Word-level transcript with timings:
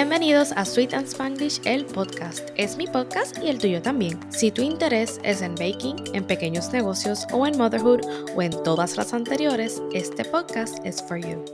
Bienvenidos 0.00 0.52
a 0.52 0.64
Sweet 0.64 0.94
and 0.94 1.06
Spanglish, 1.06 1.60
el 1.66 1.84
podcast. 1.84 2.48
Es 2.56 2.78
mi 2.78 2.86
podcast 2.86 3.36
y 3.36 3.50
el 3.50 3.58
tuyo 3.58 3.82
también. 3.82 4.18
Si 4.32 4.50
tu 4.50 4.62
interés 4.62 5.20
es 5.24 5.42
en 5.42 5.54
baking, 5.56 6.14
en 6.14 6.26
pequeños 6.26 6.72
negocios 6.72 7.26
o 7.34 7.46
en 7.46 7.58
motherhood 7.58 8.00
o 8.34 8.40
en 8.40 8.50
todas 8.62 8.96
las 8.96 9.12
anteriores, 9.12 9.82
este 9.92 10.24
podcast 10.24 10.82
es 10.86 11.02
for 11.02 11.18
you. 11.18 11.44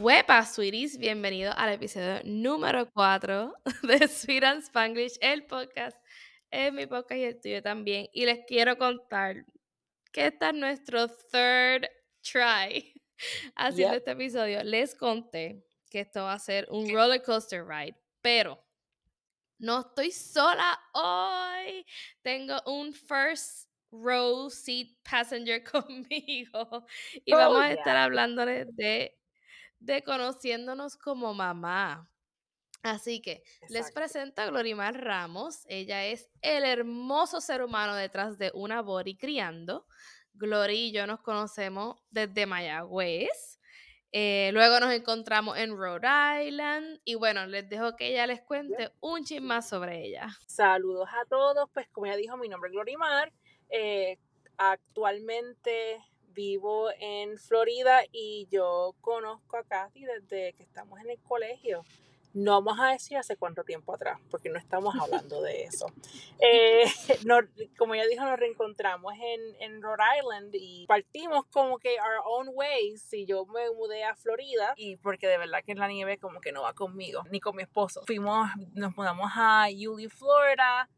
Huepa, 0.00 0.46
sweeties, 0.46 0.98
bienvenido 0.98 1.52
al 1.56 1.72
episodio 1.72 2.20
número 2.22 2.88
4 2.92 3.54
de 3.82 4.06
Sweet 4.06 4.44
and 4.44 4.62
Spanglish, 4.62 5.18
el 5.20 5.44
podcast. 5.46 5.98
Es 6.52 6.72
mi 6.72 6.86
podcast 6.86 7.16
y 7.16 7.24
el 7.24 7.40
tuyo 7.40 7.60
también. 7.60 8.06
Y 8.12 8.24
les 8.24 8.38
quiero 8.46 8.78
contar 8.78 9.44
que 10.12 10.26
este 10.28 10.46
es 10.46 10.54
nuestro 10.54 11.08
third 11.08 11.88
try 12.22 12.94
haciendo 13.56 13.96
este 13.96 14.12
episodio. 14.12 14.62
Les 14.62 14.94
conté 14.94 15.64
que 15.90 16.00
esto 16.00 16.22
va 16.24 16.34
a 16.34 16.38
ser 16.38 16.66
un 16.70 16.88
roller 16.94 17.22
coaster 17.22 17.66
ride, 17.66 17.96
pero 18.22 18.64
no 19.58 19.80
estoy 19.80 20.10
sola 20.12 20.80
hoy. 20.94 21.84
Tengo 22.22 22.62
un 22.66 22.94
first 22.94 23.68
row 23.90 24.48
seat 24.48 24.88
passenger 25.02 25.62
conmigo 25.70 26.86
y 27.24 27.32
vamos 27.32 27.58
Oh, 27.58 27.60
a 27.60 27.72
estar 27.72 27.94
yeah. 27.94 28.04
hablándoles 28.04 28.74
de, 28.76 29.18
de 29.80 30.02
conociéndonos 30.02 30.96
como 30.96 31.34
mamá. 31.34 32.10
Así 32.82 33.20
que 33.20 33.42
les 33.68 33.92
presento 33.92 34.40
a 34.40 34.46
Glorimar 34.46 34.94
Ramos. 35.04 35.64
Ella 35.68 36.06
es 36.06 36.30
el 36.40 36.64
hermoso 36.64 37.42
ser 37.42 37.62
humano 37.62 37.94
detrás 37.94 38.38
de 38.38 38.50
una 38.54 38.80
body 38.80 39.18
criando. 39.18 39.86
Glory 40.32 40.86
y 40.86 40.92
yo 40.92 41.06
nos 41.06 41.20
conocemos 41.20 42.00
desde 42.08 42.46
Mayagüez. 42.46 43.59
Eh, 44.12 44.50
luego 44.52 44.80
nos 44.80 44.92
encontramos 44.92 45.56
en 45.56 45.76
Rhode 45.76 46.46
Island 46.46 47.00
y 47.04 47.14
bueno, 47.14 47.46
les 47.46 47.68
dejo 47.68 47.94
que 47.96 48.08
ella 48.08 48.26
les 48.26 48.40
cuente 48.42 48.90
un 49.00 49.24
chisme 49.24 49.46
más 49.46 49.68
sobre 49.68 50.04
ella. 50.04 50.28
Saludos 50.46 51.08
a 51.12 51.24
todos. 51.26 51.68
Pues 51.72 51.88
como 51.88 52.06
ya 52.06 52.16
dijo, 52.16 52.36
mi 52.36 52.48
nombre 52.48 52.68
es 52.68 52.72
Glorimar. 52.72 53.32
Eh, 53.68 54.18
actualmente 54.56 55.98
vivo 56.32 56.90
en 56.98 57.38
Florida 57.38 58.00
y 58.12 58.48
yo 58.50 58.94
conozco 59.00 59.56
a 59.56 59.64
Kathy 59.64 60.04
desde 60.04 60.54
que 60.54 60.62
estamos 60.62 61.00
en 61.00 61.10
el 61.10 61.20
colegio. 61.22 61.84
No 62.32 62.62
vamos 62.62 62.78
a 62.80 62.92
decir 62.92 63.16
hace 63.16 63.36
cuánto 63.36 63.64
tiempo 63.64 63.92
atrás, 63.94 64.20
porque 64.30 64.50
no 64.50 64.58
estamos 64.58 64.94
hablando 64.94 65.42
de 65.42 65.64
eso. 65.64 65.86
Eh, 66.38 66.84
no- 67.26 67.40
como 67.76 67.94
ya 67.96 68.06
dijo, 68.06 68.24
nos 68.24 68.38
reencontramos 68.38 69.12
en, 69.14 69.40
en 69.62 69.82
Rhode 69.82 70.02
Island 70.20 70.50
y 70.54 70.86
partimos 70.86 71.44
como 71.46 71.78
que 71.78 71.96
our 72.00 72.22
own 72.24 72.50
ways. 72.52 73.12
Y 73.12 73.26
yo 73.26 73.46
me 73.46 73.70
mudé 73.72 74.04
a 74.04 74.14
Florida 74.14 74.74
y 74.76 74.96
porque 74.96 75.26
de 75.26 75.38
verdad 75.38 75.64
que 75.66 75.74
la 75.74 75.88
nieve 75.88 76.18
como 76.18 76.40
que 76.40 76.52
no 76.52 76.62
va 76.62 76.72
conmigo, 76.72 77.24
ni 77.30 77.40
con 77.40 77.56
mi 77.56 77.62
esposo. 77.62 78.02
Fuimos, 78.06 78.48
nos 78.74 78.96
mudamos 78.96 79.30
a 79.34 79.68
Yulee, 79.70 80.08
Florida. 80.08 80.88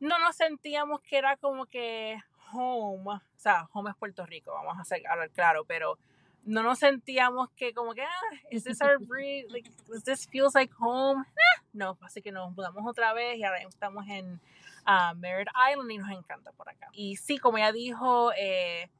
No 0.00 0.18
nos 0.18 0.36
sentíamos 0.36 1.00
que 1.00 1.16
era 1.16 1.36
como 1.38 1.64
que 1.66 2.18
home, 2.52 3.10
o 3.10 3.20
sea, 3.36 3.66
home 3.72 3.90
es 3.90 3.96
Puerto 3.96 4.26
Rico, 4.26 4.52
vamos 4.52 4.76
a 4.78 4.82
hacer, 4.82 5.02
hablar 5.08 5.30
claro, 5.30 5.64
pero 5.64 5.98
no 6.44 6.62
nos 6.62 6.78
sentíamos 6.78 7.50
que 7.50 7.72
como 7.72 7.94
que, 7.94 8.02
ah, 8.02 8.36
is 8.50 8.64
this 8.64 8.80
our 8.80 8.98
breed? 9.00 9.46
Like, 9.50 9.70
this 10.04 10.26
feels 10.26 10.54
like 10.54 10.72
home? 10.78 11.22
Eh, 11.22 11.62
no, 11.72 11.98
así 12.02 12.22
que 12.22 12.32
nos 12.32 12.54
mudamos 12.54 12.84
otra 12.86 13.12
vez 13.12 13.38
y 13.38 13.44
ahora 13.44 13.60
estamos 13.62 14.06
en 14.08 14.40
ah, 14.84 15.14
Merritt 15.14 15.48
Island 15.70 15.90
y 15.90 15.98
nos 15.98 16.10
encanta 16.10 16.52
por 16.52 16.68
acá. 16.68 16.88
Y 16.92 17.16
sí, 17.16 17.38
como 17.38 17.58
ya 17.58 17.72
dijo, 17.72 18.32
eh, 18.36 18.90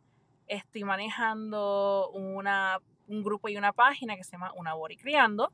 estoy 0.46 0.84
manejando 0.84 2.10
una, 2.10 2.80
un 3.08 3.22
grupo 3.22 3.48
y 3.48 3.56
una 3.56 3.72
página 3.72 4.16
que 4.16 4.24
se 4.24 4.32
llama 4.32 4.52
Una 4.56 4.74
Bori 4.74 4.96
Criando, 4.96 5.52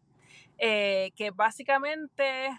eh, 0.58 1.12
que 1.16 1.30
básicamente 1.30 2.50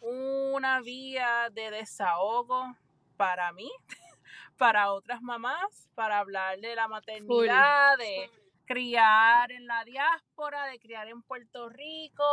una 0.00 0.80
vía 0.80 1.50
de 1.52 1.70
desahogo 1.70 2.76
para 3.16 3.52
mí, 3.52 3.70
para 4.56 4.92
otras 4.92 5.22
mamás, 5.22 5.88
para 5.94 6.18
hablar 6.18 6.60
de 6.60 6.74
la 6.74 6.86
maternidad, 6.86 7.96
de 7.98 8.30
criar 8.66 9.52
en 9.52 9.66
la 9.66 9.84
diáspora, 9.84 10.66
de 10.66 10.78
criar 10.78 11.08
en 11.08 11.22
Puerto 11.22 11.68
Rico, 11.68 12.24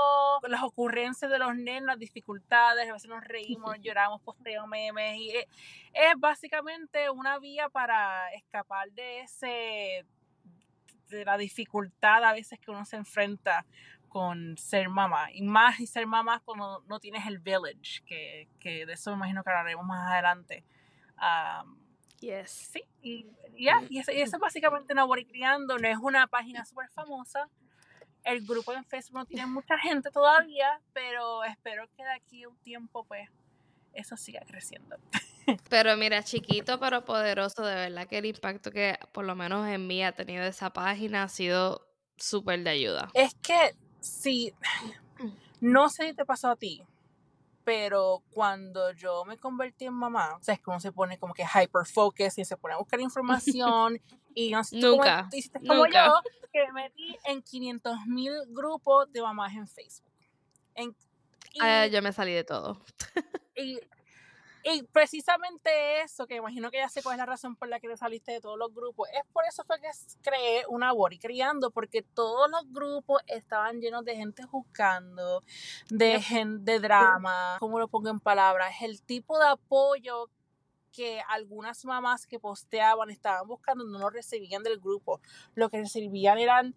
las 0.48 0.64
ocurrencias 0.64 1.32
de 1.32 1.40
los 1.40 1.56
nenes, 1.56 1.84
las 1.84 2.00
dificultades, 2.00 2.90
a 2.90 2.94
veces 2.94 3.10
nos 3.10 3.24
reímos, 3.24 3.80
lloramos, 3.80 4.22
posteo 4.22 4.68
memes, 4.68 5.18
y 5.18 5.30
es, 5.32 5.46
es 5.94 6.14
básicamente 6.18 7.10
una 7.10 7.40
vía 7.40 7.70
para 7.70 8.34
escapar 8.34 8.92
de 8.92 9.22
ese 9.22 10.06
de 11.10 11.26
la 11.26 11.38
dificultad 11.38 12.24
a 12.24 12.34
veces 12.34 12.60
que 12.60 12.72
uno 12.72 12.86
se 12.86 12.96
enfrenta 12.96 13.66
con 14.10 14.58
ser 14.58 14.90
mamá 14.90 15.32
y 15.32 15.44
más 15.44 15.80
y 15.80 15.86
ser 15.86 16.08
mamá 16.08 16.42
cuando 16.44 16.84
no 16.88 17.00
tienes 17.00 17.28
el 17.28 17.38
village 17.40 18.02
que, 18.06 18.48
que 18.60 18.86
de 18.88 18.94
eso 18.94 19.12
me 19.12 19.18
imagino 19.18 19.44
que 19.44 19.50
hablaremos 19.52 19.86
más 19.86 20.12
adelante 20.12 20.64
Yes. 22.24 22.70
Sí, 22.72 22.86
y 23.02 23.26
ya, 23.60 23.84
y, 23.90 24.00
eso, 24.00 24.14
y 24.14 24.22
eso 24.22 24.38
es 24.38 24.40
básicamente 24.40 24.94
Bori 24.94 25.26
Criando, 25.26 25.78
no 25.78 25.88
es 25.90 25.98
una 25.98 26.26
página 26.28 26.64
súper 26.64 26.90
famosa. 26.90 27.50
El 28.24 28.46
grupo 28.48 28.72
en 28.72 28.86
Facebook 28.86 29.18
no 29.18 29.26
tiene 29.26 29.46
mucha 29.46 29.78
gente 29.78 30.10
todavía, 30.10 30.80
pero 30.94 31.44
espero 31.44 31.86
que 31.98 32.04
de 32.04 32.14
aquí 32.14 32.44
a 32.44 32.48
un 32.48 32.56
tiempo, 32.60 33.04
pues, 33.04 33.30
eso 33.92 34.16
siga 34.16 34.42
creciendo. 34.48 34.96
Pero 35.70 35.98
mira, 35.98 36.24
chiquito 36.24 36.80
pero 36.80 37.04
poderoso, 37.04 37.66
de 37.66 37.76
verdad 37.76 38.08
que 38.08 38.20
el 38.20 38.26
impacto 38.26 38.72
que 38.72 38.98
por 39.12 39.26
lo 39.26 39.36
menos 39.36 39.68
en 39.68 39.86
mí 39.86 40.02
ha 40.02 40.14
tenido 40.14 40.46
esa 40.46 40.72
página 40.72 41.24
ha 41.24 41.28
sido 41.28 41.86
súper 42.16 42.64
de 42.64 42.70
ayuda. 42.70 43.10
Es 43.14 43.36
que, 43.36 43.76
si, 44.00 44.54
no 45.60 45.90
sé 45.90 46.08
si 46.08 46.14
te 46.14 46.24
pasó 46.24 46.52
a 46.52 46.56
ti, 46.56 46.82
pero 47.64 48.24
cuando 48.32 48.92
yo 48.94 49.24
me 49.26 49.38
convertí 49.38 49.86
en 49.86 49.94
mamá, 49.94 50.36
o 50.36 50.44
sea, 50.44 50.54
es 50.56 50.60
que 50.62 50.70
uno 50.70 50.80
se 50.80 50.92
pone 50.92 51.18
como 51.18 51.34
que 51.34 51.44
hyper 51.44 51.86
focus 51.86 52.38
y 52.38 52.46
se 52.46 52.58
pone 52.58 52.74
a 52.74 52.78
buscar 52.78 53.00
información 53.00 54.00
y 54.36 54.52
no 54.52 54.64
sé 54.64 54.78
Nunca, 54.78 55.28
tú 55.32 55.38
hiciste 55.38 55.60
como 55.60 55.86
nunca. 55.86 56.06
yo, 56.08 56.14
que 56.52 56.66
me 56.68 56.84
metí 56.84 57.18
en 57.26 57.42
500 57.42 58.06
mil 58.08 58.34
grupos 58.50 59.12
de 59.12 59.22
mamás 59.22 59.54
en 59.54 59.68
Facebook. 59.68 60.12
En- 60.76 60.96
y, 61.54 61.60
Ah, 61.62 61.86
yo 61.88 62.02
me 62.02 62.12
salí 62.12 62.34
de 62.34 62.44
todo. 62.44 62.82
y, 63.56 63.80
y 64.64 64.84
precisamente 64.84 66.02
eso, 66.02 66.26
que 66.28 66.36
imagino 66.36 66.72
que 66.72 66.78
ya 66.78 66.90
sé 66.90 67.04
cuál 67.04 67.16
es 67.16 67.20
la 67.20 67.26
razón 67.26 67.56
por 67.56 67.68
la 67.68 67.80
que 67.80 67.88
te 67.90 67.98
saliste 67.98 68.32
de 68.32 68.42
todos 68.42 68.58
los 68.58 68.74
grupos, 68.74 69.10
es 69.10 69.24
por 69.34 69.44
eso 69.46 69.64
fue 69.66 69.80
que 69.82 69.90
creé 70.22 70.64
una 70.70 70.92
Bori 70.92 71.20
criando, 71.20 71.72
porque 71.72 72.02
todos 72.02 72.50
los 72.50 72.72
grupos 72.72 73.22
estaban 73.28 73.80
llenos 73.82 74.06
de 74.06 74.16
gente 74.16 74.44
juzgando, 74.44 75.44
de, 75.90 76.12
Yep. 76.14 76.22
gen- 76.22 76.66
de 76.66 76.80
drama, 76.80 77.58
¿cómo 77.60 77.80
lo 77.80 77.88
pongo 77.88 78.10
en 78.10 78.20
palabras? 78.20 78.74
El 78.82 79.02
tipo 79.02 79.38
de 79.40 79.48
apoyo 79.48 80.30
que 80.92 81.22
algunas 81.28 81.84
mamás 81.86 82.28
que 82.28 82.40
posteaban 82.40 83.10
estaban 83.10 83.48
buscando 83.48 83.84
no 83.84 83.98
lo 83.98 84.10
recibían 84.12 84.62
del 84.62 84.80
grupo. 84.80 85.20
Lo 85.56 85.70
que 85.70 85.80
recibían 85.80 86.38
eran 86.38 86.76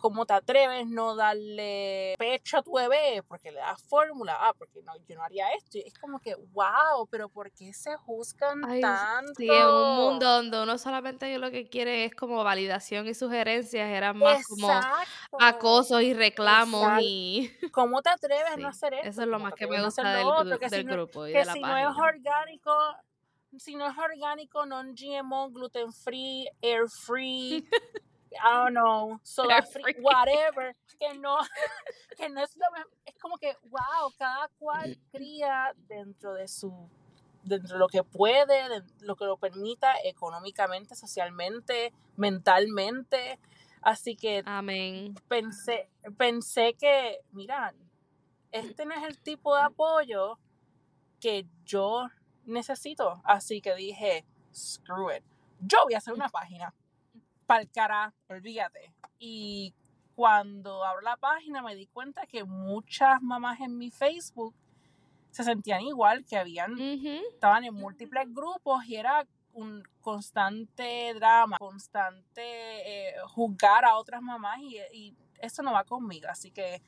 cómo 0.00 0.26
te 0.26 0.32
atreves 0.32 0.88
no 0.88 1.14
darle 1.14 2.14
pecho 2.18 2.58
a 2.58 2.62
tu 2.62 2.72
bebé 2.72 3.22
porque 3.28 3.52
le 3.52 3.58
das 3.58 3.82
fórmula, 3.84 4.36
ah, 4.40 4.54
porque 4.58 4.82
no, 4.82 4.92
yo 5.06 5.14
no 5.14 5.22
haría 5.22 5.52
esto. 5.52 5.78
Y 5.78 5.82
es 5.86 5.94
como 5.94 6.18
que, 6.18 6.34
wow, 6.34 7.06
pero 7.10 7.28
¿por 7.28 7.52
qué 7.52 7.72
se 7.72 7.94
juzgan 7.96 8.64
Ay, 8.64 8.80
tanto? 8.80 9.34
sí, 9.36 9.48
en 9.48 9.66
un 9.66 9.96
mundo 9.96 10.26
donde 10.26 10.62
uno 10.62 10.78
solamente 10.78 11.38
lo 11.38 11.50
que 11.50 11.68
quiere 11.68 12.06
es 12.06 12.14
como 12.14 12.42
validación 12.42 13.06
y 13.06 13.14
sugerencias, 13.14 13.88
eran 13.88 14.18
más 14.18 14.46
como 14.46 14.68
acosos 15.38 16.02
y 16.02 16.14
reclamos 16.14 16.82
Exacto. 16.82 17.04
y 17.04 17.52
¿Cómo 17.70 18.02
te 18.02 18.10
atreves 18.10 18.52
a 18.52 18.56
no 18.56 18.68
hacer 18.68 18.94
esto? 18.94 19.08
eso 19.08 19.22
es 19.22 19.28
lo 19.28 19.34
¿Cómo 19.34 19.44
más 19.44 19.54
que 19.54 19.66
me 19.66 19.82
gusta 19.82 20.14
del, 20.14 20.26
otro? 20.26 20.58
Si 20.68 20.84
no, 20.84 20.92
grupo 20.94 21.26
y 21.26 21.32
que 21.32 21.38
de 21.38 21.44
la 21.44 21.52
si 21.52 21.60
no 21.60 21.76
es 21.76 21.96
orgánico, 21.96 22.72
si 23.58 23.74
no 23.76 23.86
es 23.86 23.98
orgánico, 23.98 24.64
non-GMO, 24.64 25.50
gluten 25.50 25.92
free, 25.92 26.48
air 26.62 26.88
free, 26.88 27.66
I 28.36 28.52
don't 28.52 28.74
know, 28.74 29.20
soda 29.22 29.64
whatever, 30.00 30.76
que 30.98 31.18
no, 31.18 31.38
que 32.16 32.28
no 32.28 32.42
es 32.42 32.56
lo 32.56 32.70
mismo, 32.72 32.90
es 33.04 33.14
como 33.16 33.36
que, 33.38 33.56
wow, 33.64 34.12
cada 34.18 34.48
cual 34.58 34.96
cría 35.12 35.74
dentro 35.88 36.34
de 36.34 36.46
su, 36.46 36.88
dentro 37.42 37.74
de 37.74 37.78
lo 37.78 37.88
que 37.88 38.04
puede, 38.04 38.68
de 38.68 38.82
lo 39.00 39.16
que 39.16 39.24
lo 39.24 39.36
permita 39.36 39.94
económicamente, 40.04 40.94
socialmente, 40.94 41.92
mentalmente, 42.16 43.38
así 43.82 44.16
que 44.16 44.42
Amén. 44.46 45.14
pensé, 45.28 45.90
pensé 46.16 46.74
que, 46.74 47.20
mira, 47.32 47.74
este 48.52 48.84
no 48.84 48.94
es 48.94 49.04
el 49.04 49.18
tipo 49.18 49.54
de 49.54 49.62
apoyo 49.62 50.38
que 51.20 51.46
yo 51.64 52.08
necesito. 52.44 53.20
Así 53.24 53.60
que 53.60 53.74
dije, 53.74 54.24
screw 54.52 55.10
it. 55.10 55.24
Yo 55.60 55.78
voy 55.84 55.94
a 55.94 55.98
hacer 55.98 56.14
una 56.14 56.28
página. 56.30 56.74
Para 57.50 57.62
el 57.62 57.70
cara, 57.72 58.14
olvídate. 58.28 58.94
Y 59.18 59.74
cuando 60.14 60.84
abro 60.84 61.00
la 61.00 61.16
página 61.16 61.62
me 61.62 61.74
di 61.74 61.88
cuenta 61.88 62.24
que 62.24 62.44
muchas 62.44 63.20
mamás 63.22 63.58
en 63.58 63.76
mi 63.76 63.90
Facebook 63.90 64.54
se 65.32 65.42
sentían 65.42 65.80
igual, 65.80 66.24
que 66.24 66.36
habían, 66.36 66.78
estaban 66.78 67.64
en 67.64 67.74
múltiples 67.74 68.32
grupos 68.32 68.84
y 68.84 68.94
era 68.94 69.26
un 69.52 69.82
constante 70.00 71.12
drama, 71.14 71.58
constante 71.58 72.40
eh, 72.44 73.14
juzgar 73.26 73.84
a 73.84 73.96
otras 73.96 74.22
mamás 74.22 74.60
y, 74.60 74.76
y 74.92 75.16
eso 75.40 75.64
no 75.64 75.72
va 75.72 75.82
conmigo. 75.82 76.28
Así 76.30 76.52
que 76.52 76.80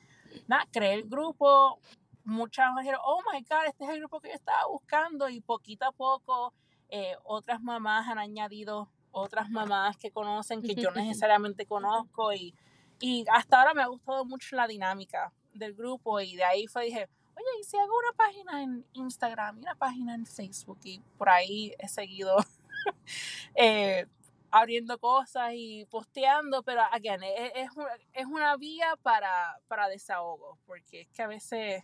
nada, 0.47 0.65
creé 0.71 0.93
el 0.93 1.09
grupo, 1.09 1.77
muchas 2.23 2.73
me 2.73 2.83
dijeron, 2.83 3.01
oh 3.03 3.19
my 3.33 3.41
God, 3.41 3.65
este 3.67 3.83
es 3.83 3.89
el 3.89 3.99
grupo 3.99 4.21
que 4.21 4.29
yo 4.29 4.35
estaba 4.35 4.65
buscando 4.67 5.27
y 5.27 5.41
poquito 5.41 5.83
a 5.83 5.91
poco 5.91 6.53
eh, 6.87 7.17
otras 7.23 7.59
mamás 7.59 8.07
han 8.07 8.19
añadido 8.19 8.87
otras 9.13 9.49
mamás 9.49 9.95
que 9.95 10.11
conocen 10.11 10.61
que 10.61 10.75
yo 10.75 10.91
necesariamente 10.95 11.65
conozco 11.65 12.33
y, 12.33 12.53
y 12.99 13.23
hasta 13.31 13.59
ahora 13.59 13.73
me 13.73 13.81
ha 13.81 13.87
gustado 13.87 14.25
mucho 14.25 14.55
la 14.55 14.67
dinámica 14.67 15.31
del 15.53 15.73
grupo 15.73 16.19
y 16.19 16.35
de 16.35 16.43
ahí 16.43 16.67
fue 16.67 16.85
dije, 16.85 17.07
oye, 17.35 17.59
¿y 17.61 17.63
si 17.63 17.77
hago 17.77 17.97
una 17.97 18.11
página 18.17 18.63
en 18.63 18.85
Instagram 18.93 19.57
y 19.57 19.61
una 19.61 19.75
página 19.75 20.15
en 20.15 20.25
Facebook? 20.25 20.79
Y 20.83 20.99
por 21.17 21.29
ahí 21.29 21.73
he 21.79 21.87
seguido 21.87 22.37
eh, 23.55 24.05
abriendo 24.51 24.99
cosas 24.99 25.51
y 25.53 25.85
posteando, 25.85 26.63
pero 26.63 26.81
again, 26.91 27.23
es, 27.23 27.51
es, 27.55 27.69
es 28.13 28.25
una 28.25 28.55
vía 28.57 28.95
para, 29.01 29.59
para 29.67 29.87
desahogo, 29.87 30.57
porque 30.65 31.01
es 31.01 31.09
que 31.09 31.21
a 31.21 31.27
veces 31.27 31.83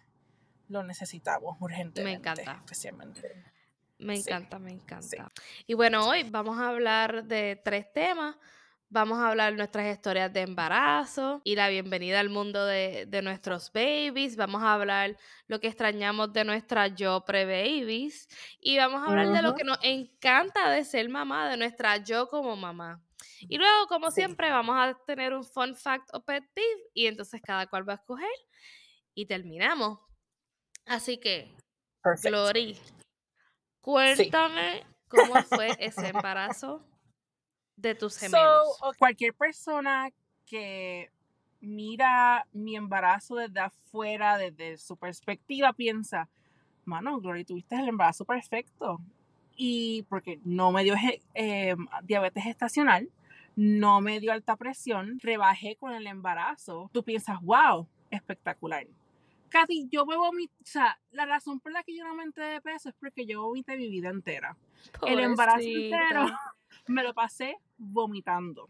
lo 0.68 0.84
necesitamos 0.84 1.58
urgentemente. 1.60 2.04
Me 2.04 2.14
encanta. 2.14 2.64
Especialmente. 2.64 3.44
Me 4.00 4.16
encanta, 4.16 4.60
me 4.60 4.72
encanta. 4.72 5.30
Y 5.68 5.74
bueno, 5.74 6.08
hoy 6.08 6.24
vamos 6.24 6.58
a 6.58 6.70
hablar 6.70 7.26
de 7.26 7.62
tres 7.64 7.92
temas. 7.92 8.38
Vamos 8.92 9.20
a 9.20 9.28
hablar 9.28 9.54
nuestras 9.54 9.94
historias 9.94 10.34
de 10.34 10.42
embarazo 10.42 11.42
y 11.44 11.56
la 11.56 11.70
bienvenida 11.70 12.20
al 12.20 12.30
mundo 12.30 12.66
de, 12.66 13.08
nuestros 13.22 13.72
babies. 13.72 14.36
Vamos 14.36 14.64
a 14.64 14.74
hablar 14.74 15.16
lo 15.48 15.60
que 15.60 15.68
extrañamos 15.68 16.34
de 16.34 16.44
nuestra 16.44 16.88
yo 16.88 17.24
pre-babies. 17.26 18.28
Y 18.60 18.78
vamos 18.78 19.02
a 19.02 19.12
hablar 19.12 19.32
de 19.32 19.42
lo 19.44 19.54
que 19.54 19.64
nos 19.64 19.78
encanta 19.84 20.72
de 20.72 20.86
ser 20.86 21.08
mamá, 21.10 21.50
de 21.50 21.58
nuestra 21.58 21.98
yo 21.98 22.28
como 22.30 22.56
mamá. 22.56 23.04
Y 23.42 23.58
luego, 23.58 23.86
como 23.88 24.10
siempre, 24.12 24.50
vamos 24.50 24.76
a 24.76 24.98
tener 25.06 25.36
un 25.36 25.44
fun 25.44 25.76
fact 25.76 26.10
o 26.14 26.24
pet 26.24 26.44
peeve. 26.54 26.82
Y 26.94 27.06
entonces 27.06 27.42
cada 27.44 27.68
cual 27.68 27.88
va 27.88 27.94
a 27.94 27.98
escoger. 27.98 28.28
Y 29.14 29.28
terminamos. 29.28 30.00
Así 30.86 31.20
que, 31.20 31.54
Glory, 32.24 32.76
cuéntame 33.82 34.86
cómo 35.08 35.36
fue 35.44 35.70
ese 35.80 36.08
embarazo 36.08 36.82
de 37.76 37.96
tus 37.96 38.18
gemelos. 38.18 38.80
cualquier 38.98 39.34
persona 39.34 40.10
que 40.46 41.10
mira 41.62 42.46
mi 42.54 42.76
embarazo 42.76 43.36
desde 43.36 43.60
afuera, 43.60 44.38
desde 44.38 44.78
su 44.78 44.98
perspectiva, 44.98 45.74
piensa, 45.74 46.30
mano, 46.86 47.20
Glory, 47.20 47.46
tuviste 47.46 47.76
el 47.76 47.90
embarazo 47.90 48.26
perfecto. 48.26 49.00
Y 49.56 50.04
porque 50.04 50.40
no 50.46 50.72
me 50.72 50.84
dio 50.84 50.96
eh, 51.34 51.76
diabetes 52.04 52.46
estacional, 52.46 53.10
no 53.56 54.00
me 54.00 54.22
dio 54.22 54.32
alta 54.32 54.56
presión, 54.56 55.20
rebajé 55.20 55.76
con 55.76 55.94
el 55.94 56.08
embarazo. 56.08 56.90
Tú 56.94 57.04
piensas, 57.04 57.42
wow, 57.42 57.88
espectacular 58.10 58.88
casi 59.50 59.88
yo 59.90 60.06
me 60.06 60.16
vomité, 60.16 60.54
o 60.62 60.66
sea, 60.66 61.00
la 61.12 61.26
razón 61.26 61.60
por 61.60 61.72
la 61.72 61.84
que 61.84 61.96
yo 61.96 62.04
no 62.04 62.12
aumenté 62.12 62.42
de 62.42 62.62
peso 62.62 62.90
es 62.90 62.96
porque 63.00 63.26
yo 63.26 63.42
vomité 63.42 63.78
mi 63.78 63.90
vida 63.90 64.10
entera. 64.10 64.56
El 65.06 65.20
embarazo 65.20 65.68
entero 65.68 66.26
me 66.88 67.04
lo 67.04 67.14
pasé 67.14 67.58
vomitando. 67.78 68.70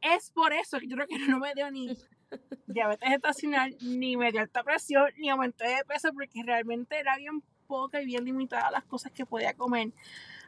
Es 0.00 0.30
por 0.30 0.52
eso 0.52 0.78
que 0.78 0.88
yo 0.88 0.96
creo 0.96 1.08
que 1.08 1.18
no 1.18 1.38
me 1.38 1.52
dio 1.54 1.70
ni 1.70 1.88
diabetes 2.66 3.10
estacional, 3.12 3.76
ni 3.80 4.16
me 4.16 4.30
dio 4.32 4.40
alta 4.40 4.62
presión, 4.62 5.10
ni 5.18 5.28
aumenté 5.28 5.68
de 5.68 5.84
peso, 5.84 6.12
porque 6.12 6.42
realmente 6.44 6.98
era 6.98 7.16
bien 7.16 7.42
poca 7.66 8.00
y 8.00 8.06
bien 8.06 8.24
limitada 8.24 8.70
las 8.70 8.84
cosas 8.84 9.12
que 9.12 9.26
podía 9.26 9.54
comer. 9.54 9.92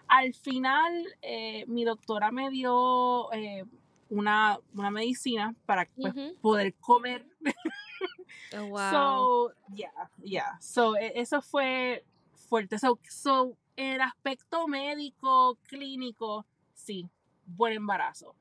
Al 0.06 0.32
final, 0.32 1.06
eh, 1.22 1.64
mi 1.66 1.84
doctora 1.84 2.30
me 2.30 2.50
dio 2.50 3.30
eh, 3.32 3.64
una, 4.08 4.58
una, 4.74 4.90
medicina 4.90 5.54
para 5.66 5.86
pues, 5.96 6.14
poder 6.40 6.74
comer 6.74 7.26
Oh, 8.56 8.66
wow. 8.66 8.90
So, 8.90 9.52
yeah, 9.74 10.08
yeah. 10.22 10.58
So, 10.60 10.96
e, 10.96 11.12
eso 11.16 11.40
fue 11.42 12.04
fuerte. 12.48 12.78
So, 12.78 12.98
so, 13.08 13.56
el 13.76 14.00
aspecto 14.00 14.66
médico, 14.66 15.56
clínico, 15.68 16.44
sí, 16.74 17.08
buen 17.46 17.74
embarazo. 17.74 18.34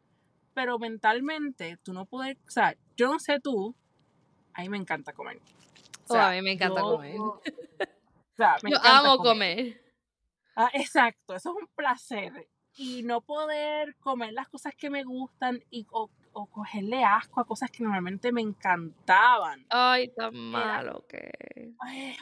Pero 0.54 0.80
mentalmente, 0.80 1.78
tú 1.84 1.94
no 1.94 2.06
puedes, 2.06 2.38
o 2.48 2.50
sea, 2.50 2.76
yo 2.96 3.08
no 3.08 3.20
sé 3.20 3.40
tú, 3.40 3.76
a 4.54 4.62
mí 4.62 4.70
me 4.70 4.78
encanta 4.78 5.14
comer. 5.14 5.40
O 6.08 6.14
sea, 6.14 6.30
a 6.30 6.32
mí 6.32 6.42
me 6.42 6.54
encanta 6.54 6.82
comer. 6.82 7.20
O 7.20 7.42
sea, 8.36 8.58
me 8.64 8.72
yo 8.72 8.78
amo 8.82 9.18
comer. 9.18 9.80
Ah, 10.56 10.72
exacto, 10.74 11.36
eso 11.36 11.52
es 11.52 11.56
un 11.62 11.68
placer. 11.76 12.48
Y 12.76 13.04
no 13.04 13.22
poder 13.22 13.96
comer 13.98 14.34
las 14.34 14.50
cosas 14.50 14.74
que 14.76 14.90
me 14.90 15.04
gustan 15.04 15.64
y, 15.70 15.86
o 15.92 16.10
cogerle 16.32 17.04
asco 17.04 17.42
a 17.42 17.46
cosas 17.46 17.72
que 17.72 17.84
normalmente 17.84 18.32
me 18.32 18.42
encantaban. 18.42 19.66
Ay, 19.70 20.10
tan 20.10 20.36
malo 20.36 21.06
que. 21.08 21.32
Eh, 21.90 22.16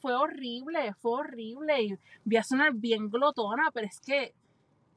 fue 0.00 0.14
horrible, 0.14 0.94
fue 0.94 1.12
horrible. 1.12 1.82
Y 1.82 1.98
voy 2.24 2.36
a 2.36 2.42
sonar 2.42 2.72
bien 2.74 3.10
glotona, 3.10 3.70
pero 3.72 3.86
es 3.86 4.00
que 4.00 4.34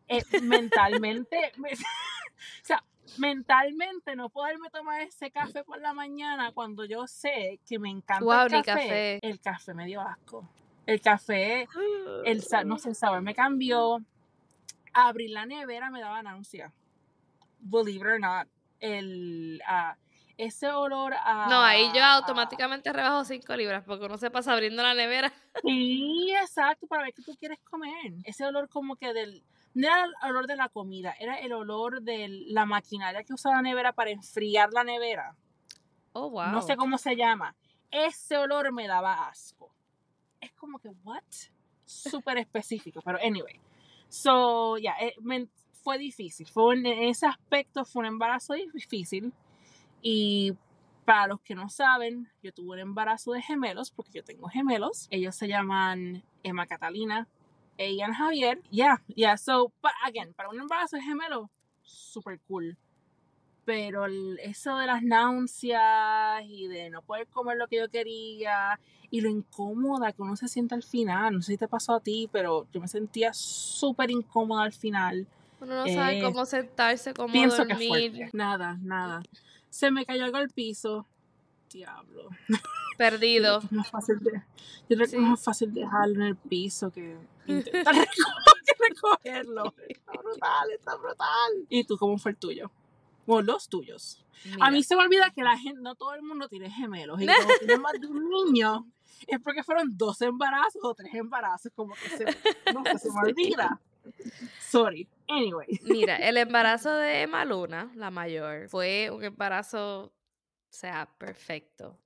eh, 0.07 0.24
mentalmente. 0.42 1.51
o 1.57 2.66
sea, 2.66 2.83
mentalmente 3.18 4.16
no 4.16 4.30
poderme 4.30 4.69
tomar 4.69 5.01
ese 5.01 5.31
café 5.31 5.63
por 5.63 5.80
la 5.81 5.94
mañana 5.94 6.51
cuando 6.51 6.86
yo 6.86 7.07
sé 7.07 7.60
que 7.68 7.80
me 7.80 7.89
encanta 7.89 8.45
el 8.45 8.63
café, 8.63 9.19
El 9.25 9.39
café 9.39 9.74
me 9.74 9.86
dio 9.86 10.01
asco. 10.01 10.48
El 10.86 11.01
café, 11.01 11.68
el, 12.25 12.44
no 12.66 12.77
sé, 12.80 12.89
el 12.89 12.95
sabor 12.95 13.21
me 13.21 13.36
cambió. 13.36 14.00
Abrir 14.92 15.30
la 15.30 15.45
nevera 15.45 15.92
me 15.92 16.01
daba 16.01 16.24
náusea 16.24 16.74
believe 17.60 18.02
it 18.02 18.08
or 18.08 18.20
not, 18.20 18.48
el, 18.80 19.62
uh, 19.70 19.96
ese 20.38 20.70
olor 20.70 21.14
a... 21.14 21.48
No, 21.50 21.62
ahí 21.62 21.92
yo 21.94 22.04
automáticamente 22.04 22.94
rebajo 22.94 23.26
5 23.26 23.56
libras 23.58 23.84
porque 23.86 24.06
uno 24.06 24.18
se 24.18 24.32
pasa 24.32 24.54
abriendo 24.54 24.82
la 24.82 24.94
nevera. 24.94 25.32
Sí, 25.62 26.32
exacto, 26.42 26.88
para 26.88 27.04
ver 27.04 27.14
qué 27.14 27.22
tú 27.22 27.36
quieres 27.38 27.60
comer. 27.70 28.14
Ese 28.24 28.46
olor 28.46 28.70
como 28.70 28.96
que 28.96 29.14
del... 29.14 29.44
No 29.74 29.88
era 29.88 30.06
el 30.06 30.30
olor 30.32 30.48
de 30.48 30.56
la 30.56 30.70
comida, 30.70 31.14
era 31.20 31.38
el 31.40 31.52
olor 31.52 32.02
de 32.02 32.28
la 32.48 32.66
maquinaria 32.66 33.24
que 33.24 33.34
usa 33.34 33.52
la 33.52 33.62
nevera 33.62 33.92
para 33.92 34.12
enfriar 34.12 34.72
la 34.72 34.86
nevera. 34.86 35.36
Oh, 36.14 36.30
wow. 36.30 36.48
No 36.48 36.62
sé 36.62 36.78
cómo 36.78 36.98
se 36.98 37.18
llama. 37.18 37.56
Ese 37.92 38.38
olor 38.38 38.72
me 38.72 38.88
daba 38.88 39.28
asco. 39.28 39.74
Es 40.40 40.54
como 40.54 40.80
que, 40.80 40.90
what? 41.04 41.24
Súper 41.83 42.38
específico, 42.38 43.02
pero 43.04 43.19
anyway. 43.22 43.60
So, 44.07 44.78
ya, 44.78 44.95
yeah, 44.98 45.12
fue 45.83 45.98
difícil. 45.98 46.48
Fue 46.48 46.76
en 46.76 46.86
ese 46.86 47.26
aspecto 47.26 47.86
fue 47.86 48.02
un 48.02 48.07
embarazo 48.07 48.54
difícil. 48.54 49.33
Y 50.02 50.54
para 51.06 51.28
los 51.28 51.42
que 51.42 51.56
no 51.56 51.69
saben, 51.69 52.30
yo 52.44 52.54
tuve 52.54 52.74
un 52.74 52.80
embarazo 52.80 53.31
de 53.31 53.42
gemelos, 53.42 53.92
porque 53.92 54.19
yo 54.19 54.24
tengo 54.24 54.48
gemelos. 54.48 55.07
Ellos 55.09 55.36
se 55.36 55.48
llaman 55.48 56.24
Emma 56.44 56.68
Catalina 56.68 57.28
e 57.78 57.95
Ian 57.95 58.14
Javier. 58.14 58.62
Yeah, 58.69 59.02
yeah. 59.16 59.38
So, 59.38 59.74
again, 60.06 60.33
para 60.33 60.50
un 60.50 60.59
embarazo 60.59 60.98
de 60.98 61.02
gemelos, 61.02 61.50
super 61.81 62.40
cool. 62.48 62.78
Pero 63.66 64.06
eso 64.42 64.78
de 64.78 64.88
las 64.88 65.04
náuseas 65.04 66.44
y 66.45 66.68
de 66.68 66.90
no 66.90 67.02
poder 67.02 67.28
comer 67.28 67.57
lo 67.57 67.68
que 67.68 67.78
yo 67.78 67.90
quería 67.90 68.80
y 69.12 69.21
lo 69.21 69.30
incómoda 69.30 70.12
que 70.12 70.21
uno 70.21 70.36
se 70.36 70.48
siente 70.48 70.76
al 70.76 70.83
final, 70.83 71.33
no 71.33 71.42
sé 71.42 71.54
si 71.54 71.57
te 71.57 71.68
pasó 71.68 71.94
a 71.95 72.00
ti, 72.00 72.30
pero 72.31 72.68
yo 72.71 72.81
me 72.81 72.88
sentía 72.88 73.33
súper 73.33 74.12
incómoda 74.12 74.64
al 74.64 74.74
final 74.74 75.28
uno 75.61 75.75
no 75.75 75.87
sabe 75.87 76.19
eh, 76.19 76.21
cómo 76.21 76.45
sentarse, 76.45 77.13
cómo 77.13 77.31
pienso 77.31 77.66
dormir. 77.66 78.13
Que 78.13 78.30
nada, 78.33 78.78
nada. 78.81 79.21
Se 79.69 79.92
me 79.92 80.06
cayó 80.06 80.25
algo 80.25 80.37
al 80.37 80.49
piso. 80.49 81.06
Diablo. 81.71 82.30
Perdido. 82.97 83.59
es 83.59 83.71
más 83.71 83.89
fácil 83.89 84.19
de, 84.19 84.31
yo 84.89 84.97
creo 84.97 85.07
que 85.07 85.16
es 85.16 85.21
más 85.21 85.44
fácil 85.44 85.73
dejarlo 85.73 86.16
en 86.16 86.21
el 86.23 86.35
piso 86.35 86.92
que 86.92 87.18
intentar 87.47 87.95
recogerlo. 88.80 89.73
Está 89.87 90.11
brutal, 90.13 90.71
está 90.71 90.95
brutal. 90.95 91.51
¿Y 91.69 91.83
tú 91.83 91.97
cómo 91.97 92.18
fue 92.18 92.31
el 92.31 92.37
tuyo? 92.37 92.71
O 93.25 93.42
los 93.42 93.69
tuyos. 93.69 94.25
A 94.59 94.71
mí 94.71 94.83
se 94.83 94.95
me 94.95 95.04
olvida 95.04 95.30
que 95.31 95.44
la 95.44 95.57
gente, 95.57 95.81
no 95.81 95.95
todo 95.95 96.13
el 96.13 96.23
mundo 96.23 96.47
tiene 96.47 96.71
gemelos. 96.71 97.21
Y 97.21 97.25
cuando 97.25 97.54
tienes 97.59 97.80
más 97.80 97.94
de 97.94 98.07
un 98.07 98.30
niño, 98.30 98.87
es 99.28 99.39
porque 99.39 99.63
fueron 99.63 99.97
dos 99.97 100.21
embarazos 100.21 100.81
o 100.83 100.94
tres 100.95 101.13
embarazos. 101.13 101.71
Como 101.75 101.94
que 101.94 102.09
se, 102.09 102.25
no, 102.73 102.83
se 102.97 103.11
me 103.11 103.19
olvida. 103.30 103.80
Sorry. 104.59 105.07
Anyway. 105.28 105.68
Mira, 105.83 106.16
el 106.30 106.37
embarazo 106.37 106.94
de 106.94 107.21
Emma 107.21 107.45
Luna, 107.45 107.92
la 107.95 108.11
mayor, 108.11 108.69
fue 108.69 109.09
un 109.11 109.23
embarazo, 109.23 110.06
o 110.06 110.13
sea, 110.69 111.09
perfecto. 111.18 111.99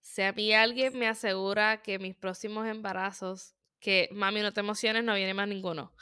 Si 0.00 0.22
a 0.22 0.32
mí 0.32 0.52
alguien 0.52 0.98
me 0.98 1.08
asegura 1.08 1.82
que 1.82 1.98
mis 1.98 2.14
próximos 2.14 2.66
embarazos, 2.66 3.54
que 3.80 4.08
mami, 4.12 4.40
no 4.40 4.52
te 4.52 4.60
emociones, 4.60 5.02
no 5.04 5.14
viene 5.14 5.34
más 5.34 5.48
ninguno. 5.48 5.92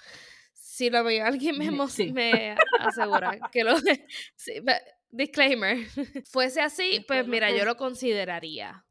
Si 0.52 0.90
lo 0.90 1.04
veo, 1.04 1.24
alguien 1.24 1.58
me, 1.58 1.70
me 1.70 2.56
asegura 2.80 3.38
que 3.50 3.64
lo. 3.64 3.76
disclaimer. 5.10 5.78
Fuese 6.26 6.60
así, 6.60 7.04
pues 7.06 7.26
mira, 7.26 7.50
yo 7.50 7.64
lo 7.64 7.76
consideraría. 7.76 8.84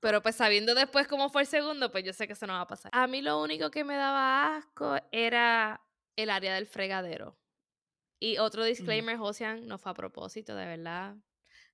Pero 0.00 0.22
pues 0.22 0.36
sabiendo 0.36 0.74
después 0.74 1.06
cómo 1.06 1.28
fue 1.28 1.42
el 1.42 1.48
segundo, 1.48 1.90
pues 1.92 2.04
yo 2.04 2.12
sé 2.12 2.26
que 2.26 2.32
eso 2.32 2.46
no 2.46 2.54
va 2.54 2.62
a 2.62 2.66
pasar. 2.66 2.90
A 2.94 3.06
mí 3.06 3.22
lo 3.22 3.40
único 3.42 3.70
que 3.70 3.84
me 3.84 3.96
daba 3.96 4.56
asco 4.56 4.96
era 5.12 5.80
el 6.16 6.30
área 6.30 6.54
del 6.54 6.66
fregadero. 6.66 7.36
Y 8.18 8.38
otro 8.38 8.64
disclaimer, 8.64 9.16
Josian, 9.16 9.66
no 9.66 9.78
fue 9.78 9.92
a 9.92 9.94
propósito, 9.94 10.54
de 10.54 10.66
verdad. 10.66 11.16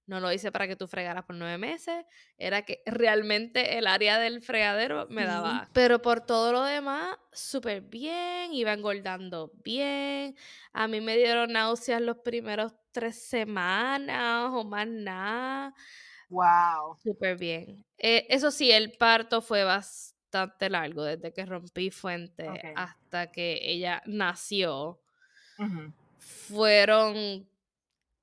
no 0.06 0.20
lo 0.20 0.32
hice 0.32 0.52
para 0.52 0.68
que 0.68 0.76
tú 0.76 0.86
fregaras 0.86 1.24
por 1.24 1.34
nueve 1.34 1.58
meses, 1.58 2.04
era 2.38 2.62
que 2.62 2.80
realmente 2.86 3.76
el 3.76 3.88
área 3.88 4.20
del 4.20 4.40
fregadero 4.40 5.08
me 5.10 5.24
daba. 5.24 5.68
Pero 5.72 6.00
por 6.00 6.20
todo 6.20 6.52
lo 6.52 6.62
demás, 6.62 7.16
súper 7.32 7.80
bien, 7.80 8.52
iba 8.52 8.72
engordando 8.72 9.50
bien. 9.64 10.36
A 10.72 10.86
mí 10.86 11.00
me 11.00 11.16
dieron 11.16 11.52
náuseas 11.52 12.00
los 12.00 12.18
primeros 12.18 12.72
tres 12.92 13.20
semanas 13.28 14.50
o 14.52 14.62
más 14.62 14.86
nada. 14.86 15.74
Wow. 16.28 16.97
Súper 17.02 17.37
bien. 17.37 17.85
Eh, 17.99 18.26
eso 18.28 18.50
sí, 18.50 18.71
el 18.71 18.92
parto 18.92 19.40
fue 19.40 19.64
bastante 19.64 20.68
largo, 20.68 21.04
desde 21.04 21.33
que 21.33 21.47
rompí 21.47 21.90
fuente 21.90 22.49
hasta 22.75 23.30
que 23.30 23.59
ella 23.62 24.02
nació. 24.06 25.00
Fueron 26.18 27.49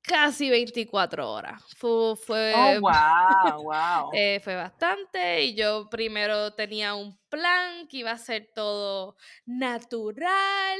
casi 0.04 0.50
24 0.50 1.32
horas. 1.32 1.64
Fue, 1.78 2.16
fue, 2.16 2.54
oh, 2.56 2.82
wow, 2.82 3.64
wow. 3.64 4.12
Eh, 4.14 4.40
fue 4.44 4.56
bastante 4.56 5.44
y 5.44 5.56
yo 5.56 5.90
primero 5.90 6.54
tenía 6.54 6.94
un 6.94 7.18
plan 7.30 7.88
que 7.88 7.98
iba 7.98 8.12
a 8.12 8.18
ser 8.18 8.52
todo 8.54 9.16
natural 9.46 10.80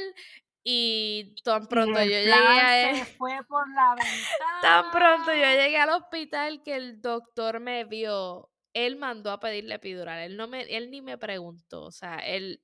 y 0.64 1.34
tan 1.44 1.66
pronto 1.66 2.02
yo 2.02 2.08
llegué 2.08 2.32
a 2.32 2.90
e 2.90 3.04
fue 3.04 3.38
por 3.46 3.68
la 3.68 3.94
ventana. 3.94 4.60
Tan 4.62 4.90
pronto 4.90 5.32
yo 5.32 5.40
llegué 5.40 5.76
al 5.76 5.90
hospital 5.90 6.62
que 6.64 6.74
el 6.74 7.00
doctor 7.02 7.60
me 7.60 7.84
vio, 7.84 8.50
él 8.72 8.96
mandó 8.96 9.30
a 9.30 9.38
pedirle 9.38 9.74
epidural, 9.74 10.20
él 10.20 10.36
no 10.36 10.48
me 10.48 10.62
él 10.62 10.90
ni 10.90 11.02
me 11.02 11.18
preguntó, 11.18 11.84
o 11.84 11.92
sea, 11.92 12.16
él 12.16 12.62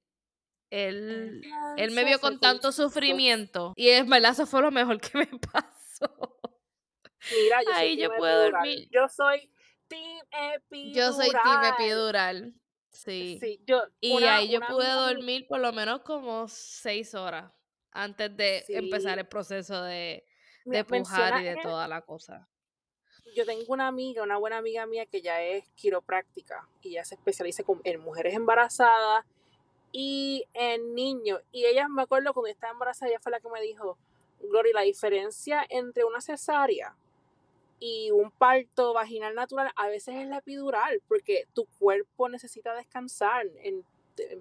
él, 0.71 1.42
él 1.76 1.90
me 1.90 2.04
vio 2.04 2.21
con 2.21 2.38
tanto 2.38 2.71
sufrimiento 2.73 3.73
y 3.76 3.88
es 3.88 4.09
verdad, 4.09 4.33
eso 4.33 4.47
fue 4.47 4.62
lo 4.62 4.71
mejor 4.71 5.00
que 5.00 5.19
me 5.19 5.26
pasó. 5.52 6.38
Mira, 7.30 7.62
yo 7.62 7.71
Ahí 7.75 7.99
yo 7.99 8.09
puedo 8.16 8.50
dormir. 8.50 8.88
Yo 8.90 9.07
soy 9.09 9.52
team 9.88 10.25
epidural. 10.54 10.95
Yo 10.95 11.12
soy 11.12 11.30
team 11.30 11.64
epidural. 11.75 12.54
Sí. 12.88 13.38
sí 13.40 13.61
yo, 13.66 13.83
y 14.00 14.23
ahí 14.25 14.50
yo 14.50 14.61
pude 14.61 14.90
dormir 14.90 15.47
por 15.49 15.61
lo 15.61 15.73
menos 15.73 16.00
como 16.00 16.49
seis 16.49 17.14
horas 17.14 17.52
antes 17.92 18.37
de 18.37 18.64
empezar 18.68 19.18
el 19.18 19.26
proceso 19.26 19.82
de, 19.82 20.25
de 20.64 20.85
pujar 20.85 21.40
y 21.42 21.44
de 21.44 21.56
toda 21.62 21.88
la 21.88 22.02
cosa. 22.02 22.49
Yo 23.35 23.44
tengo 23.44 23.64
una 23.68 23.87
amiga, 23.87 24.23
una 24.23 24.38
buena 24.38 24.59
amiga 24.59 24.87
mía 24.87 25.06
que 25.06 25.23
ya 25.23 25.42
es 25.42 25.68
quiropráctica 25.75 26.68
y 26.82 26.92
ya 26.92 27.04
se 27.04 27.14
especializa 27.14 27.62
en 27.85 28.00
mujeres 28.00 28.35
embarazadas 28.35 29.25
y 29.92 30.44
en 30.54 30.94
niños. 30.94 31.40
Y 31.52 31.66
ella, 31.66 31.88
me 31.88 32.02
acuerdo 32.02 32.32
cuando 32.32 32.50
estaba 32.50 32.73
embarazada, 32.73 33.11
ella 33.11 33.20
fue 33.20 33.32
la 33.32 33.40
que 33.40 33.49
me 33.49 33.61
dijo, 33.61 33.99
Gloria, 34.40 34.73
la 34.75 34.82
diferencia 34.82 35.64
entre 35.68 36.04
una 36.04 36.20
cesárea 36.20 36.97
y 37.78 38.11
un 38.11 38.30
parto 38.30 38.92
vaginal 38.92 39.35
natural 39.35 39.70
a 39.76 39.88
veces 39.88 40.16
es 40.16 40.28
la 40.28 40.38
epidural, 40.38 41.02
porque 41.09 41.47
tu 41.54 41.66
cuerpo 41.78 42.28
necesita 42.28 42.75
descansar 42.75 43.47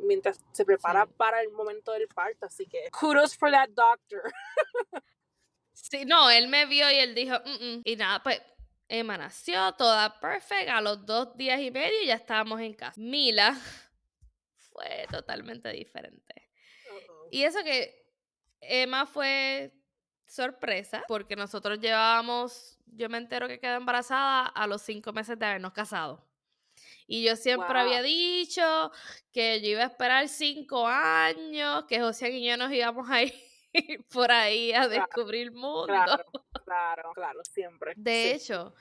mientras 0.01 0.39
se 0.51 0.65
prepara 0.65 1.05
para 1.05 1.41
el 1.41 1.51
momento 1.51 1.91
del 1.91 2.07
parto. 2.07 2.45
Así 2.45 2.65
que, 2.65 2.89
kudos 2.91 3.35
for 3.35 3.51
that 3.51 3.69
doctor. 3.69 4.21
sí, 5.73 6.05
no, 6.05 6.29
él 6.29 6.47
me 6.47 6.65
vio 6.65 6.89
y 6.91 6.95
él 6.95 7.15
dijo, 7.15 7.35
y 7.83 7.95
nada, 7.95 8.21
pues 8.23 8.41
Emma 8.87 9.17
nació 9.17 9.73
toda 9.73 10.19
perfecta, 10.19 10.77
a 10.77 10.81
los 10.81 11.05
dos 11.05 11.37
días 11.37 11.59
y 11.61 11.69
medio 11.69 12.03
ya 12.05 12.15
estábamos 12.15 12.59
en 12.59 12.73
casa. 12.73 12.99
Mila 12.99 13.55
fue 14.71 15.05
totalmente 15.11 15.69
diferente. 15.69 16.49
Y 17.31 17.43
eso 17.43 17.63
que 17.63 17.99
Emma 18.59 19.05
fue 19.05 19.71
sorpresa, 20.25 21.03
porque 21.07 21.35
nosotros 21.35 21.79
llevábamos, 21.79 22.79
yo 22.85 23.09
me 23.09 23.17
entero 23.17 23.47
que 23.47 23.59
quedé 23.59 23.75
embarazada 23.75 24.47
a 24.47 24.67
los 24.67 24.81
cinco 24.81 25.13
meses 25.13 25.37
de 25.37 25.45
habernos 25.45 25.73
casado. 25.73 26.28
Y 27.11 27.23
yo 27.23 27.35
siempre 27.35 27.79
había 27.79 28.03
dicho 28.03 28.91
que 29.33 29.59
yo 29.61 29.69
iba 29.69 29.81
a 29.81 29.87
esperar 29.87 30.29
cinco 30.29 30.85
años, 30.87 31.85
que 31.85 31.99
José 31.99 32.29
y 32.29 32.45
yo 32.45 32.55
nos 32.55 32.71
íbamos 32.71 33.09
a 33.09 33.23
ir 33.23 33.33
por 34.13 34.31
ahí 34.31 34.71
a 34.73 34.87
descubrir 34.87 35.47
el 35.47 35.51
mundo. 35.51 35.87
Claro, 35.87 36.23
claro, 36.63 37.11
claro, 37.15 37.39
siempre. 37.43 37.93
De 37.97 38.35
hecho, 38.35 38.75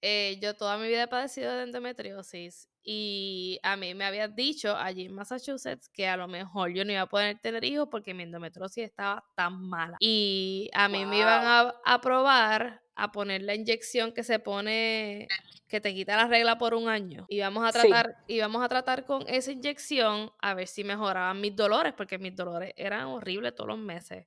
eh, 0.00 0.38
yo 0.40 0.56
toda 0.56 0.78
mi 0.78 0.88
vida 0.88 1.02
he 1.02 1.08
padecido 1.08 1.52
de 1.52 1.64
endometriosis 1.64 2.70
y 2.82 3.60
a 3.62 3.76
mí 3.76 3.94
me 3.94 4.06
habían 4.06 4.34
dicho 4.34 4.74
allí 4.74 5.04
en 5.04 5.14
Massachusetts 5.14 5.90
que 5.90 6.08
a 6.08 6.16
lo 6.16 6.26
mejor 6.26 6.72
yo 6.72 6.86
no 6.86 6.92
iba 6.92 7.02
a 7.02 7.06
poder 7.06 7.38
tener 7.38 7.64
hijos 7.64 7.88
porque 7.90 8.14
mi 8.14 8.22
endometriosis 8.22 8.84
estaba 8.84 9.22
tan 9.36 9.60
mala. 9.60 9.98
Y 10.00 10.70
a 10.72 10.88
mí 10.88 11.04
me 11.04 11.18
iban 11.18 11.44
a, 11.44 11.74
a, 11.84 12.00
probar 12.00 12.82
a 12.94 13.12
poner 13.12 13.42
la 13.42 13.54
inyección 13.54 14.12
que 14.12 14.22
se 14.22 14.38
pone, 14.38 15.28
que 15.74 15.80
te 15.80 15.92
quita 15.92 16.16
la 16.16 16.28
regla 16.28 16.56
por 16.56 16.72
un 16.72 16.88
año. 16.88 17.26
Y 17.28 17.40
vamos 17.40 17.66
a 17.66 17.72
tratar, 17.72 18.22
y 18.28 18.38
vamos 18.38 18.64
a 18.64 18.68
tratar 18.68 19.04
con 19.04 19.24
esa 19.26 19.50
inyección 19.50 20.30
a 20.38 20.54
ver 20.54 20.68
si 20.68 20.84
mejoraban 20.84 21.40
mis 21.40 21.56
dolores, 21.56 21.92
porque 21.96 22.16
mis 22.16 22.36
dolores 22.36 22.72
eran 22.76 23.06
horribles 23.06 23.56
todos 23.56 23.70
los 23.70 23.78
meses. 23.78 24.24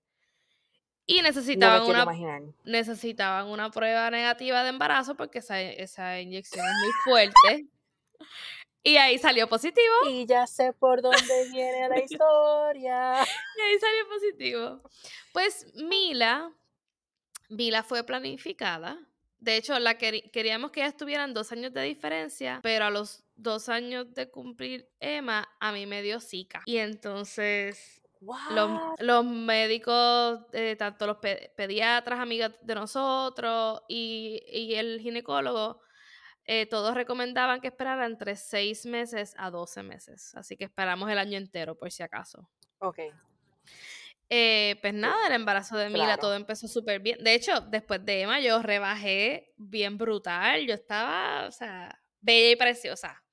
Y 1.06 1.22
necesitaban, 1.22 1.84
una, 1.84 2.06
necesitaban 2.66 3.48
una 3.48 3.72
prueba 3.72 4.12
negativa 4.12 4.62
de 4.62 4.70
embarazo 4.72 5.16
porque 5.16 5.39
esa, 5.39 5.62
esa 5.62 6.20
inyección 6.20 6.66
es 6.66 6.74
muy 6.84 6.92
fuerte. 7.06 7.70
Y 8.84 8.98
ahí 8.98 9.18
salió 9.18 9.48
positivo. 9.48 9.96
Y 10.10 10.25
ya 10.25 10.46
sé 10.48 10.74
por 10.74 11.01
dónde 11.01 11.50
viene 11.50 11.88
la 11.88 11.98
historia. 12.04 13.24
Y 13.24 13.62
ahí 13.62 13.80
salió 13.80 14.10
positivo. 14.10 14.82
Pues 15.32 15.74
Mila, 15.75 16.51
Mila 17.48 17.84
fue 17.84 18.04
planificada. 18.04 19.00
De 19.39 19.56
hecho, 19.56 19.77
la 19.79 19.98
queríamos 19.98 20.72
que 20.72 20.82
ellas 20.82 20.98
tuvieran 20.98 21.34
dos 21.34 21.51
años 21.51 21.74
de 21.74 21.84
diferencia, 21.84 22.60
pero 22.63 22.86
a 22.86 22.89
los 22.89 23.24
dos 23.36 23.70
años 23.70 24.13
de 24.13 24.29
cumplir 24.29 24.89
Emma, 25.00 25.48
a 25.60 25.72
mí 25.72 25.86
me 25.86 26.01
dio 26.01 26.20
Zika. 26.20 26.63
Y 26.65 26.77
entonces 26.77 28.01
los, 29.00 29.25
médicos, 29.25 30.39
eh, 30.53 30.75
tanto 30.77 31.06
los 31.06 31.17
pediatras, 31.17 32.20
amigas 32.20 32.53
de 32.62 32.75
nosotros 32.75 33.82
y, 33.88 34.44
y 34.48 34.75
el 34.75 35.00
ginecólogo, 35.00 35.82
eh, 36.46 36.65
todos 36.65 36.96
recomendaban 36.96 37.60
que 37.60 37.67
esperara 37.67 38.06
entre 38.06 38.38
6 38.38 38.86
meses 38.86 39.36
a 39.38 39.51
12 39.51 39.84
meses. 39.84 40.34
Así 40.36 40.56
que 40.56 40.63
esperamos 40.63 41.10
el 41.12 41.20
año 41.20 41.38
entero, 41.38 41.75
por 41.75 41.91
si 41.91 42.03
acaso. 42.03 42.50
Ok. 42.79 43.00
Eh, 44.30 44.76
pues 44.82 44.94
nada, 44.94 45.28
el 45.28 45.34
embarazo 45.34 45.78
de 45.78 45.90
Mila 45.90 46.18
todo 46.18 46.36
empezó 46.36 46.68
súper 46.68 47.00
bien. 47.00 47.24
De 47.24 47.34
hecho, 47.34 47.62
después 47.62 48.04
de 48.06 48.22
Emma, 48.22 48.40
yo 48.40 48.62
rebajé 48.62 49.54
bien 49.56 49.98
brutal. 49.98 50.66
Yo 50.66 50.74
estaba, 50.74 51.48
o 51.48 51.52
sea, 51.52 52.02
bella 52.20 52.52
y 52.52 52.56
preciosa. 52.56 53.24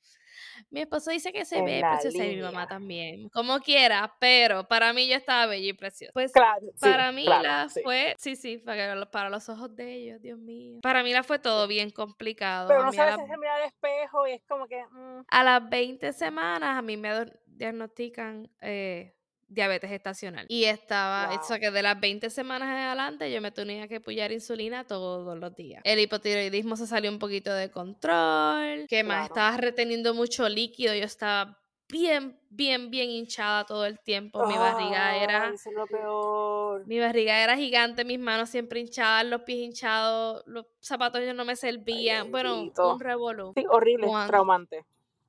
Mi 0.71 0.81
esposo 0.81 1.11
dice 1.11 1.33
que 1.33 1.45
se 1.45 1.63
ve 1.63 1.81
preciosa 1.81 2.25
y 2.25 2.37
mi 2.37 2.43
mamá 2.43 2.67
también. 2.67 3.29
Como 3.29 3.61
quiera, 3.61 4.15
pero 4.19 4.67
para 4.67 4.93
mí 4.93 5.09
yo 5.09 5.17
estaba 5.17 5.47
bella 5.47 5.69
y 5.69 5.73
preciosa. 5.73 6.13
Pues 6.13 6.33
para 6.81 7.13
mí 7.13 7.25
la 7.25 7.69
fue, 7.83 8.15
sí, 8.19 8.37
sí, 8.37 8.59
para, 8.59 9.07
para, 9.11 9.31
los 9.31 9.49
ojos 9.49 9.75
de 9.75 9.95
ellos, 9.95 10.21
Dios 10.21 10.39
mío. 10.39 10.81
Para 10.83 11.03
mí 11.03 11.13
la 11.13 11.23
fue 11.23 11.39
todo 11.39 11.67
bien 11.67 11.91
complicado. 11.91 12.69
Pero 12.69 12.85
no 12.85 12.93
sabes 12.93 13.17
si 13.17 13.27
se 13.27 13.37
mira 13.37 13.57
al 13.57 13.63
espejo 13.63 14.27
y 14.27 14.33
es 14.33 14.43
como 14.49 14.67
que... 14.67 14.83
Mm. 14.91 15.25
A 15.29 15.45
las 15.45 15.69
20 15.69 16.13
semanas 16.13 16.79
a 16.79 16.83
mí 16.83 16.97
me 16.97 17.27
diagnostican 17.47 18.51
eh, 18.61 19.14
diabetes 19.49 19.91
estacional. 19.91 20.47
Y 20.49 20.65
estaba, 20.65 21.35
eso 21.35 21.59
que 21.59 21.71
de 21.71 21.83
las 21.83 22.01
20 22.01 22.31
semanas 22.31 22.69
en 22.69 22.77
adelante 22.77 23.33
yo 23.33 23.41
me 23.41 23.51
tenía 23.51 23.89
que 23.89 24.01
pullar 24.01 24.33
insulina 24.33 24.85
todos 24.85 25.39
los 25.39 25.55
días. 25.55 25.83
El 25.85 26.01
hipotiroidismo 26.01 26.77
se 26.77 26.87
salió 26.87 27.11
un 27.11 27.19
poquito 27.19 27.53
de 27.53 27.71
control, 27.71 28.87
que 28.89 29.05
más 29.05 29.29
estaba 29.29 29.57
reteniendo 29.57 30.15
mucho 30.15 30.49
líquido, 30.49 30.95
yo 30.95 31.05
estaba 31.05 31.59
bien, 31.89 32.39
bien, 32.51 32.91
bien 32.91 33.11
hinchada 33.11 33.65
todo 33.65 33.85
el 33.87 34.01
tiempo. 34.01 34.47
Mi 34.47 34.55
barriga 34.55 35.17
era. 35.17 35.51
Eso 35.51 35.71
es 35.71 35.77
lo 35.77 35.87
peor. 35.87 36.87
Mi 36.87 36.99
barriga 36.99 37.43
era 37.43 37.57
gigante, 37.57 38.05
mis 38.05 38.19
manos 38.19 38.51
siempre 38.51 38.81
hinchadas, 38.81 39.25
los 39.27 39.43
pies 39.43 39.59
hinchados, 39.59 40.43
los 40.47 40.67
zapatos 40.81 41.23
ya 41.25 41.35
no 41.35 41.45
me 41.45 41.57
servían. 41.57 42.31
bueno, 42.31 42.63
un 42.63 43.01
revolú. 43.01 43.53
Sí, 43.57 43.65
horrible, 43.69 44.09
traumante. 44.27 44.85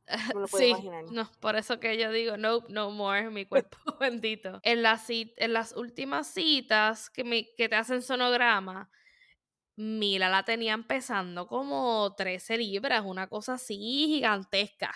sí, 0.58 0.74
no, 1.12 1.30
por 1.40 1.56
eso 1.56 1.80
que 1.80 1.98
yo 1.98 2.12
digo, 2.12 2.38
no, 2.38 2.64
no 2.70 2.92
more, 2.92 3.30
mi 3.30 3.46
cuerpo 3.46 3.78
bendito. 4.00 4.60
En 4.64 4.84
las, 4.84 5.10
en 5.10 5.54
las 5.54 5.74
últimas 5.76 6.28
citas 6.28 7.10
que, 7.10 7.24
me, 7.24 7.48
que 7.56 7.70
te 7.70 7.76
hacen 7.76 8.02
sonograma, 8.02 8.90
Mila 9.78 10.30
la 10.30 10.44
tenían 10.44 10.88
pesando 10.88 11.48
como 11.48 12.14
13 12.16 12.58
libras, 12.58 13.04
una 13.06 13.28
cosa 13.28 13.54
así 13.54 13.76
gigantesca. 14.08 14.94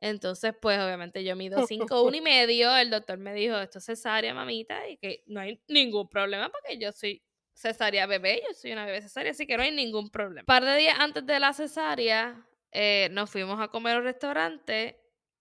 Entonces, 0.00 0.54
pues 0.60 0.78
obviamente 0.78 1.24
yo 1.24 1.34
mido 1.36 1.66
5, 1.66 2.02
1 2.02 2.16
y 2.16 2.20
medio, 2.20 2.76
el 2.76 2.90
doctor 2.90 3.18
me 3.18 3.34
dijo, 3.34 3.56
esto 3.58 3.78
es 3.78 3.84
cesárea, 3.84 4.34
mamita, 4.34 4.88
y 4.88 4.96
que 4.96 5.22
no 5.26 5.40
hay 5.40 5.60
ningún 5.68 6.08
problema 6.08 6.50
porque 6.50 6.78
yo 6.78 6.92
soy 6.92 7.22
cesárea 7.52 8.06
bebé, 8.06 8.42
yo 8.46 8.54
soy 8.54 8.72
una 8.72 8.86
bebé 8.86 9.02
cesárea, 9.02 9.32
así 9.32 9.46
que 9.46 9.56
no 9.56 9.64
hay 9.64 9.72
ningún 9.72 10.10
problema. 10.10 10.42
Un 10.42 10.46
par 10.46 10.64
de 10.64 10.76
días 10.76 10.96
antes 10.98 11.26
de 11.26 11.40
la 11.40 11.52
cesárea, 11.52 12.47
eh, 12.72 13.08
nos 13.12 13.30
fuimos 13.30 13.60
a 13.60 13.68
comer 13.68 13.96
a 13.96 13.98
un 13.98 14.04
restaurante 14.04 15.00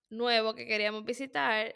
nuevo 0.10 0.56
que 0.56 0.66
queríamos 0.66 1.04
visitar 1.06 1.76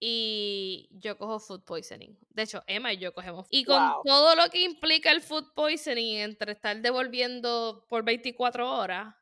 y 0.00 0.88
yo 0.92 1.16
cojo 1.16 1.38
food 1.38 1.64
poisoning. 1.64 2.18
De 2.28 2.42
hecho, 2.42 2.62
Emma 2.66 2.92
y 2.92 2.98
yo 2.98 3.12
cogemos. 3.14 3.46
Y 3.50 3.64
con 3.64 3.80
Wow. 3.80 4.02
todo 4.04 4.36
lo 4.36 4.50
que 4.50 4.62
implica 4.62 5.10
el 5.10 5.22
food 5.22 5.52
poisoning 5.54 6.18
entre 6.18 6.52
estar 6.52 6.76
devolviendo 6.82 7.86
por 7.88 8.04
24 8.04 8.70
horas, 8.70 9.14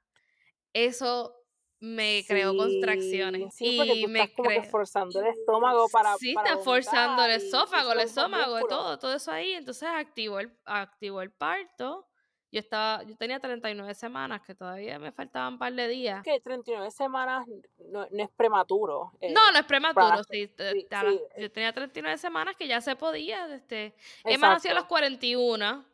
eso 0.73 1.35
me 1.81 2.25
creó 2.27 2.57
contracciones. 2.57 3.55
Sí, 3.55 3.77
porque 3.77 3.95
y 3.95 4.03
tú 4.05 4.09
me 4.09 4.21
estás 4.23 4.37
como 4.37 4.49
que 4.51 4.63
forzando 4.63 5.21
el 5.21 5.27
estómago 5.27 5.89
para 5.89 6.17
Sí, 6.17 6.33
para 6.35 6.51
está 6.51 6.63
forzando 6.63 7.25
el 7.25 7.33
esófago, 7.33 7.93
el 7.93 8.01
estómago, 8.01 8.67
todo, 8.67 8.99
todo 8.99 9.15
eso 9.15 9.33
ahí. 9.33 9.53
Entonces 9.53 9.89
activó 9.89 10.39
el, 10.41 10.57
activó 10.65 11.23
el 11.23 11.33
parto. 11.33 12.09
Yo 12.53 12.61
estaba, 12.61 13.03
yo 13.05 13.17
tenía 13.17 13.41
39 13.41 13.95
semanas, 13.95 14.43
que 14.43 14.55
todavía 14.55 14.99
me 14.99 15.11
faltaban 15.11 15.55
un 15.55 15.59
par 15.59 15.73
de 15.73 15.89
días. 15.89 16.23
Que 16.23 16.39
39 16.39 16.91
semanas 16.91 17.47
no, 17.91 18.07
no 18.11 18.23
es 18.23 18.29
prematuro. 18.37 19.11
eh, 19.23 19.33
No, 19.33 19.51
no 19.51 19.59
es 19.59 19.65
prematuro, 19.65 20.07
para- 20.07 20.23
sí, 20.25 20.47
sí, 20.47 20.87
te- 20.89 20.95
a 20.95 21.03
las- 21.03 21.15
sí, 21.15 21.21
yo 21.39 21.51
tenía 21.51 21.73
39 21.73 22.19
semanas 22.19 22.55
que 22.57 22.69
ya 22.69 22.83
se 22.83 22.95
podía. 22.95 23.47
Este, 23.55 23.95
Emma 24.25 24.51
nació 24.51 24.71
a 24.73 24.75
los 24.75 24.83
exacto. 24.83 24.89
41 24.89 25.87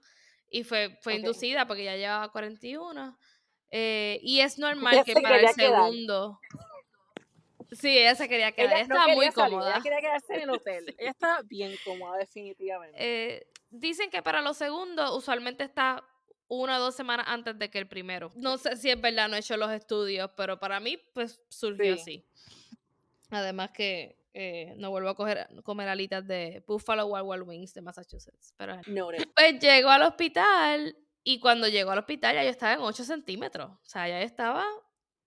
y 0.51 0.65
fue, 0.65 0.99
fue 1.01 1.15
inducida 1.15 1.67
porque 1.69 1.85
ya 1.85 1.95
llevaba 1.97 2.29
41. 2.33 3.17
eh, 3.71 4.19
y 4.23 4.41
es 4.41 4.59
normal 4.59 4.95
Ella 4.95 5.05
que 5.05 5.13
se 5.15 5.21
para 5.21 5.37
el 5.37 5.43
quedar. 5.43 5.55
segundo. 5.55 6.41
Sí, 7.71 7.99
ella 7.99 8.15
se 8.15 8.29
quería 8.29 8.51
quedar. 8.53 8.73
Ella 8.73 8.79
Ella 8.81 8.89
no 8.89 8.95
estaba 8.97 9.15
muy 9.15 9.31
salir, 9.31 9.51
cómoda. 9.53 9.71
ella 9.75 9.83
quería 9.83 10.01
quedarse 10.01 10.35
en 10.35 10.41
el 10.41 10.51
hotel. 10.61 10.95
Ella 10.99 11.11
estaba 11.11 11.43
bien 11.43 11.75
cómoda, 11.85 12.17
definitivamente. 12.17 12.97
Eh, 12.99 13.47
dicen 13.71 14.11
que 14.11 14.23
para 14.23 14.41
los 14.41 14.57
segundos 14.57 15.11
usualmente 15.15 15.65
está 15.65 16.03
una 16.49 16.79
o 16.79 16.81
dos 16.81 16.95
semanas 16.95 17.27
antes 17.29 17.59
de 17.59 17.71
que 17.71 17.79
el 17.79 17.87
primero. 17.87 18.33
No 18.35 18.57
sé 18.59 18.77
si 18.77 18.91
es 18.91 19.01
verdad, 19.01 19.29
no 19.29 19.37
he 19.37 19.41
hecho 19.41 19.57
los 19.57 19.71
estudios, 19.71 20.31
pero 20.37 20.59
para 20.59 20.81
mí 20.81 20.97
pues 21.13 21.41
surgió 21.49 21.95
Sí. 21.97 22.01
así. 22.01 22.25
Además 23.31 23.71
que 23.73 24.17
eh, 24.35 24.75
no 24.77 24.91
vuelvo 24.91 25.09
a 25.11 25.15
coger, 25.17 25.49
comer 25.65 25.89
alitas 25.89 26.27
de 26.27 26.63
Buffalo 26.67 27.07
Wild 27.07 27.27
Wild 27.27 27.49
Wings 27.49 27.75
de 27.75 27.83
Massachusetts. 27.83 28.55
Pero 28.57 28.81
Noted. 28.87 29.27
pues 29.35 29.59
llego 29.59 29.91
al 29.91 30.03
hospital 30.03 30.97
y 31.25 31.41
cuando 31.41 31.69
llego 31.69 31.91
al 31.91 31.99
hospital 31.99 32.37
ya 32.37 32.45
yo 32.45 32.51
estaba 32.51 32.75
en 32.75 32.81
8 32.81 33.05
centímetros. 33.05 33.71
O 33.71 33.81
sea, 33.85 34.09
ya 34.09 34.21
yo 34.21 34.25
estaba 34.27 34.65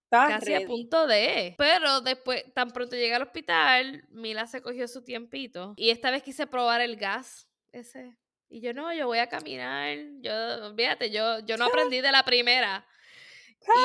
casi 0.10 0.54
a 0.54 0.60
ready. 0.60 0.66
punto 0.66 1.06
de. 1.08 1.56
Pero 1.58 2.02
después, 2.02 2.44
tan 2.54 2.72
pronto 2.72 2.96
llegué 2.96 3.14
al 3.14 3.22
hospital, 3.24 4.04
Mila 4.10 4.48
se 4.48 4.62
cogió 4.62 4.88
su 4.88 5.04
tiempito. 5.04 5.74
Y 5.78 5.90
esta 5.90 6.10
vez 6.10 6.24
quise 6.24 6.48
probar 6.48 6.82
el 6.82 6.96
gas 6.96 7.48
ese. 7.72 8.18
Y 8.52 8.60
yo 8.60 8.74
no, 8.74 8.94
yo 8.94 9.08
voy 9.08 9.20
a 9.20 9.30
caminar. 9.30 9.98
Yo, 10.20 10.76
fíjate, 10.76 11.10
yo, 11.10 11.40
yo 11.40 11.56
no 11.56 11.66
aprendí 11.90 12.02
de 12.02 12.12
la 12.12 12.24
primera. 12.24 12.86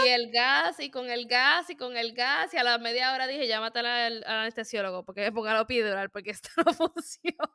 Y 0.05 0.09
el 0.09 0.33
gas, 0.33 0.81
y 0.81 0.91
con 0.91 1.09
el 1.09 1.27
gas, 1.27 1.71
y 1.71 1.77
con 1.77 1.97
el 1.97 2.15
gas. 2.15 2.53
Y 2.53 2.57
a 2.57 2.65
la 2.65 2.79
media 2.79 3.15
hora 3.15 3.27
dije, 3.27 3.47
llámate 3.47 3.79
al, 3.79 3.87
al 3.87 4.25
anestesiólogo 4.25 5.05
porque 5.05 5.31
la 5.31 5.61
epidural 5.61 6.11
porque 6.11 6.31
esto 6.33 6.49
no 6.65 6.73
funciona. 6.73 7.49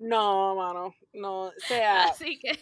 No, 0.00 0.56
mano, 0.56 0.94
no, 1.12 1.42
o 1.42 1.52
sea, 1.58 2.04
Así 2.04 2.38
que 2.38 2.58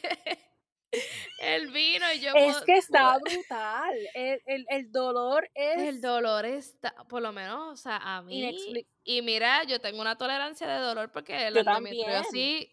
él 1.41 1.69
vino 1.69 2.05
y 2.13 2.21
yo. 2.21 2.33
es 2.35 2.61
que 2.63 2.77
está 2.77 3.17
brutal. 3.19 3.95
El, 4.15 4.43
el, 4.47 4.67
el 4.69 4.91
dolor 4.91 5.49
es 5.55 5.79
El 5.79 6.01
dolor 6.01 6.45
está, 6.47 6.95
por 7.09 7.23
lo 7.23 7.33
menos, 7.33 7.73
o 7.73 7.77
sea, 7.77 7.97
a 7.99 8.23
mí. 8.23 8.85
Y 9.05 9.23
mira, 9.23 9.65
yo 9.65 9.81
tengo 9.81 10.01
una 10.01 10.19
tolerancia 10.19 10.67
de 10.67 10.81
dolor 10.81 11.11
porque 11.13 11.51
la 11.51 11.61
endometriosis, 11.61 12.69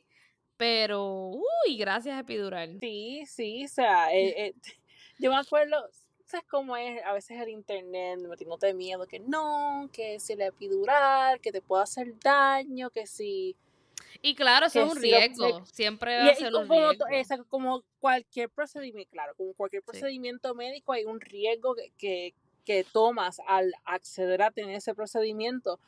pero, 0.58 1.28
uy, 1.30 1.78
gracias 1.78 2.20
epidural. 2.20 2.78
Sí, 2.80 3.24
sí, 3.28 3.66
o 3.66 3.68
sea, 3.68 4.14
eh, 4.14 4.48
eh, 4.48 4.54
yo 5.20 5.32
me 5.32 5.38
acuerdo, 5.38 5.78
¿sabes 6.26 6.46
cómo 6.50 6.76
es? 6.78 7.04
A 7.04 7.14
veces 7.14 7.40
el 7.40 7.50
internet 7.50 8.20
metiéndote 8.20 8.74
miedo, 8.74 9.06
que 9.08 9.20
no, 9.20 9.90
que 9.92 10.20
si 10.20 10.36
la 10.36 10.48
epidural, 10.48 11.40
que 11.42 11.52
te 11.52 11.62
puede 11.62 11.84
hacer 11.84 12.18
daño, 12.20 12.90
que 12.90 13.06
si... 13.08 13.56
Y 14.22 14.36
claro, 14.36 14.66
eso 14.68 14.82
es 14.82 14.90
un 14.90 14.96
lo- 14.96 15.02
riesgo, 15.02 15.66
siempre 15.66 16.18
va 16.18 16.28
Y, 16.28 16.30
a 16.30 16.36
ser 16.36 16.54
un 16.56 16.68
como, 16.68 16.90
riesgo. 16.90 17.46
como 17.50 17.84
cualquier 18.00 18.50
procedimiento, 18.50 19.12
claro, 19.12 19.36
como 19.36 19.54
cualquier 19.54 19.82
Sí. 19.82 19.88
procedimiento 19.88 20.56
médico 20.56 20.94
hay 20.94 21.06
un 21.06 21.20
riesgo 21.20 21.76
que, 21.76 21.92
que, 21.98 22.34
que 22.64 22.84
tomas 22.84 23.40
al 23.48 23.74
acceder 23.84 24.42
a 24.42 24.52
tener 24.52 24.76
ese 24.76 24.96
procedimiento. 24.96 25.80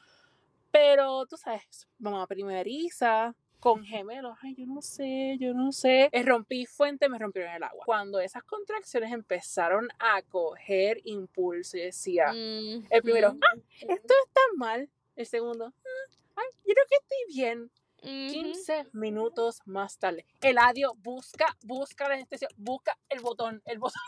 Pero 0.72 1.26
tú 1.26 1.38
sabes, 1.38 1.88
mamá 1.98 2.28
primeriza, 2.28 3.34
con 3.60 3.84
gemelos, 3.84 4.38
ay, 4.41 4.56
yo 4.56 4.65
no 4.65 4.82
sé, 4.82 5.38
yo 5.39 5.54
no 5.54 5.72
sé. 5.72 6.10
Eh, 6.12 6.24
rompí 6.24 6.65
fuente, 6.65 7.10
me 7.10 7.17
rompieron 7.17 7.54
el 7.54 7.63
agua. 7.63 7.84
Cuando 7.86 8.20
esas 8.20 8.43
contracciones 8.43 9.12
empezaron 9.12 9.89
a 10.00 10.22
coger 10.22 11.02
impulso, 11.06 11.78
yo 11.78 11.84
decía, 11.86 12.32
el 12.32 13.02
primero, 13.02 13.36
ah, 13.41 13.58
esto 13.82 14.13
está 14.26 14.41
mal. 14.56 14.89
El 15.15 15.26
segundo, 15.26 15.74
"Ah, 15.76 16.12
ay, 16.36 16.46
yo 16.65 16.74
creo 16.74 16.86
que 16.88 16.96
estoy 17.02 17.36
bien. 17.36 17.72
ujú. 18.04 18.32
15 18.32 18.86
minutos 18.93 19.60
más 19.65 19.98
tarde. 19.98 20.26
Eladio 20.41 20.93
busca, 20.98 21.58
busca 21.63 22.08
la 22.08 22.13
anestesia, 22.13 22.48
busca 22.56 22.96
el 23.10 23.22
botón, 23.22 23.62
el 23.65 23.80
botón. 23.80 24.00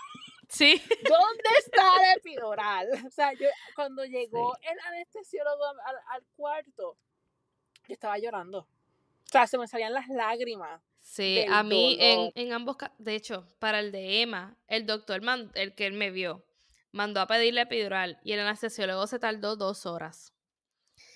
Sí. 0.47 0.79
¿Dónde 1.11 1.43
está 1.57 1.83
la 1.97 2.13
epidural? 2.13 2.87
O 3.05 3.09
sea, 3.09 3.33
yo 3.33 3.47
cuando 3.75 4.05
llegó 4.05 4.55
el 4.61 4.79
anestesiólogo 4.87 5.63
al, 5.65 5.95
al 6.11 6.23
cuarto, 6.35 6.97
yo 7.87 7.93
estaba 7.93 8.17
llorando. 8.19 8.67
O 9.29 9.31
sea, 9.31 9.45
se 9.45 9.59
me 9.59 9.67
salían 9.67 9.93
las 9.93 10.07
lágrimas. 10.07 10.81
Sí, 11.01 11.45
a 11.47 11.61
mí 11.61 11.97
en, 11.99 12.31
en 12.33 12.51
ambos 12.51 12.77
casos, 12.77 12.95
de 12.97 13.13
hecho, 13.13 13.47
para 13.59 13.79
el 13.79 13.91
de 13.91 14.21
Emma, 14.23 14.57
el 14.67 14.87
doctor, 14.87 15.21
man- 15.21 15.51
el 15.53 15.75
que 15.75 15.85
él 15.85 15.93
me 15.93 16.09
vio, 16.09 16.43
mandó 16.91 17.21
a 17.21 17.27
pedirle 17.27 17.61
epidural 17.61 18.19
y 18.23 18.31
el 18.31 18.39
anestesiólogo 18.39 19.05
se 19.05 19.19
tardó 19.19 19.55
dos 19.55 19.85
horas. 19.85 20.33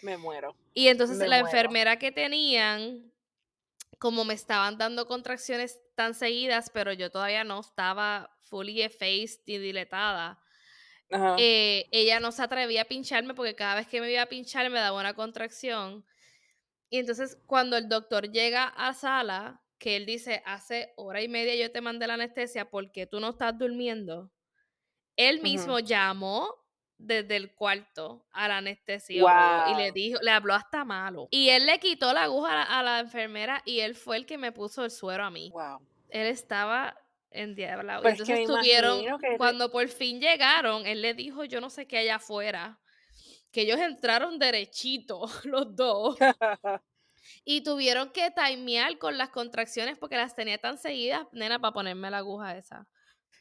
Me 0.03 0.17
muero. 0.17 0.55
Y 0.75 0.89
entonces 0.89 1.17
Me 1.17 1.27
la 1.27 1.37
muero. 1.37 1.47
enfermera 1.47 1.97
que 1.97 2.11
tenían, 2.11 3.11
como 3.97 4.25
me 4.25 4.35
estaban 4.35 4.77
dando 4.77 5.07
contracciones 5.07 5.79
tan 5.95 6.13
seguidas, 6.13 6.69
pero 6.71 6.93
yo 6.93 7.09
todavía 7.09 7.43
no 7.43 7.59
estaba 7.61 8.29
fully 8.41 8.83
effaced 8.83 9.41
y 9.47 9.57
dilatada, 9.57 10.39
Ajá. 11.11 11.35
eh, 11.39 11.87
ella 11.91 12.19
no 12.19 12.31
se 12.31 12.43
atrevía 12.43 12.83
a 12.83 12.85
pincharme 12.85 13.33
porque 13.33 13.55
cada 13.55 13.75
vez 13.75 13.87
que 13.87 14.01
me 14.01 14.11
iba 14.11 14.21
a 14.21 14.27
pinchar 14.27 14.69
me 14.69 14.79
daba 14.79 14.99
una 14.99 15.15
contracción. 15.15 16.05
Y 16.93 16.99
entonces 16.99 17.39
cuando 17.47 17.75
el 17.75 17.89
doctor 17.89 18.31
llega 18.31 18.65
a 18.65 18.93
sala, 18.93 19.63
que 19.79 19.95
él 19.95 20.05
dice, 20.05 20.43
hace 20.45 20.93
hora 20.95 21.23
y 21.23 21.27
media 21.27 21.55
yo 21.55 21.71
te 21.71 21.81
mandé 21.81 22.05
la 22.05 22.13
anestesia 22.13 22.69
porque 22.69 23.07
tú 23.07 23.19
no 23.19 23.31
estás 23.31 23.57
durmiendo, 23.57 24.31
él 25.15 25.41
mismo 25.41 25.79
llamó 25.79 26.53
desde 26.99 27.35
el 27.37 27.55
cuarto 27.55 28.27
al 28.31 28.51
anestesiólogo 28.51 29.71
y 29.71 29.75
le 29.75 29.85
Wow. 29.85 29.93
dijo, 29.95 30.19
le 30.21 30.29
habló 30.29 30.53
hasta 30.53 30.85
malo. 30.85 31.29
Y 31.31 31.49
él 31.49 31.65
le 31.65 31.79
quitó 31.79 32.13
la 32.13 32.25
aguja 32.25 32.51
a 32.51 32.55
la, 32.57 32.63
a 32.79 32.83
la 32.83 32.99
enfermera 32.99 33.63
y 33.65 33.79
él 33.79 33.95
fue 33.95 34.17
el 34.17 34.27
que 34.27 34.37
me 34.37 34.51
puso 34.51 34.85
el 34.85 34.91
suero 34.91 35.23
a 35.23 35.31
mí. 35.31 35.49
Wow. 35.51 35.79
Él 36.09 36.27
estaba 36.27 36.95
endiablado. 37.31 38.01
Y 38.01 38.03
Pues 38.03 38.19
entonces 38.19 38.45
tuvieron, 38.45 39.03
cuando 39.37 39.71
por 39.71 39.87
fin 39.87 40.21
llegaron, 40.21 40.85
él 40.85 41.01
le 41.01 41.15
dijo, 41.15 41.43
yo 41.43 41.59
no 41.59 41.71
sé 41.71 41.87
qué 41.87 41.97
allá 41.97 42.17
afuera, 42.17 42.79
que 43.53 43.61
ellos 43.61 43.79
entraron 43.79 44.39
derechito, 44.39 45.21
los 45.45 45.73
dos, 45.75 46.17
y 47.45 47.61
tuvieron 47.61 48.11
que 48.11 48.31
timear 48.31 48.97
con 48.97 49.17
las 49.17 49.29
contracciones 49.29 49.97
porque 49.97 50.17
las 50.17 50.35
tenía 50.35 50.57
tan 50.57 50.77
seguidas, 50.77 51.25
nena, 51.31 51.59
para 51.59 51.71
ponerme 51.73 52.09
la 52.11 52.17
aguja 52.17 52.57
esa. 52.57 52.85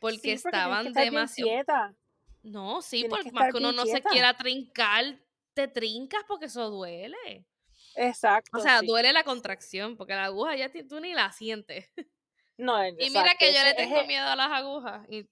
Porque 0.01 0.16
Sí, 0.16 0.22
tienes 0.22 0.42
que 0.42 0.48
estaban 0.48 0.92
demasiado... 0.92 1.51
quieta. 1.51 1.94
No, 2.42 2.83
sí, 2.83 3.01
Tienes 3.03 3.11
por 3.11 3.25
que 3.25 3.33
más 3.33 3.53
que 3.53 3.59
uno 3.59 3.72
no 3.72 3.87
se 3.87 4.03
quiera 4.03 4.37
trincar, 4.37 5.18
te 5.55 5.68
trincas 5.68 6.22
porque 6.27 6.46
eso 6.46 6.70
duele. 6.70 7.46
Exacto. 7.94 8.59
O 8.59 8.61
sea, 8.61 8.81
sí. 8.81 8.87
duele 8.87 9.12
la 9.12 9.22
contracción, 9.22 9.96
porque 9.96 10.14
la 10.14 10.25
aguja 10.25 10.57
ya 10.57 10.70
tú 10.88 11.01
ni 11.01 11.14
la 11.14 11.33
sientes. 11.33 11.90
No, 12.59 12.87
Y 12.87 12.92
mira 12.92 13.07
exacto, 13.07 13.37
que 13.40 13.55
yo 13.55 13.62
le 13.64 13.75
tengo 13.75 13.96
ese- 13.96 14.07
miedo 14.07 14.27
a 14.27 14.37
las 14.37 14.51
agujas 14.53 15.05
y 15.11 15.27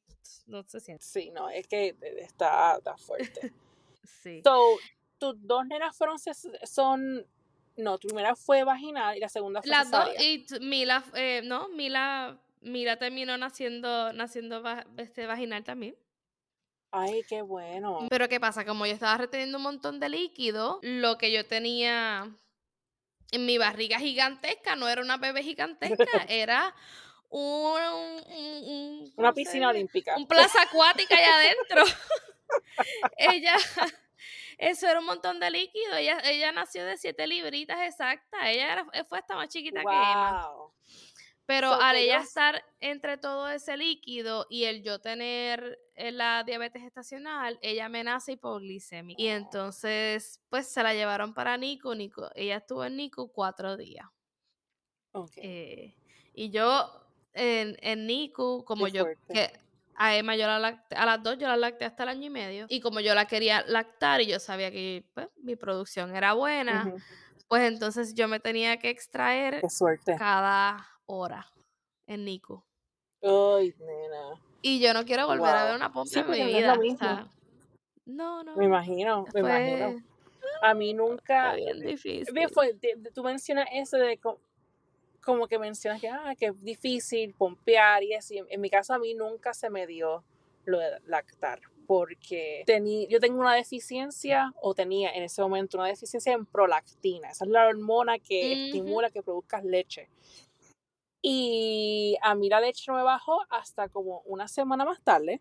no 0.47 0.65
se 0.65 0.81
siente. 0.81 1.05
Sí, 1.05 1.31
no, 1.31 1.49
es 1.51 1.69
que 1.69 1.95
está, 2.19 2.77
está 2.79 2.97
fuerte. 2.97 3.53
Sí. 4.23 4.41
So, 4.45 4.77
tus 5.19 5.35
dos 5.47 5.67
nenas 5.67 5.97
fueron, 5.97 6.17
son, 6.65 7.27
no, 7.77 7.99
tu 7.99 8.09
primera 8.09 8.35
fue 8.37 8.65
vaginal 8.65 9.17
y 9.17 9.21
la 9.21 9.29
segunda 9.29 9.63
fue 9.63 9.71
Las 9.71 9.91
dos, 9.91 10.09
y 10.21 10.45
Mila, 10.61 11.05
eh, 11.15 11.43
no, 11.45 11.69
Mila, 11.69 12.39
Mila 12.61 12.97
terminó 12.99 13.37
naciendo, 13.39 14.13
naciendo 14.13 14.63
va- 14.63 14.87
este, 14.97 15.27
vaginal 15.27 15.65
también. 15.65 15.97
Ay, 16.93 17.23
qué 17.29 17.43
bueno. 17.43 18.07
Pero 18.11 18.29
¿qué 18.29 18.41
pasa? 18.41 18.65
Como 18.65 18.85
yo 18.85 18.93
estaba 18.93 19.17
reteniendo 19.17 19.59
un 19.59 19.63
montón 19.65 20.01
de 20.01 20.09
líquido, 20.09 20.81
lo 20.83 21.19
que 21.19 21.31
yo 21.33 21.47
tenía 21.47 22.29
en 23.31 23.47
mi 23.47 23.59
barriga 23.59 23.99
gigantesca 24.01 24.75
no 24.75 24.89
era 24.89 25.01
una 25.01 25.17
bebé 25.17 25.43
gigantesca, 25.45 25.87
era 26.29 26.75
un, 27.29 27.43
un- 27.43 28.25
un- 28.27 28.65
un- 28.65 29.01
Una 29.03 29.13
¿cómo 29.15 29.29
se 29.29 29.35
piscina 29.35 29.69
olímpica. 29.69 30.17
un 30.17 30.27
plaza 30.27 30.63
acuática 30.63 31.15
allá 31.17 31.35
adentro. 31.37 31.85
ella, 33.17 33.57
eso 34.59 34.89
era 34.89 35.01
un 35.01 35.07
montón 35.07 35.41
de 35.41 35.51
líquido. 35.51 35.97
Ella, 35.97 36.21
ella 36.25 36.53
nació 36.53 36.85
de 36.85 36.97
siete 36.97 37.27
libritas 37.27 37.81
exactas. 37.81 38.41
Ella 38.45 38.73
era, 38.73 39.05
fue 39.05 39.19
hasta 39.19 39.35
más 39.37 39.49
chiquita 39.49 39.81
que 39.81 39.87
Emma. 39.87 40.51
Pero 41.47 41.71
So, 41.75 41.81
al 41.81 41.97
ella 41.97 42.19
estar 42.19 42.65
entre 42.79 43.19
todo 43.19 43.49
ese 43.51 43.77
líquido 43.77 44.47
y 44.49 44.65
el 44.67 44.85
yo 44.85 45.01
tener 45.01 45.81
eh, 45.97 46.13
la 46.13 46.45
diabetes 46.45 46.81
gestacional, 46.81 47.59
ella 47.61 47.89
me 47.89 48.05
nace 48.05 48.33
hipoglicemia. 48.33 49.17
Y 49.19 49.27
entonces, 49.27 50.41
pues 50.49 50.69
se 50.69 50.83
la 50.85 50.95
llevaron 50.95 51.35
para 51.35 51.57
Nico. 51.57 51.93
Nico 51.97 52.31
ella 52.37 52.59
estuvo 52.59 52.85
en 52.85 52.97
Nico 52.97 53.33
cuatro 53.33 53.77
días. 53.77 54.07
Ok, 55.13 55.33
Eh, 55.39 55.97
y 56.35 56.51
yo 56.51 56.89
en, 57.33 57.77
en 57.81 58.07
NICU, 58.07 58.65
como 58.65 58.85
Qué 58.87 58.93
yo, 58.93 59.03
fuerte. 59.05 59.33
que 59.33 59.61
a 60.03 60.17
Emma 60.17 60.35
yo 60.35 60.47
la 60.47 60.59
lacté, 60.59 60.97
a 60.97 61.05
las 61.05 61.23
dos 61.23 61.37
yo 61.37 61.47
la 61.47 61.59
lacté 61.59 61.85
hasta 61.85 62.05
el 62.05 62.09
año 62.09 62.27
y 62.27 62.31
medio, 62.31 62.65
y 62.71 62.81
como 62.81 63.01
yo 63.01 63.15
la 63.15 63.27
quería 63.27 63.63
lactar 63.67 64.23
y 64.23 64.27
yo 64.29 64.41
sabía 64.41 64.71
que 64.71 65.05
pues, 65.13 65.29
mi 65.43 65.57
producción 65.57 66.17
era 66.17 66.33
buena, 66.33 66.95
pues 67.49 67.65
entonces 67.65 68.15
yo 68.15 68.27
me 68.27 68.41
tenía 68.41 68.79
que 68.79 68.89
extraer 68.89 69.61
Qué 69.61 69.69
suerte. 69.69 70.17
cada 70.17 70.87
hora 71.05 71.47
en 72.07 72.25
NICU. 72.25 72.65
Ay, 73.23 73.75
nena. 73.79 74.41
Y 74.63 74.81
yo 74.81 74.95
no 74.95 75.05
quiero 75.05 75.27
volver 75.27 75.55
a 75.55 75.65
ver 75.67 75.77
una 75.77 75.93
pompa 75.93 76.11
Sí, 76.11 76.21
en 76.21 76.31
mi 76.31 76.39
no 76.41 76.47
vida. 76.47 76.75
lo 76.75 76.81
o 76.81 76.83
mismo. 76.83 76.99
sea, 76.99 77.29
no, 78.07 78.43
no. 78.43 78.57
Me 78.57 78.65
imagino, 78.65 79.27
me 79.35 79.41
imagino. 79.41 80.03
A 80.63 80.73
mí 80.73 80.95
nunca. 80.95 81.53
bien 81.55 81.79
difícil. 81.81 82.27
Fue, 82.55 82.75
tú 83.15 83.23
mencionas 83.23 83.67
eso 83.75 83.99
de 83.99 84.19
como 85.31 85.49
que 85.49 85.59
mencionas 85.59 86.01
que, 86.01 86.09
ah, 86.09 86.35
que 86.39 86.47
es 86.47 86.63
difícil 86.63 87.35
pompear 87.35 88.03
y 88.03 88.15
así. 88.15 88.43
En 88.49 88.61
mi 88.61 88.69
caso, 88.69 88.95
a 88.95 88.99
mí 88.99 89.15
nunca 89.15 89.55
se 89.55 89.71
me 89.71 89.87
dio 89.87 90.25
lo 90.65 90.79
de 90.79 91.01
lactar. 91.07 91.61
Porque 91.87 92.63
tení, 92.67 93.09
yo 93.09 93.19
tengo 93.19 93.41
una 93.41 93.55
deficiencia, 93.55 94.53
o 94.61 94.75
tenía 94.75 95.11
en 95.11 95.25
ese 95.25 95.43
momento 95.43 95.77
una 95.77 95.89
deficiencia 95.89 96.33
en 96.33 96.47
prolactina. 96.47 97.31
Esa 97.31 97.45
es 97.45 97.51
la 97.51 97.67
hormona 97.67 98.19
que 98.19 98.53
Ujú. 98.53 98.65
estimula 98.65 99.11
que 99.11 99.23
produzcas 99.23 99.65
leche. 99.65 100.09
Y 101.23 102.17
a 102.23 102.35
mí 102.35 102.49
la 102.49 102.61
leche 102.61 102.85
no 102.89 102.97
me 102.97 103.03
bajó 103.03 103.41
hasta 103.51 103.89
como 103.89 104.21
una 104.25 104.49
semana 104.49 104.85
más 104.85 105.03
tarde. 105.03 105.41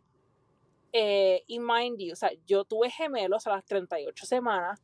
Eh, 0.91 1.43
y 1.47 1.60
mind 1.60 1.99
you, 1.99 2.13
o 2.13 2.15
sea, 2.15 2.32
yo 2.47 2.65
tuve 2.65 2.89
gemelos 2.89 3.45
a 3.45 3.52
las 3.52 3.65
38 3.65 4.25
semanas. 4.25 4.82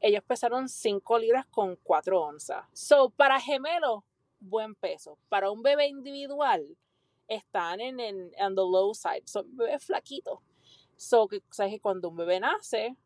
Ellos 0.00 0.22
pesaron 0.24 0.68
5 0.68 1.18
libras 1.18 1.46
con 1.46 1.76
4 1.76 2.20
onzas. 2.20 2.64
So, 2.72 3.10
para 3.10 3.40
gemelos, 3.40 4.02
buen 4.40 4.74
peso. 4.74 5.18
Para 5.28 5.50
un 5.50 5.62
bebé 5.62 5.86
individual, 5.86 6.76
están 7.28 7.80
en, 7.80 8.00
en 8.00 8.30
the 8.36 8.62
low 8.62 8.94
side. 8.94 9.22
Son 9.26 9.44
bebés 9.56 9.84
flaquitos. 9.84 10.38
So, 10.96 11.28
que, 11.28 11.42
sabes 11.50 11.74
que 11.74 11.80
cuando 11.80 12.08
un 12.08 12.16
bebé 12.16 12.40
nace, 12.40 12.96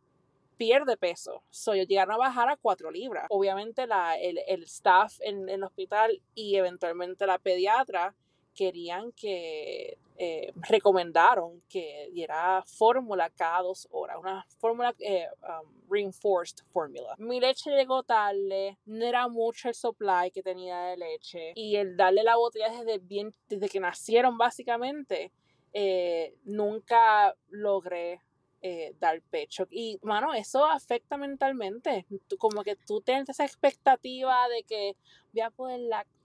pierde 0.56 0.96
peso. 0.96 1.42
So, 1.50 1.74
ellos 1.74 1.88
llegaron 1.88 2.14
a 2.14 2.18
bajar 2.18 2.48
a 2.48 2.56
4 2.56 2.90
libras. 2.90 3.26
Obviamente, 3.28 3.86
la, 3.86 4.18
el, 4.18 4.38
el 4.46 4.62
staff 4.64 5.18
en 5.20 5.48
el 5.48 5.62
hospital 5.64 6.22
y 6.34 6.56
eventualmente 6.56 7.26
la 7.26 7.38
pediatra 7.38 8.14
querían 8.54 9.12
que 9.12 9.98
eh, 10.16 10.52
recomendaron 10.56 11.62
que 11.68 12.10
diera 12.12 12.62
fórmula 12.66 13.30
cada 13.30 13.62
dos 13.62 13.88
horas, 13.90 14.18
una 14.20 14.46
fórmula 14.58 14.94
eh, 15.00 15.26
um, 15.42 15.68
reinforced 15.90 16.64
fórmula. 16.72 17.14
Mi 17.18 17.40
leche 17.40 17.70
llegó 17.70 18.02
tarde, 18.02 18.78
no 18.86 19.04
era 19.04 19.28
mucho 19.28 19.68
el 19.68 19.74
supply 19.74 20.30
que 20.32 20.42
tenía 20.42 20.78
de 20.82 20.96
leche 20.96 21.52
y 21.54 21.76
el 21.76 21.96
darle 21.96 22.22
la 22.22 22.36
botella 22.36 22.70
desde, 22.70 22.98
bien, 22.98 23.34
desde 23.48 23.68
que 23.68 23.80
nacieron 23.80 24.38
básicamente, 24.38 25.32
eh, 25.72 26.34
nunca 26.44 27.34
logré 27.48 28.20
eh, 28.64 28.94
dar 29.00 29.20
pecho. 29.22 29.66
Y, 29.70 29.98
mano, 30.02 30.34
eso 30.34 30.64
afecta 30.64 31.16
mentalmente. 31.16 32.06
Como 32.38 32.62
que 32.62 32.76
tú 32.76 33.00
tienes 33.00 33.28
esa 33.28 33.44
expectativa 33.44 34.48
de 34.48 34.62
que 34.62 34.94
voy 35.32 35.40
a 35.40 35.50
poder 35.50 35.80
lactar, 35.80 36.21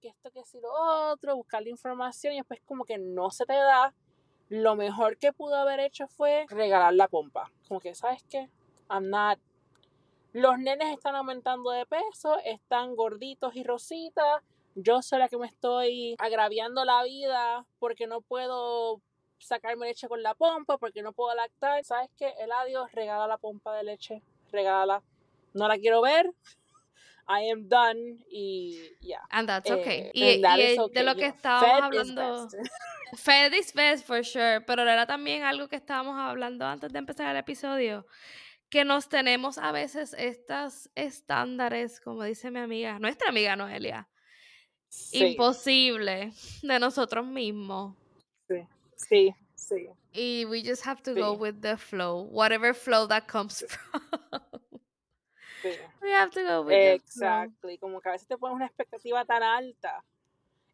que 0.00 0.08
esto, 0.08 0.30
que 0.30 0.44
si 0.44 0.60
lo 0.60 0.70
otro, 1.10 1.36
buscar 1.36 1.62
la 1.62 1.70
información 1.70 2.34
y 2.34 2.36
después 2.38 2.60
como 2.64 2.84
que 2.84 2.98
no 2.98 3.30
se 3.30 3.46
te 3.46 3.54
da. 3.54 3.94
Lo 4.48 4.76
mejor 4.76 5.18
que 5.18 5.32
pudo 5.32 5.56
haber 5.56 5.80
hecho 5.80 6.08
fue 6.08 6.46
regalar 6.48 6.94
la 6.94 7.08
pompa. 7.08 7.50
Como 7.66 7.80
que, 7.80 7.94
¿sabes 7.94 8.24
qué? 8.28 8.48
I'm 8.90 9.10
not... 9.10 9.38
Los 10.32 10.58
nenes 10.58 10.92
están 10.92 11.16
aumentando 11.16 11.70
de 11.70 11.86
peso, 11.86 12.38
están 12.44 12.94
gorditos 12.94 13.56
y 13.56 13.64
rositas. 13.64 14.42
Yo 14.74 15.02
soy 15.02 15.18
la 15.18 15.28
que 15.28 15.38
me 15.38 15.46
estoy 15.46 16.14
agraviando 16.18 16.84
la 16.84 17.02
vida 17.02 17.66
porque 17.78 18.06
no 18.06 18.20
puedo 18.20 19.00
sacarme 19.38 19.86
leche 19.86 20.08
con 20.08 20.22
la 20.22 20.34
pompa, 20.34 20.78
porque 20.78 21.02
no 21.02 21.12
puedo 21.12 21.34
lactar. 21.34 21.82
¿Sabes 21.84 22.10
qué? 22.16 22.34
Eladio, 22.38 22.86
regala 22.92 23.26
la 23.26 23.38
pompa 23.38 23.74
de 23.74 23.84
leche. 23.84 24.22
Regala. 24.52 25.02
No 25.54 25.66
la 25.66 25.78
quiero 25.78 26.00
ver. 26.02 26.32
I 27.28 27.50
am 27.52 27.68
done. 27.68 28.18
Y 28.30 28.96
ya. 29.00 29.18
And 29.30 29.48
that's 29.48 29.70
okay. 29.70 30.10
Eh, 30.14 30.14
y 30.14 30.34
and 30.34 30.44
that 30.44 30.58
y 30.58 30.62
is 30.62 30.76
de 30.76 30.82
okay, 30.82 31.02
lo 31.04 31.12
you 31.12 31.18
que 31.18 31.28
know. 31.28 31.36
estábamos 31.36 31.90
Fed 31.90 31.94
is 32.00 32.10
hablando. 32.10 32.48
best. 32.48 32.56
Fed 33.16 33.52
is 33.54 33.72
best 33.72 34.06
for 34.06 34.22
sure, 34.24 34.60
pero 34.66 34.82
era 34.82 35.06
también 35.06 35.42
algo 35.42 35.68
que 35.68 35.76
estábamos 35.76 36.18
hablando 36.18 36.64
antes 36.66 36.92
de 36.92 36.98
empezar 36.98 37.30
el 37.30 37.36
episodio, 37.38 38.06
que 38.70 38.84
nos 38.84 39.08
tenemos 39.08 39.56
a 39.58 39.72
veces 39.72 40.14
estas 40.18 40.90
estándares, 40.94 42.00
como 42.00 42.22
dice 42.24 42.50
mi 42.50 42.60
amiga, 42.60 42.98
nuestra 42.98 43.28
amiga 43.30 43.56
Noelia, 43.56 44.08
Sí, 44.90 45.24
imposible 45.26 46.32
de 46.62 46.78
nosotros 46.78 47.26
mismos. 47.26 47.96
sí, 48.48 48.66
sí, 48.96 49.34
sí. 49.54 49.88
Y 50.12 50.44
we 50.46 50.62
just 50.62 50.86
have 50.86 51.02
to 51.02 51.14
go 51.14 51.34
Sí. 51.34 51.40
with 51.40 51.60
the 51.60 51.76
flow, 51.76 52.22
whatever 52.30 52.74
flow 52.74 53.06
that 53.06 53.26
comes 53.26 53.64
from. 53.68 54.02
Sí. 55.72 55.78
we 56.02 56.12
have 56.12 56.30
to 56.30 56.42
go 56.42 56.62
with 56.62 56.68
the 56.68 57.00
flow. 57.00 57.26
Exacto. 57.26 57.70
Y 57.70 57.78
como 57.78 58.00
que 58.00 58.08
a 58.08 58.12
veces 58.12 58.28
te 58.28 58.36
pones 58.36 58.56
una 58.56 58.66
expectativa 58.66 59.24
tan 59.24 59.42
alta. 59.42 60.04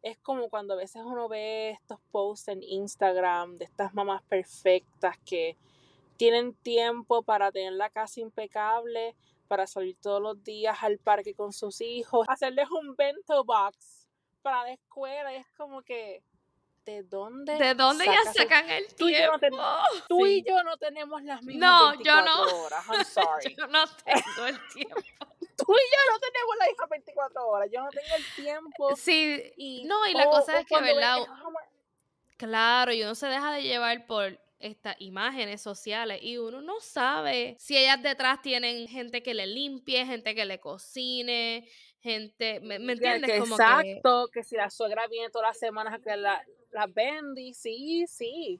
Es 0.01 0.17
como 0.19 0.49
cuando 0.49 0.75
a 0.75 0.77
veces 0.77 1.01
uno 1.03 1.27
ve 1.27 1.71
estos 1.71 1.99
posts 2.11 2.49
en 2.49 2.61
Instagram 2.61 3.57
de 3.57 3.65
estas 3.65 3.93
mamás 3.93 4.21
perfectas 4.23 5.17
que 5.25 5.57
tienen 6.17 6.53
tiempo 6.53 7.23
para 7.23 7.51
tener 7.51 7.73
la 7.73 7.89
casa 7.89 8.19
impecable, 8.19 9.15
para 9.47 9.67
salir 9.67 9.97
todos 10.01 10.21
los 10.21 10.43
días 10.43 10.77
al 10.81 10.97
parque 10.97 11.33
con 11.33 11.53
sus 11.53 11.81
hijos, 11.81 12.27
hacerles 12.29 12.69
un 12.71 12.95
bento 12.95 13.43
box 13.43 14.07
para 14.41 14.63
la 14.63 14.73
escuela. 14.73 15.33
Y 15.33 15.37
es 15.37 15.47
como 15.57 15.81
que, 15.81 16.21
¿de 16.85 17.03
dónde? 17.03 17.55
¿De 17.57 17.73
dónde 17.73 18.05
ya 18.05 18.19
el- 18.27 18.33
sacan 18.33 18.69
el 18.69 18.85
Tú 18.95 19.09
y 19.09 19.13
yo 19.17 19.31
no 19.31 19.39
tiempo? 19.39 19.57
ten- 19.57 20.03
Tú 20.07 20.25
y 20.25 20.35
Sí. 20.41 20.45
yo 20.47 20.63
no 20.63 20.77
tenemos 20.77 21.23
las 21.23 21.41
mismas 21.43 21.69
No, 21.69 21.91
yo 21.93 21.97
24 22.15 22.25
no. 22.25 22.63
horas. 22.63 22.85
I'm 22.89 23.05
sorry. 23.05 23.55
Yo 23.55 23.67
no 23.67 23.85
tengo 23.87 24.45
el 24.47 24.59
tiempo. 24.73 24.95
Tú 25.57 25.73
y 25.73 25.85
yo 25.95 26.11
no 26.11 26.19
tenemos 26.19 26.55
las 26.59 26.67
mismas 26.69 26.89
24 26.89 27.47
horas. 27.47 27.69
Yo 27.71 27.81
no 27.81 27.89
tengo 27.89 28.15
el 28.15 28.25
tiempo. 28.35 28.95
Sí, 28.95 29.53
Y, 29.57 29.83
no, 29.85 30.05
y 30.07 30.13
la 30.13 30.27
o- 30.27 30.31
cosa 30.31 30.59
es 30.59 30.65
que, 30.65 30.79
¿verdad? 30.79 31.19
Claro, 32.37 32.91
y 32.91 33.01
uno 33.03 33.15
se 33.15 33.27
deja 33.27 33.51
de 33.53 33.63
llevar 33.63 34.05
por 34.05 34.37
estas 34.59 34.95
imágenes 34.99 35.61
sociales 35.61 36.19
y 36.21 36.37
uno 36.37 36.61
no 36.61 36.79
sabe 36.81 37.55
si 37.59 37.77
ellas 37.77 38.01
detrás 38.01 38.41
tienen 38.41 38.87
gente 38.87 39.21
que 39.23 39.33
le 39.33 39.47
limpie, 39.47 40.05
gente 40.05 40.33
que 40.35 40.45
le 40.45 40.59
cocine, 40.59 41.67
gente, 42.05 42.59
¿me, 42.61 42.77
me 42.77 42.85
que- 42.85 42.91
entiendes? 42.93 43.31
que 43.31 43.39
Como 43.39 43.57
que 43.57 43.63
exacto, 43.63 44.27
que 44.31 44.43
si 44.43 44.55
la 44.55 44.69
suegra 44.69 45.07
viene 45.07 45.29
todas 45.31 45.49
las 45.49 45.57
semanas 45.59 45.95
a 45.95 45.99
que 45.99 46.15
la, 46.15 46.41
la 46.71 46.85
bendy, 46.87 47.53
sí, 47.53 48.05
sí. 48.07 48.59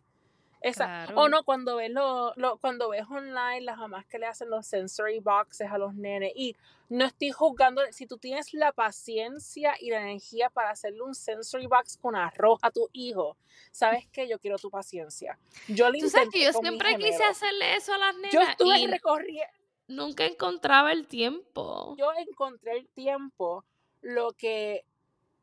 Esa, 0.62 0.86
Claro. 0.86 1.22
O 1.22 1.30
no, 1.30 1.44
cuando 1.44 1.76
ves 1.76 1.92
lo, 1.92 2.34
lo- 2.38 2.58
cuando 2.58 2.90
ves 2.90 3.04
online 3.08 3.62
las 3.62 3.78
mamás 3.78 4.06
que 4.08 4.18
le 4.18 4.26
hacen 4.26 4.50
los 4.50 4.66
sensory 4.66 5.20
boxes 5.20 5.70
a 5.70 5.78
los 5.78 5.94
nenes. 5.94 6.32
Y 6.36 6.56
no 6.90 7.06
estoy 7.06 7.30
juzgando, 7.30 7.84
si 7.92 8.08
tú 8.08 8.18
tienes 8.18 8.52
la 8.54 8.72
paciencia 8.72 9.76
y 9.80 9.92
la 9.92 10.02
energía 10.02 10.50
para 10.50 10.72
hacerle 10.72 11.04
un 11.04 11.14
sensory 11.14 11.68
box 11.68 11.98
con 12.02 12.16
arroz 12.16 12.58
a 12.64 12.72
tu 12.72 12.90
hijo, 12.94 13.38
sabes 13.72 14.08
que 14.08 14.28
yo 14.28 14.40
quiero 14.40 14.58
tu 14.58 14.72
paciencia. 14.72 15.38
Yo 15.68 15.88
lo 15.92 16.00
tú 16.00 16.10
sabes 16.10 16.30
que 16.30 16.44
yo 16.44 16.52
siempre 16.54 16.98
quise 16.98 17.24
hacerle 17.24 17.76
eso 17.76 17.94
a 17.94 17.98
las 18.00 18.16
Yo 18.16 18.22
nenas 18.40 18.50
estuve 18.50 18.80
y 18.80 18.88
recorriendo, 18.88 19.54
nunca 19.88 20.26
encontraba 20.26 20.92
el 20.92 21.08
tiempo. 21.08 21.96
yo 21.98 22.12
encontré 22.18 22.78
el 22.78 22.88
tiempo, 22.90 23.64
lo 24.02 24.34
que 24.34 24.86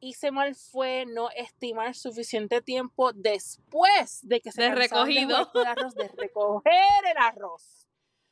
hice 0.00 0.32
mal 0.32 0.54
fue 0.54 1.04
no 1.06 1.30
estimar 1.30 1.94
suficiente 1.94 2.60
tiempo 2.60 3.12
después 3.12 4.26
de 4.26 4.40
que 4.40 4.50
se 4.50 4.62
De 4.62 4.74
recogido. 4.74 5.50
el 5.54 5.66
arroz, 5.66 5.94
de 5.94 6.08
recoger 6.08 6.72
el 7.10 7.16
arroz. 7.18 7.88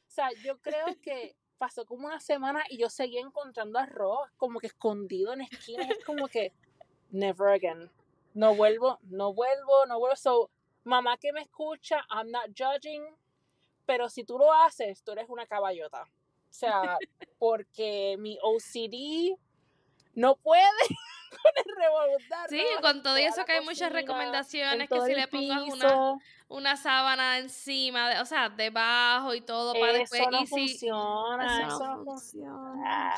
O 0.08 0.10
sea, 0.10 0.30
yo 0.44 0.58
creo 0.58 0.86
que 1.00 1.36
pasó 1.58 1.84
como 1.84 2.06
una 2.06 2.20
semana 2.20 2.64
y 2.68 2.78
yo 2.78 2.90
seguía 2.90 3.20
encontrando 3.20 3.78
arroz 3.78 4.28
como 4.36 4.58
que 4.58 4.66
escondido 4.66 5.32
en 5.32 5.42
esquinas. 5.42 5.90
Es 5.90 6.04
como 6.04 6.26
que, 6.26 6.52
never 7.10 7.48
again. 7.48 7.90
No 8.34 8.54
vuelvo, 8.56 8.98
no 9.02 9.32
vuelvo, 9.32 9.86
no 9.86 9.98
vuelvo. 9.98 10.16
So, 10.16 10.50
mamá 10.82 11.18
que 11.18 11.32
me 11.32 11.42
escucha, 11.42 12.04
I'm 12.10 12.30
not 12.30 12.50
judging, 12.56 13.04
pero 13.90 14.08
si 14.08 14.22
tú 14.22 14.38
lo 14.38 14.52
haces, 14.52 15.02
tú 15.02 15.10
eres 15.10 15.28
una 15.28 15.46
caballota. 15.46 16.02
O 16.02 16.52
sea, 16.52 16.96
porque 17.40 18.14
mi 18.20 18.38
OCD 18.40 19.36
no 20.14 20.36
puede 20.36 20.62
con 21.30 21.52
el 21.56 21.76
revolver. 21.76 22.20
Sí, 22.48 22.62
con 22.82 23.02
todo 23.02 23.16
eso 23.16 23.44
que 23.44 23.54
hay 23.54 23.64
muchas 23.64 23.92
recomendaciones 23.92 24.88
que 24.88 25.00
si 25.00 25.12
le 25.12 25.26
pongas 25.26 25.64
piso. 25.64 25.74
una 25.74 26.18
sábana 26.76 27.38
encima, 27.38 28.10
de, 28.10 28.20
o 28.20 28.24
sea, 28.26 28.48
debajo 28.48 29.34
y 29.34 29.40
todo 29.40 29.72
para 29.78 29.92
después. 29.92 30.20
Eso 30.20 30.30
no 30.30 30.42
y 30.42 30.46
si, 30.46 30.52
funciona, 30.54 31.44
eso 31.46 31.62
eso 31.68 31.84
no 31.84 31.96
no 31.96 32.04
funciona. 32.04 33.14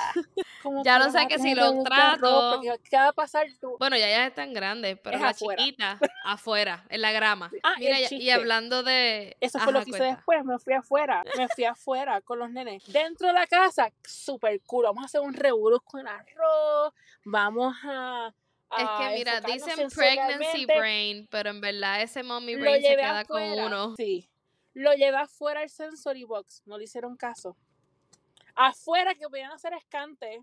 Como 0.63 0.83
Ya 0.85 0.99
no 0.99 1.11
sé 1.11 1.27
que 1.29 1.39
si 1.39 1.55
lo 1.55 1.73
ropa, 1.73 2.17
trato. 2.19 2.61
¿Qué 2.89 2.97
va 2.97 3.09
a 3.09 3.13
pasar 3.13 3.47
tú? 3.61 3.77
Bueno, 3.79 3.97
ya 3.97 4.09
ya 4.09 4.27
están 4.27 4.53
grandes, 4.53 4.99
pero 5.03 5.17
Es 5.17 5.23
la 5.23 5.31
afuera. 5.31 5.63
chiquita, 5.63 5.99
afuera, 6.25 6.85
en 6.89 7.01
la 7.01 7.13
grama. 7.13 7.51
Ah, 7.63 7.75
Mira, 7.79 7.99
y- 8.01 8.15
y 8.17 8.31
hablando 8.31 8.83
de. 8.83 9.37
Eso 9.41 9.59
fue 9.59 9.73
lo 9.73 9.83
que 9.83 9.91
hice 9.91 10.05
después, 10.05 10.45
me 10.45 10.59
fui 10.59 10.75
afuera, 10.75 11.25
me 11.37 11.49
fui 11.49 11.65
afuera 11.65 12.21
con 12.21 12.39
los 12.39 12.51
nenes. 12.51 12.85
Dentro 12.93 13.29
de 13.29 13.33
la 13.33 13.47
casa, 13.47 13.91
super 14.05 14.61
cool, 14.67 14.85
vamos 14.85 15.03
a 15.03 15.07
hacer 15.07 15.21
un 15.21 15.33
revolú 15.35 15.81
con 15.81 16.07
arroz, 16.07 16.93
vamos 17.25 17.75
a... 17.85 18.33
Es 18.79 18.89
que 18.99 19.15
mira, 19.17 19.41
dicen 19.41 19.89
pregnancy 19.91 20.67
brain, 20.67 21.29
pero 21.31 21.51
en 21.51 21.61
verdad 21.61 22.03
ese 22.03 22.23
mommy 22.23 22.57
brain 22.57 22.83
se 22.83 22.97
queda 22.97 23.25
con 23.25 23.43
afuera, 23.43 23.67
uno. 23.67 23.95
Sí, 23.97 24.29
lo 24.75 24.93
llevé 24.95 25.17
afuera 25.17 25.61
al 25.61 25.69
sensory 25.69 26.25
box, 26.25 26.63
no 26.65 26.79
le 26.79 26.85
hicieron 26.85 27.17
caso. 27.17 27.57
Afuera 28.55 29.15
que 29.15 29.29
podían 29.29 29.53
hacer 29.53 29.73
escante, 29.75 30.39
no, 30.39 30.43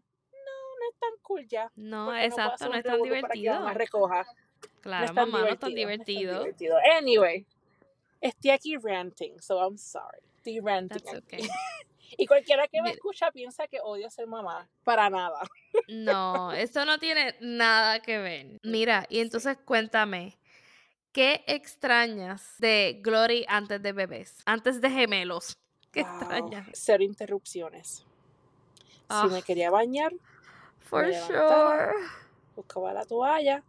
no 0.79 0.89
es 0.91 0.99
tan 0.99 1.09
cool 1.21 1.47
ya. 1.47 1.71
No, 1.75 2.15
exacto, 2.15 2.69
no 2.69 2.75
es 2.75 2.83
tan 2.83 3.01
divertido. 3.01 3.53
mamá 3.55 3.73
recoja. 3.73 4.25
Claro, 4.81 5.05
no 5.05 5.05
es 5.05 5.15
tan 5.15 5.29
mamá, 5.31 5.45
no 5.45 5.53
es 5.53 5.59
tan 5.59 5.73
divertido, 5.73 6.31
no 6.33 6.43
es 6.43 6.43
tan 6.43 6.43
divertido. 6.43 6.77
Anyway, 6.97 7.45
estoy 8.21 8.51
aquí 8.51 8.77
ranting, 8.77 9.39
so 9.41 9.59
I'm 9.59 9.77
sorry. 9.77 10.21
Estoy 10.37 10.59
ranting 10.59 11.01
That's 11.03 11.23
okay. 11.23 11.39
Y 12.17 12.25
cualquiera 12.25 12.67
que 12.67 12.81
me 12.81 12.91
escucha 12.91 13.31
piensa 13.31 13.67
que 13.67 13.79
odio 13.81 14.09
ser 14.09 14.27
mamá. 14.27 14.69
Para 14.83 15.09
nada. 15.09 15.41
No, 15.87 16.51
esto 16.51 16.85
no 16.85 16.97
tiene 16.99 17.35
nada 17.39 18.01
que 18.01 18.17
ver. 18.17 18.57
Mira, 18.63 19.05
y 19.09 19.19
entonces 19.19 19.57
cuéntame, 19.65 20.37
¿qué 21.11 21.43
extrañas 21.47 22.55
de 22.59 22.99
Glory 23.03 23.45
antes 23.47 23.81
de 23.81 23.91
bebés? 23.93 24.41
Antes 24.45 24.81
de 24.81 24.89
gemelos. 24.89 25.53
¿Qué 25.91 26.03
Wow, 26.03 26.11
extrañas? 26.11 26.69
Cero 26.73 27.03
interrupciones. 27.03 28.05
Ah. 29.07 29.23
Si 29.25 29.33
me 29.33 29.41
quería 29.41 29.71
bañar, 29.71 30.13
For 30.79 31.07
me 31.07 31.13
sure. 31.19 31.93
buscaba 32.55 32.93
la 32.93 33.05
toalla, 33.05 33.63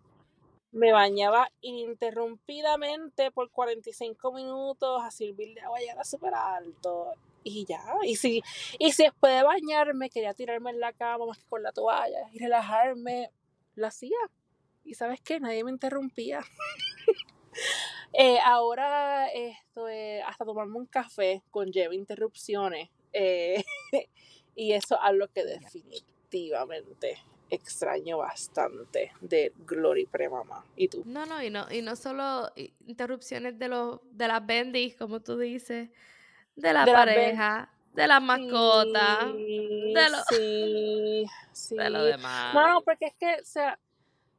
me 0.72 0.92
bañaba 0.92 1.50
ininterrumpidamente 1.60 3.30
por 3.30 3.50
45 3.50 4.32
minutos 4.32 5.02
a 5.02 5.10
servirle 5.10 5.60
agua 5.60 5.80
ya 5.84 5.92
era 5.92 6.04
súper 6.04 6.34
alto. 6.34 7.14
Y 7.42 7.64
ya, 7.64 7.82
y 8.04 8.16
si, 8.16 8.42
y 8.78 8.92
si 8.92 9.04
después 9.04 9.34
de 9.34 9.42
bañarme 9.42 10.10
quería 10.10 10.34
tirarme 10.34 10.70
en 10.70 10.80
la 10.80 10.92
cama 10.92 11.26
más 11.26 11.38
que 11.38 11.46
con 11.48 11.62
la 11.62 11.72
toalla 11.72 12.28
y 12.32 12.38
relajarme, 12.38 13.30
lo 13.76 13.86
hacía. 13.86 14.16
Y 14.84 14.94
sabes 14.94 15.20
qué, 15.22 15.40
nadie 15.40 15.64
me 15.64 15.70
interrumpía. 15.70 16.40
Eh, 18.12 18.38
ahora 18.44 19.28
esto, 19.28 19.88
eh, 19.88 20.20
hasta 20.22 20.44
tomarme 20.44 20.78
un 20.78 20.86
café 20.86 21.42
conlleva 21.50 21.94
interrupciones. 21.94 22.90
eh, 23.12 23.62
y 24.54 24.72
eso 24.72 24.96
es 24.96 25.00
algo 25.02 25.28
que 25.28 25.44
definitivamente 25.44 27.18
extraño 27.50 28.18
bastante 28.18 29.12
de 29.20 29.52
Glory 29.66 30.06
Premamá. 30.06 30.64
¿Y 30.76 30.88
tú? 30.88 31.02
No, 31.04 31.26
no, 31.26 31.42
y 31.42 31.50
no, 31.50 31.66
y 31.70 31.82
no 31.82 31.96
solo 31.96 32.50
interrupciones 32.86 33.58
de 33.58 33.68
los, 33.68 34.00
de 34.12 34.28
las 34.28 34.44
bendis, 34.46 34.94
como 34.96 35.20
tú 35.20 35.36
dices, 35.38 35.90
de 36.60 36.72
la 36.72 36.84
De 36.84 36.92
las 36.92 37.06
ben- 37.06 37.14
pareja, 37.16 37.70
de 37.92 38.06
las 38.06 38.22
mascotas, 38.22 39.24
Sí, 39.32 39.92
de 39.94 40.08
lo- 40.10 40.24
sí, 40.28 41.26
sí. 41.52 41.76
de 41.76 41.90
lo 41.90 42.04
demás. 42.04 42.54
No, 42.54 42.68
no, 42.68 42.82
porque 42.82 43.06
es 43.06 43.14
que, 43.14 43.34
o 43.40 43.44
sea, 43.44 43.78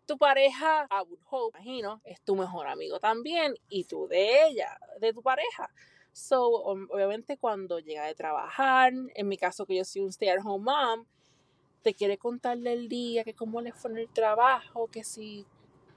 tu 0.06 0.18
pareja, 0.18 0.88
I 0.92 1.04
would 1.08 1.20
hope, 1.30 1.58
imagino, 1.58 2.02
es 2.04 2.22
tu 2.22 2.36
mejor 2.36 2.68
amigo 2.68 3.00
también 3.00 3.56
y 3.70 3.84
tú 3.86 4.08
de 4.08 4.46
ella, 4.48 4.78
de 5.00 5.14
tu 5.14 5.22
pareja. 5.22 5.70
So, 6.14 6.50
ob- 6.50 6.88
obviamente 6.92 7.38
cuando 7.38 7.80
llega 7.80 8.06
de 8.06 8.16
trabajar, 8.16 8.92
en 9.16 9.28
mi 9.28 9.38
caso 9.38 9.66
que 9.66 9.76
yo 9.76 9.86
soy 9.86 10.02
un 10.02 10.10
stay-at-home 10.10 10.64
mom, 10.64 11.06
te 11.84 11.94
quiere 11.94 12.18
contarle 12.18 12.74
el 12.74 12.90
día, 12.90 13.24
que 13.24 13.34
cómo 13.34 13.62
le 13.62 13.72
fue 13.72 13.92
en 13.92 13.98
el 13.98 14.10
trabajo, 14.10 14.88
que 14.88 15.04
si 15.04 15.46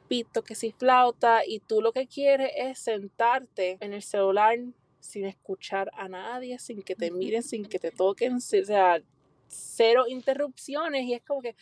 pito, 0.09 0.43
que 0.45 0.55
si 0.55 0.71
flauta, 0.73 1.45
y 1.47 1.59
tú 1.61 1.83
lo 1.83 1.93
que 1.93 2.07
quieres 2.07 2.53
es 2.57 2.79
sentarte 2.79 3.77
en 3.81 3.93
el 3.93 4.03
celular 4.03 4.57
sin 5.05 5.27
escuchar 5.27 5.91
a 5.95 6.09
nadie, 6.09 6.59
sin 6.59 6.83
que 6.83 6.97
te 6.97 7.11
miren, 7.11 7.43
sin 7.43 7.65
que 7.67 7.79
te 7.79 7.91
toquen, 7.91 8.37
o 8.37 8.41
sea, 8.41 9.01
cero 9.49 10.07
interrupciones, 10.09 11.05
y 11.05 11.15
es 11.15 11.23
como 11.23 11.43
que, 11.43 11.55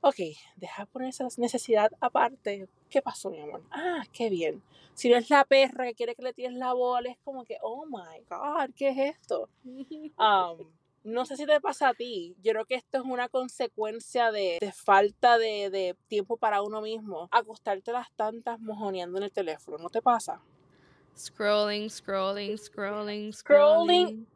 ok, 0.00 0.16
deja 0.56 0.86
poner 0.86 1.08
esa 1.08 1.26
necesidad 1.38 1.90
aparte. 2.00 2.68
¿Qué 2.90 3.02
pasó, 3.02 3.30
mi 3.30 3.40
amor? 3.40 3.64
Ah, 3.70 4.04
qué 4.12 4.30
bien. 4.30 4.62
Si 4.94 5.08
no 5.08 5.16
es 5.16 5.28
la 5.30 5.44
perra 5.44 5.86
que 5.86 5.94
quiere 5.94 6.14
que 6.14 6.22
le 6.22 6.32
tires 6.32 6.52
la 6.52 6.72
bola, 6.74 7.10
es 7.10 7.18
como 7.24 7.44
que, 7.44 7.58
oh 7.62 7.86
my 7.86 8.20
God, 8.28 8.70
¿qué 8.76 8.90
es 8.90 9.16
esto? 9.16 9.48
Um, 9.64 10.70
no 11.02 11.26
sé 11.26 11.36
si 11.36 11.46
te 11.46 11.60
pasa 11.60 11.88
a 11.88 11.94
ti. 11.94 12.36
Yo 12.42 12.52
creo 12.52 12.66
que 12.66 12.76
esto 12.76 12.98
es 12.98 13.04
una 13.04 13.28
consecuencia 13.28 14.30
de, 14.30 14.58
de 14.60 14.72
falta 14.72 15.38
de, 15.38 15.70
de 15.70 15.96
tiempo 16.06 16.36
para 16.36 16.62
uno 16.62 16.80
mismo. 16.80 17.28
Acostarte 17.32 17.92
las 17.92 18.12
tantas 18.12 18.60
mojoneando 18.60 19.18
en 19.18 19.24
el 19.24 19.32
teléfono, 19.32 19.78
¿no 19.78 19.90
te 19.90 20.00
pasa? 20.00 20.40
Scrolling, 21.16 21.88
scrolling, 21.90 22.56
scrolling, 22.58 23.32
Scrolling. 23.32 24.26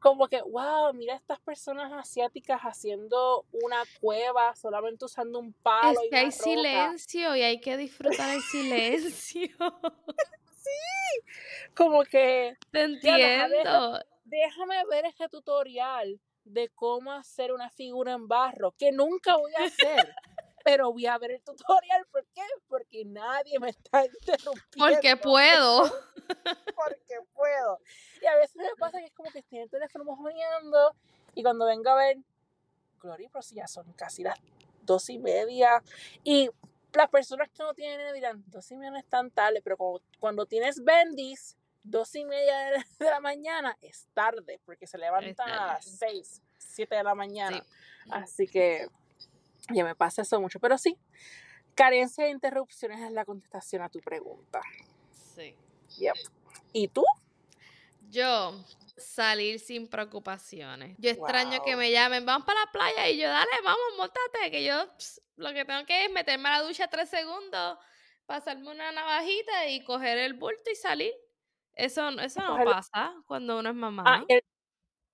Como 0.00 0.28
que, 0.28 0.40
wow, 0.40 0.94
mira 0.94 1.14
estas 1.14 1.38
personas 1.40 1.92
asiáticas 1.92 2.60
haciendo 2.62 3.44
una 3.52 3.82
cueva 4.00 4.54
solamente 4.56 5.04
usando 5.04 5.38
un 5.38 5.52
palo 5.52 6.00
Es 6.00 6.06
y 6.06 6.10
que 6.10 6.16
hay 6.16 6.24
roca. 6.30 6.42
silencio 6.42 7.36
y 7.36 7.42
hay 7.42 7.60
que 7.60 7.76
disfrutar 7.76 8.34
el 8.34 8.40
silencio. 8.42 9.48
Como 11.74 12.02
que 12.04 12.56
Te 12.70 12.98
Ya, 13.02 13.44
entiendo. 13.44 13.98
déjame 14.24 14.82
ver 14.90 15.06
este 15.06 15.28
tutorial 15.28 16.18
de 16.44 16.68
cómo 16.70 17.12
hacer 17.12 17.52
una 17.52 17.70
figura 17.70 18.12
en 18.12 18.26
barro, 18.26 18.72
que 18.78 18.92
nunca 18.92 19.36
voy 19.36 19.52
a 19.60 19.64
hacer. 19.64 20.14
Pero 20.64 20.92
voy 20.92 21.06
a 21.06 21.18
ver 21.18 21.32
el 21.32 21.42
tutorial. 21.42 22.06
¿Por 22.10 22.26
qué? 22.34 22.42
Porque 22.68 23.04
nadie 23.04 23.58
me 23.58 23.70
está 23.70 24.04
interrumpiendo. 24.20 24.60
Porque 24.78 25.16
puedo. 25.16 25.84
porque 26.76 27.18
puedo. 27.34 27.80
Y 28.22 28.26
a 28.26 28.36
veces 28.36 28.56
me 28.56 28.74
pasa 28.78 28.98
que 28.98 29.06
es 29.06 29.12
como 29.12 29.30
que 29.30 29.40
estoy 29.40 29.58
en 29.58 29.64
el 29.64 29.70
teléfono 29.70 30.04
mojoneando 30.04 30.94
y 31.34 31.42
cuando 31.42 31.66
vengo 31.66 31.90
a 31.90 31.96
ver, 31.96 32.18
Gloria, 33.00 33.28
pero 33.32 33.42
si 33.42 33.54
ya 33.54 33.66
son 33.66 33.92
casi 33.94 34.22
las 34.22 34.38
dos 34.82 35.08
y 35.10 35.18
media. 35.18 35.82
Y 36.24 36.50
las 36.92 37.08
personas 37.08 37.48
que 37.50 37.62
no 37.62 37.74
tienen 37.74 38.12
dirán, 38.14 38.44
dos 38.48 38.70
y 38.70 38.76
media 38.76 38.90
no 38.90 38.98
es 38.98 39.06
tan 39.06 39.30
tarde, 39.30 39.60
pero 39.62 39.76
cuando, 39.76 40.02
cuando 40.18 40.46
tienes 40.46 40.82
bendis, 40.82 41.56
dos 41.82 42.14
y 42.14 42.24
media 42.24 42.72
de 42.98 43.04
la, 43.04 43.20
mañana 43.20 43.76
es 43.80 44.08
tarde, 44.12 44.60
porque 44.64 44.86
se 44.86 44.98
levantan 44.98 45.50
a 45.50 45.66
las 45.66 45.84
seis, 45.84 46.42
siete 46.58 46.96
de 46.96 47.04
la 47.04 47.14
mañana. 47.14 47.64
Sí. 47.64 48.10
Así 48.10 48.46
que 48.46 48.88
ya 49.72 49.84
me 49.84 49.94
pasa 49.94 50.22
eso 50.22 50.40
mucho. 50.40 50.60
Pero 50.60 50.78
sí, 50.78 50.96
carencia 51.74 52.24
de 52.24 52.30
interrupciones 52.30 53.00
es 53.00 53.12
la 53.12 53.24
contestación 53.24 53.82
a 53.82 53.88
tu 53.88 54.00
pregunta. 54.00 54.60
Sí. 55.34 55.54
Yep. 55.98 56.14
¿Y 56.72 56.88
tú? 56.88 57.04
Yo, 58.10 58.64
salir 58.96 59.60
sin 59.60 59.88
preocupaciones. 59.88 60.96
Yo 60.98 61.10
extraño 61.10 61.62
que 61.62 61.76
me 61.76 61.90
llamen, 61.90 62.26
vamos 62.26 62.46
para 62.46 62.60
la 62.60 62.72
playa 62.72 63.08
y 63.08 63.18
yo, 63.18 63.28
dale, 63.28 63.50
vamos, 63.64 63.80
montate, 63.96 64.50
que 64.50 64.64
yo 64.64 64.86
lo 65.36 65.52
que 65.52 65.64
tengo 65.64 65.84
que 65.86 66.04
es 66.04 66.12
meterme 66.12 66.48
a 66.48 66.58
la 66.58 66.62
ducha 66.62 66.88
tres 66.88 67.08
segundos, 67.08 67.78
pasarme 68.26 68.70
una 68.70 68.92
navajita 68.92 69.68
y 69.68 69.82
coger 69.84 70.18
el 70.18 70.34
bulto 70.34 70.70
y 70.70 70.76
salir. 70.76 71.12
Eso, 71.74 72.08
eso 72.20 72.40
no 72.42 72.64
pasa 72.64 73.14
cuando 73.26 73.58
uno 73.58 73.70
es 73.70 73.74
mamá. 73.74 74.04
Ah, 74.06 74.24
el, 74.28 74.42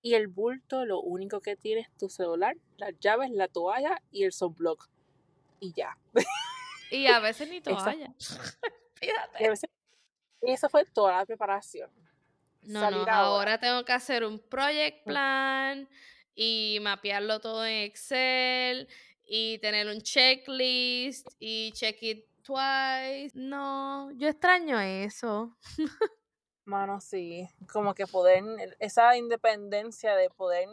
y 0.07 0.14
el 0.14 0.29
bulto, 0.29 0.85
lo 0.85 1.01
único 1.01 1.40
que 1.40 1.57
tiene 1.57 1.81
es 1.81 1.90
tu 1.97 2.09
celular, 2.09 2.57
las 2.77 2.92
llaves, 3.01 3.31
la 3.33 3.49
toalla 3.49 4.01
y 4.12 4.23
el 4.23 4.33
sunblock. 4.33 4.88
Y 5.59 5.73
ya. 5.73 5.99
Y 6.92 7.09
a 7.09 7.19
veces 7.19 7.49
ni 7.51 7.61
toalla. 7.62 8.14
Y, 9.03 9.07
Fíjate. 9.07 9.47
a 9.47 9.51
veces- 9.51 9.71
y 10.42 10.53
esa 10.53 10.69
fue 10.69 10.85
toda 10.85 11.16
la 11.19 11.27
preparación. 11.27 11.90
No, 12.62 12.81
Salir 12.81 13.01
no, 13.07 13.12
ahora 13.12 13.59
tengo 13.59 13.85
que 13.85 13.92
hacer 13.92 14.25
un 14.25 14.38
project 14.38 15.01
Mm. 15.05 15.09
plan 15.11 15.88
y 16.37 16.79
mapearlo 16.83 17.40
todo 17.40 17.66
en 17.66 17.83
Excel 17.83 18.88
y 19.27 19.59
tener 19.59 19.88
un 19.88 20.01
checklist 20.01 21.27
y 21.40 21.73
check 21.73 22.01
it 22.03 22.25
twice. 22.42 23.33
No, 23.35 24.11
yo 24.12 24.29
extraño 24.29 24.79
eso. 24.81 25.57
Mano, 26.66 27.00
sí. 27.00 27.48
Como 27.72 27.94
que 27.94 28.07
poder, 28.07 28.42
esa 28.81 29.16
independencia 29.16 30.14
de 30.16 30.29
poder 30.31 30.68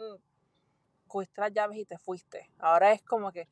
cogiste 1.06 1.40
las 1.40 1.52
llaves 1.52 1.78
y 1.78 1.84
te 1.84 1.96
fuiste. 1.98 2.50
Ahora 2.58 2.90
es 2.92 3.00
como 3.02 3.30
que, 3.30 3.48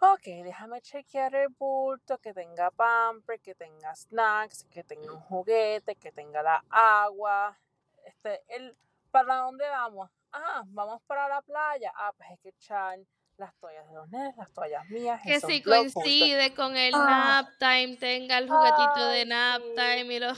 ok, 0.00 0.22
déjame 0.42 0.80
chequear 0.80 1.34
el 1.34 1.48
bulto, 1.50 2.16
que 2.18 2.32
tenga 2.32 2.70
pamper, 2.70 3.38
que 3.40 3.54
tenga 3.54 3.94
snacks, 3.94 4.64
que 4.64 4.82
tenga 4.82 5.12
un 5.12 5.20
juguete, 5.20 5.94
que 5.96 6.10
tenga 6.10 6.42
la 6.42 6.64
agua. 6.70 7.58
Este, 8.04 8.42
el, 8.48 8.74
¿Para 9.10 9.36
dónde 9.36 9.68
vamos? 9.68 10.10
Ah, 10.32 10.62
vamos 10.68 11.02
para 11.06 11.28
la 11.28 11.42
playa. 11.42 11.92
Ah, 11.96 12.12
pues 12.16 12.30
hay 12.30 12.38
que 12.38 12.48
echar 12.50 12.98
las 13.36 13.54
toallas 13.56 13.86
de 13.88 13.94
los 13.94 14.08
nenes, 14.08 14.36
las 14.36 14.50
toallas 14.52 14.88
mías. 14.88 15.20
Que 15.22 15.38
si 15.40 15.62
coincide 15.62 16.54
con 16.54 16.76
el 16.76 16.92
Ah. 16.94 17.42
nap 17.42 17.58
time, 17.58 17.96
tenga 17.96 18.38
el 18.38 18.48
juguetito 18.48 19.06
de 19.08 19.26
nap 19.26 19.62
time 19.76 20.14
y 20.14 20.18
lo... 20.18 20.32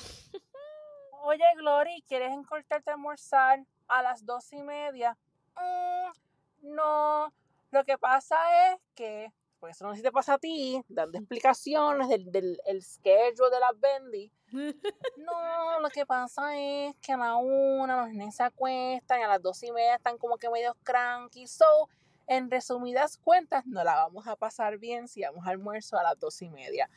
oye 1.31 1.45
Glory, 1.57 2.05
¿quieres 2.09 2.33
encortarte 2.33 2.90
a 2.90 2.95
almorzar 2.95 3.64
a 3.87 4.03
las 4.03 4.27
dos 4.27 4.53
y 4.53 4.62
media? 4.62 5.16
Mm, 5.57 6.75
no, 6.75 7.33
lo 7.71 7.85
que 7.85 7.97
pasa 7.99 8.37
es 8.73 8.81
que, 8.97 9.33
pues 9.61 9.77
eso 9.77 9.87
no 9.87 9.93
sé 9.93 9.99
si 9.99 10.03
te 10.03 10.11
pasa 10.11 10.35
a 10.35 10.38
ti, 10.38 10.83
dando 10.88 11.19
explicaciones 11.19 12.09
del, 12.09 12.33
del 12.33 12.61
el 12.66 12.83
schedule 12.83 13.51
de 13.51 13.61
las 13.61 13.79
Bendy. 13.79 14.33
No, 15.16 15.79
lo 15.81 15.88
que 15.90 16.05
pasa 16.05 16.59
es 16.59 16.97
que 16.97 17.12
a 17.12 17.16
la 17.16 17.37
una 17.37 18.05
los 18.05 18.09
nenes 18.12 18.35
se 18.35 18.43
acuestan 18.43 19.21
y 19.21 19.23
a 19.23 19.29
las 19.29 19.40
dos 19.40 19.62
y 19.62 19.71
media 19.71 19.95
están 19.95 20.19
como 20.19 20.38
que 20.38 20.51
medio 20.51 20.77
cranky. 20.83 21.47
So, 21.47 21.88
en 22.27 22.51
resumidas 22.51 23.16
cuentas, 23.19 23.64
no 23.66 23.85
la 23.85 23.95
vamos 23.95 24.27
a 24.27 24.35
pasar 24.35 24.79
bien 24.79 25.07
si 25.07 25.23
vamos 25.23 25.47
a 25.47 25.51
almuerzo 25.51 25.97
a 25.97 26.03
las 26.03 26.19
dos 26.19 26.43
y 26.43 26.51
media. 26.51 26.90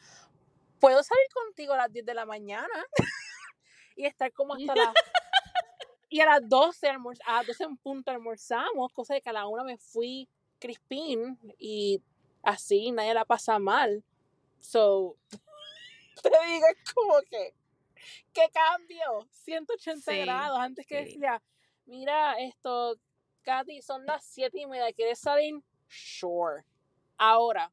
Puedo 0.80 1.04
salir 1.04 1.28
contigo 1.34 1.74
a 1.74 1.78
las 1.78 1.94
10 1.94 2.06
de 2.06 2.14
la 2.14 2.26
mañana 2.26 2.68
y 3.96 4.06
estar 4.06 4.32
como 4.34 4.54
hasta 4.54 4.76
las... 4.76 4.94
Y 6.10 6.20
a 6.22 6.28
las 6.28 6.48
12, 6.48 6.88
almuerz- 6.92 7.22
a 7.26 7.38
las 7.38 7.48
12 7.48 7.64
en 7.64 7.76
punto 7.78 8.12
almorzamos, 8.12 8.92
cosa 8.94 9.16
de 9.16 9.22
que 9.22 9.30
a 9.30 9.34
la 9.34 9.48
una 9.48 9.64
me 9.64 9.80
fui 9.80 10.30
crispín 10.60 11.40
y 11.58 12.04
así 12.44 12.92
nadie 12.92 13.16
la 13.16 13.26
pasa 13.26 13.58
mal. 13.58 14.04
So, 14.60 15.18
te 16.22 16.30
digo, 16.30 16.66
es 16.68 16.94
como 16.94 17.16
que, 17.28 17.56
¿qué 18.32 18.48
cambio? 18.54 19.28
180 19.32 20.12
Sí, 20.12 20.20
grados. 20.20 20.60
Antes 20.60 20.86
que 20.86 21.00
sí. 21.04 21.14
decía, 21.14 21.42
mira, 21.88 22.38
esto, 22.40 22.96
Katy, 23.42 23.82
son 23.82 24.06
las 24.06 24.24
7 24.24 24.60
y 24.62 24.68
media, 24.68 24.94
¿quieres 24.94 25.18
salir? 25.18 25.56
Sure. 25.88 26.64
Ahora, 27.18 27.72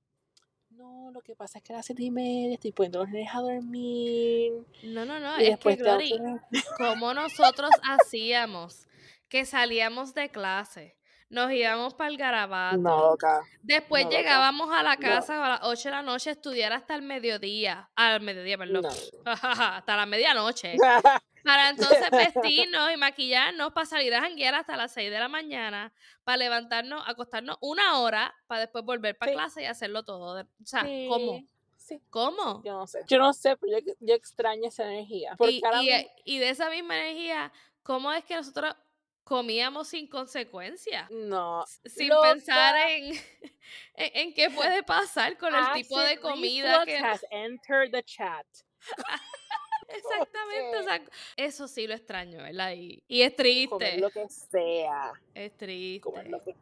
no, 0.81 1.11
lo 1.13 1.21
que 1.21 1.35
pasa 1.35 1.59
es 1.59 1.65
que 1.65 1.73
a 1.73 1.77
las 1.77 1.87
7 1.87 2.03
y 2.03 2.11
media 2.11 2.55
estoy 2.55 2.73
poniendo 2.73 3.01
los 3.01 3.09
nenes 3.11 3.35
a 3.35 3.41
dormir. 3.41 4.53
No, 4.83 5.05
no, 5.05 5.21
no, 5.21 5.41
y 5.41 5.47
es 5.47 5.59
Glory, 5.59 6.11
que- 6.51 6.61
como 6.79 7.13
nosotros 7.13 7.71
hacíamos, 7.83 8.87
que 9.29 9.45
salíamos 9.45 10.15
de 10.15 10.31
clase, 10.31 10.97
nos 11.31 11.51
íbamos 11.53 11.95
para 11.95 12.11
el 12.11 12.17
garabato, 12.17 12.77
No, 12.77 13.11
loca. 13.13 13.41
después 13.63 14.05
no, 14.05 14.11
loca. 14.11 14.19
llegábamos 14.21 14.71
a 14.71 14.83
la 14.83 14.97
No. 14.97 15.01
casa 15.01 15.45
a 15.45 15.49
las 15.49 15.61
8 15.63 15.89
de 15.89 15.95
la 15.95 16.03
noche 16.03 16.31
a 16.31 16.33
estudiar 16.35 16.73
hasta 16.73 16.95
el 16.95 17.03
mediodía, 17.03 17.89
al 17.97 18.21
mediodía, 18.21 18.59
perdón, 18.59 18.83
No. 18.83 18.91
hasta 19.33 19.97
la 19.97 20.07
medianoche, 20.07 20.77
para 21.45 21.71
entonces 21.71 22.11
vestirnos 22.11 22.93
y 22.93 22.97
maquillarnos 22.97 23.73
para 23.73 23.87
salir 23.87 24.15
a 24.15 24.21
janguear 24.21 24.55
hasta 24.57 24.77
las 24.77 24.93
6 24.93 25.11
de 25.11 25.19
la 25.19 25.29
mañana, 25.29 25.93
para 26.25 26.37
levantarnos, 26.37 27.03
acostarnos 27.07 27.57
una 27.61 28.01
hora, 28.01 28.35
para 28.47 28.61
después 28.63 28.85
volver 28.85 29.17
para 29.17 29.31
Sí. 29.33 29.37
clase 29.37 29.63
y 29.63 29.67
hacerlo 29.67 30.03
todo. 30.05 30.43
O 30.43 30.67
sea, 30.67 30.83
¿cómo? 31.09 31.41
Sí. 31.77 32.01
¿Cómo? 32.11 32.63
Yo 32.63 32.73
no 32.75 32.87
sé. 32.87 33.01
Yo 33.09 33.19
no 33.19 33.33
sé, 33.33 33.57
pero 33.57 33.79
yo, 33.79 33.93
yo 34.01 34.15
extraño 34.15 34.69
esa 34.69 34.85
energía. 34.85 35.35
Y, 35.41 35.45
y, 35.59 35.63
mismo- 35.63 36.11
y 36.25 36.39
de 36.39 36.49
esa 36.51 36.71
misma 36.71 36.97
energía, 36.99 37.51
¿cómo 37.83 38.13
es 38.13 38.25
que 38.25 38.37
nosotros 38.37 38.75
comíamos 39.31 39.87
sin 39.87 40.09
consecuencia? 40.09 41.07
no. 41.09 41.65
Sin 41.87 42.09
Loca. 42.09 42.33
pensar 42.33 42.75
en, 42.91 43.15
en, 43.95 44.11
en 44.15 44.35
qué 44.35 44.51
puede 44.57 44.83
pasar 44.83 45.39
con 45.39 45.55
el 45.55 45.73
tipo 45.73 46.01
de 46.01 46.19
comida 46.19 46.85
que... 46.85 46.99
has 46.99 47.25
entered 47.31 47.93
the 47.93 48.03
chat. 48.03 48.45
Exactamente, 49.89 50.79
o 50.79 50.81
qué? 50.81 50.85
sea, 50.85 51.03
eso 51.37 51.69
sí 51.69 51.87
lo 51.87 51.95
extraño, 51.95 52.39
¿verdad? 52.39 52.73
Y, 52.73 53.05
y 53.07 53.23
es 53.23 53.31
Comer 53.31 53.37
triste, 53.37 53.99
lo 53.99 54.11
que 54.11 54.29
sea. 54.29 55.13
es 55.33 55.53
Comer 55.53 56.25
triste. 56.25 56.31
lo 56.31 56.41
que 56.41 56.57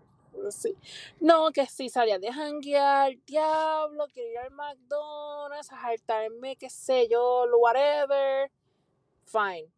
sí. 0.50 0.76
No, 1.20 1.50
que 1.50 1.66
sí, 1.66 1.88
salía 1.88 2.18
de 2.18 2.30
janguear, 2.30 3.14
diablo, 3.24 4.08
quiero 4.12 4.30
ir 4.30 4.38
al 4.38 4.50
McDonald's, 4.50 5.72
a 5.72 5.76
jartarme, 5.78 6.56
qué 6.56 6.68
sé 6.68 7.08
yo, 7.08 7.46
whatever. 7.58 8.50
Fine. 9.24 9.70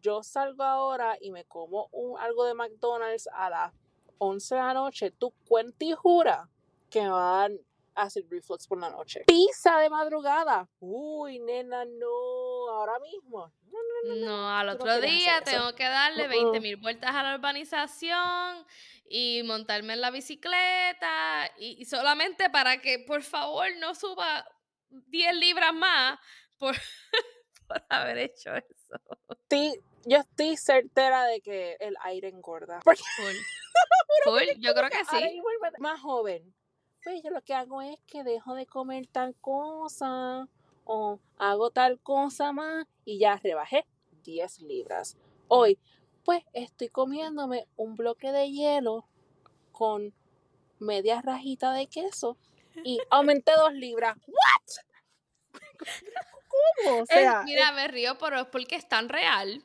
Yo 0.00 0.22
salgo 0.22 0.62
ahora 0.64 1.16
y 1.20 1.30
me 1.30 1.44
como 1.44 1.88
un, 1.92 2.18
algo 2.18 2.44
de 2.44 2.54
McDonald's 2.54 3.28
a 3.32 3.50
las 3.50 3.72
11 4.18 4.54
de 4.54 4.60
la 4.60 4.74
noche. 4.74 5.10
Tú 5.10 5.32
cuenta 5.46 5.84
y 5.84 5.92
jura 5.92 6.48
que 6.90 7.02
me 7.02 7.10
van 7.10 7.58
a 7.94 8.02
hacer 8.02 8.24
reflux 8.30 8.66
por 8.66 8.78
la 8.80 8.90
noche. 8.90 9.24
Pizza 9.26 9.78
de 9.78 9.90
madrugada. 9.90 10.68
Uy, 10.80 11.38
nena, 11.40 11.84
no. 11.84 12.68
Ahora 12.70 12.98
mismo. 13.00 13.52
No, 13.70 13.78
no, 14.04 14.14
no, 14.14 14.26
no. 14.26 14.48
Al 14.50 14.66
no 14.68 14.72
otro 14.74 15.00
día 15.00 15.40
tengo 15.42 15.74
que 15.74 15.84
darle. 15.84 16.28
20 16.28 16.60
mil 16.60 16.76
vueltas 16.76 17.14
a 17.14 17.22
la 17.22 17.34
urbanización 17.34 18.64
y 19.10 19.42
montarme 19.44 19.94
en 19.94 20.00
la 20.00 20.10
bicicleta 20.10 21.50
y, 21.58 21.80
y 21.80 21.84
solamente 21.86 22.50
para 22.50 22.80
que 22.80 22.98
por 23.00 23.22
favor 23.22 23.66
no 23.78 23.94
suba 23.94 24.46
10 24.90 25.34
libras 25.36 25.72
más 25.74 26.18
por, 26.58 26.74
por 27.68 27.82
haber 27.88 28.18
hecho 28.18 28.54
eso. 28.54 29.00
Estoy- 29.28 29.80
yo 30.04 30.18
estoy 30.18 30.56
certera 30.56 31.24
de 31.24 31.40
que 31.40 31.76
el 31.80 31.96
aire 32.02 32.28
engorda. 32.28 32.80
Porque 32.84 33.02
Full. 33.16 33.34
Full, 34.24 34.60
yo 34.60 34.74
creo 34.74 34.90
que 34.90 35.04
sí. 35.04 35.42
más 35.78 36.00
joven. 36.00 36.54
Pues 37.04 37.22
yo 37.22 37.30
lo 37.30 37.42
que 37.42 37.54
hago 37.54 37.82
es 37.82 37.98
que 38.06 38.24
dejo 38.24 38.54
de 38.54 38.66
comer 38.66 39.06
tal 39.06 39.34
cosa 39.36 40.48
o 40.84 41.20
hago 41.36 41.70
tal 41.70 42.00
cosa 42.00 42.52
más 42.52 42.86
y 43.04 43.18
ya 43.18 43.36
rebajé 43.36 43.86
10 44.24 44.60
libras. 44.60 45.16
Hoy, 45.46 45.78
pues 46.24 46.42
estoy 46.52 46.88
comiéndome 46.88 47.66
un 47.76 47.94
bloque 47.94 48.32
de 48.32 48.50
hielo 48.50 49.06
con 49.72 50.12
media 50.78 51.22
rajita 51.22 51.72
de 51.72 51.86
queso 51.86 52.36
y 52.84 52.98
aumenté 53.10 53.52
2 53.56 53.74
libras. 53.74 54.16
¿What? 54.26 55.60
¿Cómo? 56.84 57.02
O 57.02 57.44
mira, 57.44 57.72
me 57.72 57.88
río, 57.88 58.18
pero 58.18 58.40
es 58.40 58.46
porque 58.46 58.76
es 58.76 58.88
tan 58.88 59.08
real. 59.08 59.64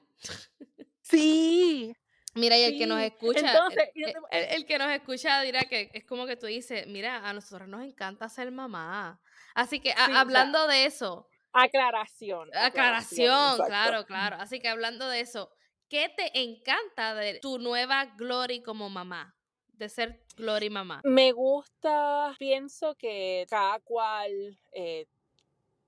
Sí. 1.01 1.95
Mira, 2.35 2.57
y 2.57 2.63
el 2.63 2.77
que 2.79 2.87
nos 2.87 2.99
escucha, 2.99 3.39
entonces, 3.51 3.89
el, 3.93 4.01
yo 4.01 4.07
el- 4.07 4.13
te- 4.13 4.37
el- 4.37 4.55
el 4.61 4.65
que 4.65 4.77
nos 4.79 4.91
escucha 4.91 5.39
dirá 5.41 5.61
que 5.65 5.91
es 5.93 6.03
como 6.05 6.25
que 6.25 6.35
tú 6.35 6.47
dices, 6.47 6.87
mira, 6.87 7.27
a 7.29 7.33
nosotros 7.33 7.67
nos 7.67 7.83
encanta 7.83 8.27
ser 8.27 8.51
mamá. 8.51 9.21
Así 9.53 9.79
que 9.79 9.91
a- 9.91 10.05
Sí, 10.07 10.11
hablando 10.15 10.67
de 10.67 10.85
eso, 10.85 11.27
Aclaración. 11.51 12.49
aclaración, 12.55 13.51
exacto. 13.51 13.65
claro, 13.67 14.05
claro. 14.07 14.37
Así 14.39 14.59
que 14.59 14.67
hablando 14.67 15.07
de 15.09 15.19
eso, 15.19 15.51
¿qué 15.89 16.09
te 16.17 16.31
encanta 16.41 17.13
de 17.13 17.39
tu 17.39 17.59
nueva 17.59 18.05
Glory 18.17 18.63
como 18.63 18.89
mamá? 18.89 19.35
De 19.67 19.87
ser 19.89 20.23
Glory 20.35 20.71
mamá. 20.71 21.01
Me 21.03 21.31
gusta, 21.33 22.35
pienso 22.39 22.95
que 22.95 23.45
cada 23.47 23.79
cual 23.81 24.59
eh, 24.71 25.05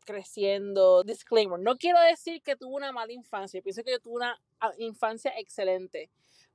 creciendo, 0.06 1.04
disclaimer, 1.04 1.60
no 1.60 1.76
quiero 1.78 2.00
decir 2.00 2.42
que 2.42 2.56
tuve 2.56 2.76
una 2.76 2.92
mala 2.92 3.12
infancia, 3.12 3.62
pienso 3.62 3.84
que 3.84 3.92
yo 3.92 4.00
tuve 4.00 4.16
una 4.16 4.40
ah, 4.60 4.72
infancia 4.78 5.34
excelente, 5.38 6.10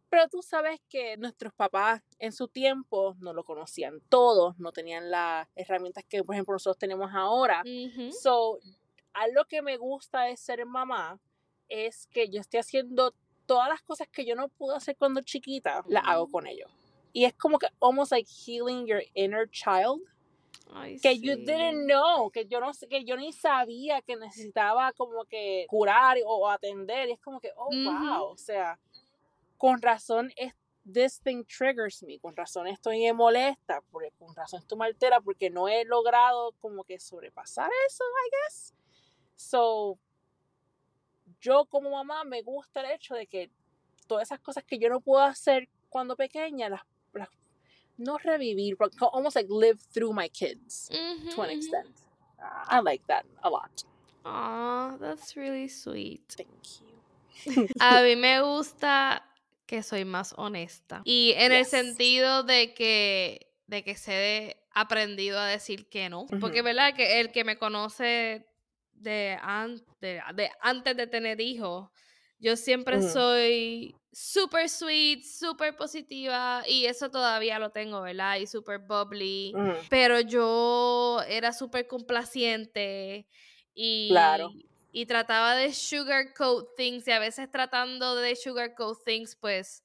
pero 0.09 0.29
tú 0.29 0.43
sabes 0.43 0.81
que 0.89 1.17
nuestros 1.17 1.53
papás 1.53 2.03
en 2.19 2.33
su 2.33 2.49
tiempo 2.49 3.17
no 3.21 3.33
lo 3.33 3.45
conocían 3.45 4.01
todos, 4.09 4.59
no 4.59 4.73
tenían 4.73 5.11
las 5.11 5.49
herramientas 5.55 6.05
que 6.09 6.25
por 6.25 6.35
ejemplo 6.35 6.55
nosotros 6.55 6.79
tenemos 6.79 7.13
ahora. 7.15 7.63
Ujú. 7.63 8.13
So, 8.13 8.59
algo 9.13 9.45
que 9.45 9.63
me 9.63 9.77
gusta 9.77 10.23
de 10.23 10.37
ser 10.37 10.67
mamá 10.67 11.21
es 11.69 12.09
que 12.09 12.29
yo 12.29 12.41
estoy 12.41 12.59
haciendo 12.59 13.15
todas 13.47 13.69
las 13.69 13.83
cosas 13.83 14.09
que 14.09 14.25
yo 14.25 14.35
no 14.35 14.49
pude 14.49 14.77
hacer 14.77 14.97
cuando 14.97 15.23
chiquita, 15.23 15.85
las 15.87 16.05
hago 16.07 16.29
con 16.29 16.47
ellos. 16.47 16.71
Y 17.13 17.25
es 17.25 17.35
como 17.35 17.59
que 17.59 17.69
almost 17.81 18.13
like 18.13 18.29
healing 18.29 18.87
your 18.87 19.03
inner 19.15 19.49
child 19.49 20.03
Ay, 20.73 20.99
que 21.01 21.19
you 21.19 21.35
sí. 21.35 21.45
didn't 21.45 21.87
know, 21.87 22.31
que 22.31 22.47
yo 22.47 22.61
no 22.61 22.73
sé, 22.73 22.87
que 22.89 23.05
yo 23.05 23.17
ni 23.17 23.33
sabía 23.33 24.03
que 24.03 24.17
necesitaba 24.17 24.93
como 24.93 25.25
que 25.25 25.67
curar 25.69 26.19
o, 26.25 26.37
o 26.37 26.49
atender. 26.49 27.09
Y 27.09 27.13
es 27.13 27.21
como 27.21 27.41
que, 27.41 27.53
oh, 27.57 27.71
wow, 27.71 28.25
o 28.31 28.37
sea, 28.37 28.79
con 29.57 29.83
razón 29.83 30.33
es 30.37 30.55
this 30.91 31.21
thing 31.21 31.45
triggers 31.45 32.03
me, 32.03 32.19
con 32.19 32.35
razón 32.35 32.67
estoy 32.67 33.13
molesta, 33.13 33.83
porque 33.91 34.13
con 34.19 34.35
razón 34.35 34.61
estoy 34.61 34.79
me 34.79 34.87
altera 34.87 35.21
porque 35.21 35.51
no 35.51 35.69
he 35.69 35.85
logrado 35.85 36.53
como 36.61 36.85
que 36.85 36.99
sobrepasar 36.99 37.71
eso, 37.89 38.05
I 38.05 38.31
guess. 38.31 38.75
So, 39.37 39.99
yo 41.41 41.65
como 41.67 41.91
mamá 41.91 42.25
me 42.25 42.43
gusta 42.43 42.81
el 42.81 42.93
hecho 42.93 43.15
de 43.15 43.27
que 43.27 43.51
todas 44.07 44.29
esas 44.29 44.41
cosas 44.41 44.65
que 44.65 44.79
yo 44.79 44.89
no 44.89 45.01
puedo 45.01 45.23
hacer 45.23 45.69
cuando 45.89 46.17
pequeña, 46.17 46.69
las, 46.69 46.83
las 47.13 47.29
no 48.01 48.19
revivir, 48.25 48.77
but 48.79 48.93
almost 49.01 49.37
like 49.37 49.49
live 49.51 49.79
through 49.93 50.13
my 50.13 50.29
kids 50.29 50.89
to 50.91 51.43
an 51.43 51.51
ujú. 51.51 51.57
extent. 51.59 51.89
Uh, 52.39 52.65
I 52.69 52.81
like 52.81 53.03
that 53.07 53.25
a 53.43 53.51
lot. 53.51 53.85
Aw, 54.25 54.97
that's 54.99 55.37
really 55.37 55.69
sweet. 55.69 56.23
Thank 56.37 56.81
you. 56.81 57.67
A 57.81 58.03
mí 58.03 58.17
me 58.17 58.41
gusta 58.43 59.23
que 59.67 59.83
soy 59.83 60.05
más 60.05 60.35
honesta. 60.37 61.03
Y 61.05 61.33
en 61.37 61.53
el 61.53 61.65
sentido 61.65 62.43
de 62.43 62.75
que, 62.75 63.47
de 63.67 63.83
que 63.85 63.95
se 63.95 64.13
he 64.13 64.57
aprendido 64.75 65.39
a 65.39 65.47
decir 65.47 65.89
que 65.89 66.09
no. 66.11 66.27
Porque, 66.41 66.61
Ujú. 66.61 66.65
¿verdad? 66.65 66.95
Que 66.95 67.21
el 67.21 67.31
que 67.33 67.45
me 67.45 67.57
conoce 67.57 68.47
de, 68.93 69.39
an- 69.41 69.83
de, 70.01 70.21
de 70.35 70.51
antes 70.61 70.97
de 70.97 71.07
tener 71.07 71.41
hijos, 71.41 71.89
yo 72.39 72.57
siempre 72.57 73.01
soy 73.03 73.95
súper 74.13 74.69
sweet, 74.69 75.23
súper 75.25 75.77
positiva. 75.77 76.63
Y 76.67 76.87
eso 76.87 77.11
todavía 77.11 77.59
lo 77.59 77.71
tengo, 77.71 78.03
¿verdad? 78.03 78.37
Y 78.37 78.47
súper 78.47 78.79
bubbly. 78.81 79.55
Pero 79.89 80.21
yo 80.21 81.21
era 81.29 81.53
súper 81.53 81.87
complaciente 81.87 83.27
y, 83.75 84.09
Claro. 84.11 84.53
y 84.93 85.07
trataba 85.07 85.55
de 85.55 85.73
sugarcoat 85.73 86.75
things 86.77 87.07
y 87.07 87.13
a 87.13 87.19
veces 87.19 87.51
tratando 87.51 88.17
de 88.17 88.35
sugarcoat 88.37 88.99
things, 89.05 89.37
pues 89.37 89.85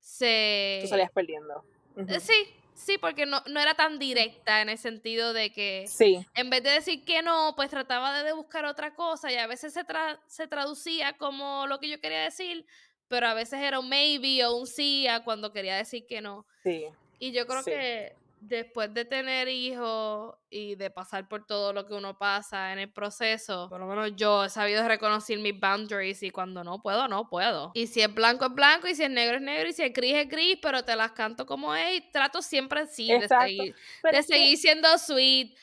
se... 0.00 0.78
Tú 0.82 0.88
salías 0.88 1.10
perdiendo. 1.10 1.64
Eh, 2.08 2.20
sí, 2.20 2.34
sí, 2.74 2.98
porque 2.98 3.26
no, 3.26 3.42
no 3.46 3.58
era 3.58 3.74
tan 3.74 3.98
directa 3.98 4.60
en 4.60 4.68
el 4.68 4.78
sentido 4.78 5.32
de 5.32 5.50
que 5.50 5.86
Sí, 5.88 6.24
en 6.34 6.50
vez 6.50 6.62
de 6.62 6.70
decir 6.70 7.04
que 7.04 7.22
no, 7.22 7.54
pues 7.56 7.70
trataba 7.70 8.22
de 8.22 8.32
buscar 8.32 8.66
otra 8.66 8.94
cosa 8.94 9.32
y 9.32 9.36
a 9.36 9.46
veces 9.46 9.72
se, 9.72 9.84
tra- 9.84 10.20
se 10.28 10.46
traducía 10.46 11.16
como 11.16 11.66
lo 11.66 11.80
que 11.80 11.88
yo 11.88 12.00
quería 12.00 12.20
decir, 12.22 12.66
pero 13.08 13.26
a 13.28 13.34
veces 13.34 13.60
era 13.60 13.78
un 13.78 13.88
maybe 13.88 14.44
o 14.44 14.56
un 14.56 14.66
sí 14.66 15.06
a 15.08 15.22
cuando 15.24 15.52
quería 15.52 15.76
decir 15.76 16.06
que 16.06 16.20
no. 16.20 16.46
sí. 16.62 16.86
Y 17.18 17.32
yo 17.32 17.46
creo 17.46 17.62
Sí. 17.62 17.70
que 17.70 18.14
después 18.40 18.92
de 18.92 19.06
tener 19.06 19.48
hijos 19.48 20.34
y 20.50 20.74
de 20.74 20.90
pasar 20.90 21.26
por 21.28 21.46
todo 21.46 21.72
lo 21.72 21.86
que 21.86 21.94
uno 21.94 22.18
pasa 22.18 22.74
en 22.74 22.78
el 22.78 22.92
proceso, 22.92 23.68
por 23.70 23.80
lo 23.80 23.86
menos 23.86 24.12
yo 24.16 24.44
he 24.44 24.50
sabido 24.50 24.86
reconocer 24.86 25.38
mis 25.38 25.58
boundaries 25.58 26.22
y 26.22 26.30
cuando 26.30 26.62
no 26.62 26.82
puedo, 26.82 27.08
no 27.08 27.26
puedo. 27.30 27.70
Y 27.74 27.86
si 27.86 28.02
es 28.02 28.12
blanco 28.14 28.44
es 28.44 28.52
blanco 28.54 28.86
y 28.86 28.94
si 28.94 29.04
es 29.04 29.10
negro 29.10 29.36
es 29.36 29.42
negro 29.42 29.66
y 29.68 29.72
si 29.72 29.82
es 29.82 29.92
gris 29.94 30.14
es 30.14 30.28
gris, 30.28 30.58
pero 30.60 30.84
te 30.84 30.94
las 30.94 31.12
canto 31.12 31.46
como 31.46 31.74
es 31.74 31.96
y 31.96 32.00
trato 32.12 32.42
siempre 32.42 32.86
sí 32.86 33.08
de 33.08 33.26
seguir, 33.26 33.74
Pero 34.02 34.12
de 34.18 34.22
que, 34.22 34.22
seguir 34.22 34.58
siendo 34.58 34.98
sweet. 34.98 35.56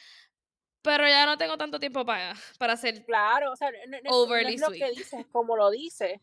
Pero 0.81 1.07
ya 1.07 1.25
no 1.27 1.37
tengo 1.37 1.55
tanto 1.57 1.79
tiempo 1.79 2.03
para, 2.03 2.33
para 2.57 2.75
ser 2.75 3.05
claro, 3.05 3.51
o 3.51 3.55
sea, 3.55 3.69
no, 3.71 3.77
no- 3.91 3.97
no 4.03 4.09
overly 4.17 4.55
es 4.55 4.61
lo 4.61 4.71
que 4.71 4.89
dices, 4.89 5.13
es 5.13 5.25
como 5.27 5.55
lo 5.55 5.69
dices. 5.69 6.19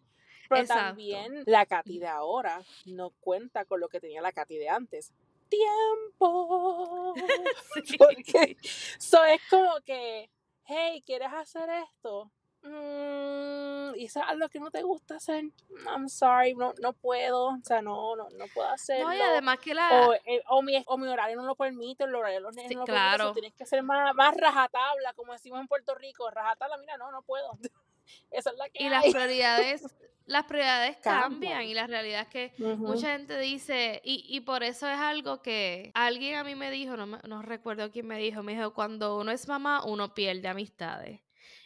Pero 0.50 0.62
Exacto. 0.62 0.82
también 0.84 1.44
la 1.46 1.64
Katy 1.64 2.00
de 2.00 2.08
ahora 2.08 2.60
no 2.84 3.10
cuenta 3.20 3.64
con 3.64 3.78
lo 3.78 3.88
que 3.88 4.00
tenía 4.00 4.20
la 4.20 4.32
Katy 4.32 4.58
de 4.58 4.68
antes. 4.68 5.12
Tiempo. 5.48 7.14
Sí. 7.84 7.96
Porque 7.96 8.56
so 8.98 9.24
es 9.24 9.40
como 9.48 9.80
que, 9.86 10.28
hey, 10.64 11.02
¿quieres 11.06 11.32
hacer 11.32 11.70
esto? 11.70 12.30
Mm, 12.62 13.94
y 13.96 14.04
eso 14.06 14.20
es 14.20 14.26
algo 14.26 14.48
que 14.48 14.58
no 14.58 14.70
te 14.70 14.82
gusta 14.82 15.16
hacer. 15.16 15.44
I'm 15.86 16.08
sorry, 16.08 16.54
no, 16.54 16.74
no 16.80 16.92
puedo. 16.92 17.46
O 17.50 17.58
sea, 17.64 17.80
no, 17.80 18.16
no, 18.16 18.28
no 18.30 18.44
puedo 18.52 18.68
hacerlo. 18.68 19.06
No, 19.08 19.14
y 19.14 19.20
además 19.20 19.60
que 19.60 19.72
la... 19.74 20.08
o, 20.08 20.14
eh, 20.14 20.42
o, 20.48 20.62
mi, 20.62 20.82
o 20.86 20.98
mi 20.98 21.06
horario 21.08 21.36
no 21.36 21.44
lo 21.46 21.54
permite, 21.54 22.04
el 22.04 22.14
horario 22.14 22.38
de 22.38 22.42
los 22.42 22.54
nenes 22.56 22.68
Sí, 22.68 22.74
no 22.74 22.80
lo 22.80 22.86
permite. 22.86 23.16
claro. 23.16 23.32
tienes 23.32 23.54
que 23.54 23.66
ser 23.66 23.82
más, 23.82 24.14
más 24.14 24.36
rajatabla, 24.36 25.12
como 25.14 25.32
decimos 25.32 25.60
en 25.60 25.68
Puerto 25.68 25.94
Rico. 25.94 26.28
Rajatabla, 26.28 26.76
mira, 26.78 26.96
no, 26.96 27.10
no 27.12 27.22
puedo. 27.22 27.56
Esa 28.30 28.50
es 28.50 28.56
la 28.56 28.68
que 28.68 28.82
Y 28.82 28.88
las 28.88 29.04
prioridades, 29.04 29.82
las 30.30 30.44
prioridades 30.44 30.96
cambian. 30.98 31.30
Cambian. 31.30 31.62
y 31.64 31.74
la 31.74 31.86
realidad 31.86 32.22
es 32.22 32.28
que 32.28 32.52
mucha 32.76 33.12
gente 33.12 33.38
dice, 33.38 34.00
y, 34.04 34.24
y 34.28 34.40
por 34.40 34.62
eso 34.62 34.88
es 34.88 34.96
algo 34.98 35.42
que 35.42 35.90
alguien 35.94 36.36
a 36.38 36.44
mí 36.44 36.54
me 36.54 36.70
dijo, 36.70 36.96
no, 36.96 37.06
me- 37.06 37.18
no 37.26 37.42
recuerdo 37.42 37.90
quién 37.90 38.06
me 38.06 38.16
dijo, 38.18 38.42
me 38.42 38.54
dijo, 38.54 38.72
cuando 38.72 39.18
uno 39.18 39.32
es 39.32 39.48
mamá, 39.48 39.84
uno 39.84 40.14
pierde 40.14 40.46
amistades. 40.48 41.20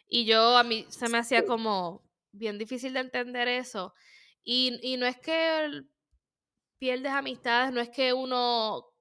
Y 0.09 0.25
yo 0.25 0.57
a 0.57 0.63
mí 0.65 0.87
se 0.89 1.09
me 1.09 1.19
hacía 1.19 1.45
como 1.47 2.03
bien 2.33 2.57
difícil 2.59 2.93
de 2.95 3.01
entender 3.01 3.49
eso. 3.49 3.95
Y, 4.43 4.79
y 4.83 4.97
no 4.97 5.07
es 5.07 5.19
que 5.19 5.83
pierdes 6.79 7.13
amistades, 7.13 7.73
no 7.73 7.81
es 7.81 7.89
que 7.91 8.13
uno 8.13 8.77
Los 8.77 8.93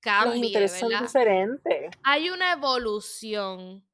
cambie, 0.00 0.46
intereses 0.46 0.80
son 0.80 0.90
diferentes. 0.90 1.90
Hay 2.04 2.30
una 2.30 2.52
evolución 2.52 3.84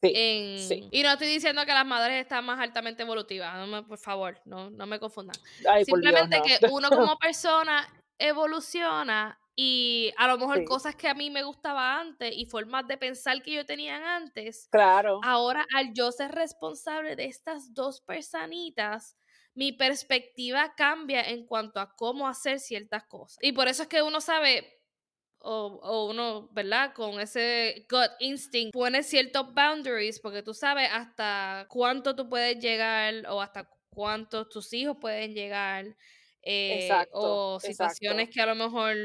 Sí, 0.00 0.12
en... 0.14 0.58
sí. 0.60 0.88
Y 0.92 1.02
no 1.02 1.10
estoy 1.12 1.28
diciendo 1.28 1.64
que 1.66 1.72
las 1.72 1.84
madres 1.86 2.22
están 2.22 2.44
más 2.44 2.60
altamente 2.60 3.02
evolutivas, 3.02 3.54
no 3.56 3.66
me- 3.66 3.82
por 3.82 3.98
favor, 3.98 4.40
no, 4.44 4.70
no 4.70 4.86
me 4.86 5.00
confundan. 5.00 5.36
Ay, 5.68 5.84
por 5.84 6.00
Dios, 6.00 6.12
Simplemente 6.14 6.38
no. 6.38 6.44
que 6.44 6.58
uno 6.72 6.88
como 6.90 7.18
persona 7.18 7.86
evoluciona 8.18 9.38
y 9.56 10.12
a 10.16 10.28
lo 10.28 10.38
mejor 10.38 10.58
Sí. 10.58 10.64
cosas 10.64 10.94
que 10.94 11.08
a 11.08 11.14
mí 11.14 11.30
me 11.30 11.42
gustaba 11.42 11.98
antes 12.00 12.32
y 12.36 12.46
formas 12.46 12.86
de 12.86 12.96
pensar 12.96 13.42
que 13.42 13.52
yo 13.54 13.66
tenía 13.66 14.16
antes, 14.16 14.68
Claro. 14.70 15.18
ahora 15.24 15.66
al 15.74 15.92
yo 15.94 16.12
ser 16.12 16.30
responsable 16.32 17.16
de 17.16 17.24
estas 17.24 17.74
dos 17.74 18.00
personitas, 18.00 19.16
mi 19.54 19.72
perspectiva 19.72 20.74
cambia 20.76 21.22
en 21.28 21.44
cuanto 21.44 21.80
a 21.80 21.96
cómo 21.96 22.28
hacer 22.28 22.60
ciertas 22.60 23.02
cosas. 23.04 23.38
Y 23.42 23.50
por 23.50 23.66
eso 23.66 23.82
es 23.82 23.88
que 23.88 24.02
uno 24.02 24.20
sabe, 24.20 24.77
o, 25.50 25.80
o 25.82 26.10
uno, 26.10 26.48
¿verdad? 26.52 26.92
Con 26.94 27.20
ese 27.20 27.86
gut 27.90 28.10
instinct, 28.20 28.72
pone 28.74 29.02
ciertos 29.02 29.54
boundaries 29.54 30.20
porque 30.20 30.42
tú 30.42 30.54
sabes 30.54 30.88
hasta 30.92 31.66
cuánto 31.70 32.14
tú 32.16 32.28
puedes 32.28 32.58
llegar 32.58 33.26
o 33.28 33.40
hasta 33.40 33.68
cuántos 33.90 34.48
tus 34.50 34.72
hijos 34.72 34.96
pueden 35.00 35.34
llegar. 35.34 35.96
eh, 36.42 36.74
Exacto, 36.74 37.08
o 37.10 37.58
situaciones 37.60 38.28
exacto. 38.28 38.32
que 38.32 38.40
a 38.40 38.46
lo 38.46 38.54
mejor 38.54 38.96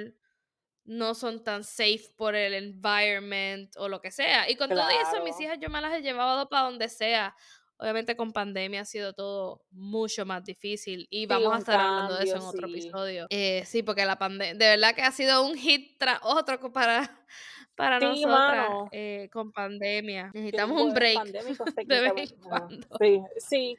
no 0.85 1.15
son 1.15 1.43
tan 1.43 1.63
safe 1.63 2.03
por 2.17 2.35
el 2.35 2.53
environment 2.53 3.75
o 3.77 3.87
lo 3.87 4.01
que 4.01 4.11
sea. 4.11 4.49
Y 4.49 4.55
con 4.55 4.73
todo 4.73 4.89
eso, 4.89 5.21
mis 5.21 5.39
Claro. 5.39 5.39
hijas 5.39 5.57
yo 5.59 5.69
me 5.69 5.81
las 5.81 5.93
he 5.93 6.01
llevado 6.01 6.49
para 6.49 6.63
donde 6.65 6.89
sea. 6.89 7.35
Obviamente 7.83 8.15
con 8.15 8.31
pandemia 8.31 8.81
ha 8.81 8.85
sido 8.85 9.11
todo 9.11 9.61
mucho 9.71 10.25
más 10.25 10.45
difícil 10.45 11.05
y 11.09 11.23
Sí, 11.23 11.25
vamos 11.25 11.53
a 11.53 11.57
estar 11.57 11.79
hablando 11.81 12.15
de 12.15 12.23
eso 12.23 12.37
en 12.37 12.43
otro 12.43 12.67
sí. 12.69 12.73
episodio. 12.73 13.27
Eh, 13.29 13.63
sí, 13.65 13.83
porque 13.83 14.05
la 14.05 14.17
pandemia, 14.17 14.53
de 14.53 14.67
verdad 14.67 14.95
que 14.95 15.01
ha 15.01 15.11
sido 15.11 15.45
un 15.45 15.55
hit 15.57 15.97
tras 15.99 16.19
otro 16.23 16.71
para, 16.71 17.01
para 17.75 17.99
Sí, 17.99 18.05
nosotras 18.23 18.69
eh, 18.93 19.27
con 19.33 19.51
pandemia. 19.51 20.31
Necesitamos 20.33 20.81
un 20.81 20.93
break 20.93 21.25
de 21.85 21.99
vez 22.01 22.31
en 22.31 22.39
cuando. 22.41 22.87
Sí, 23.01 23.21
sí. 23.37 23.77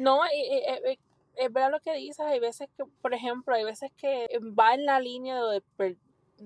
No, 0.00 0.20
y- 0.26 0.56
y- 0.90 0.98
es 1.36 1.52
verdad 1.52 1.70
lo 1.70 1.78
que 1.80 1.94
dices. 1.94 2.18
Hay 2.20 2.40
veces 2.40 2.68
que, 2.76 2.84
por 3.00 3.14
ejemplo, 3.14 3.54
hay 3.54 3.62
veces 3.62 3.92
que 3.96 4.26
va 4.58 4.74
en 4.74 4.84
la 4.84 4.98
línea 4.98 5.40
de 5.44 5.60
per- 5.76 5.96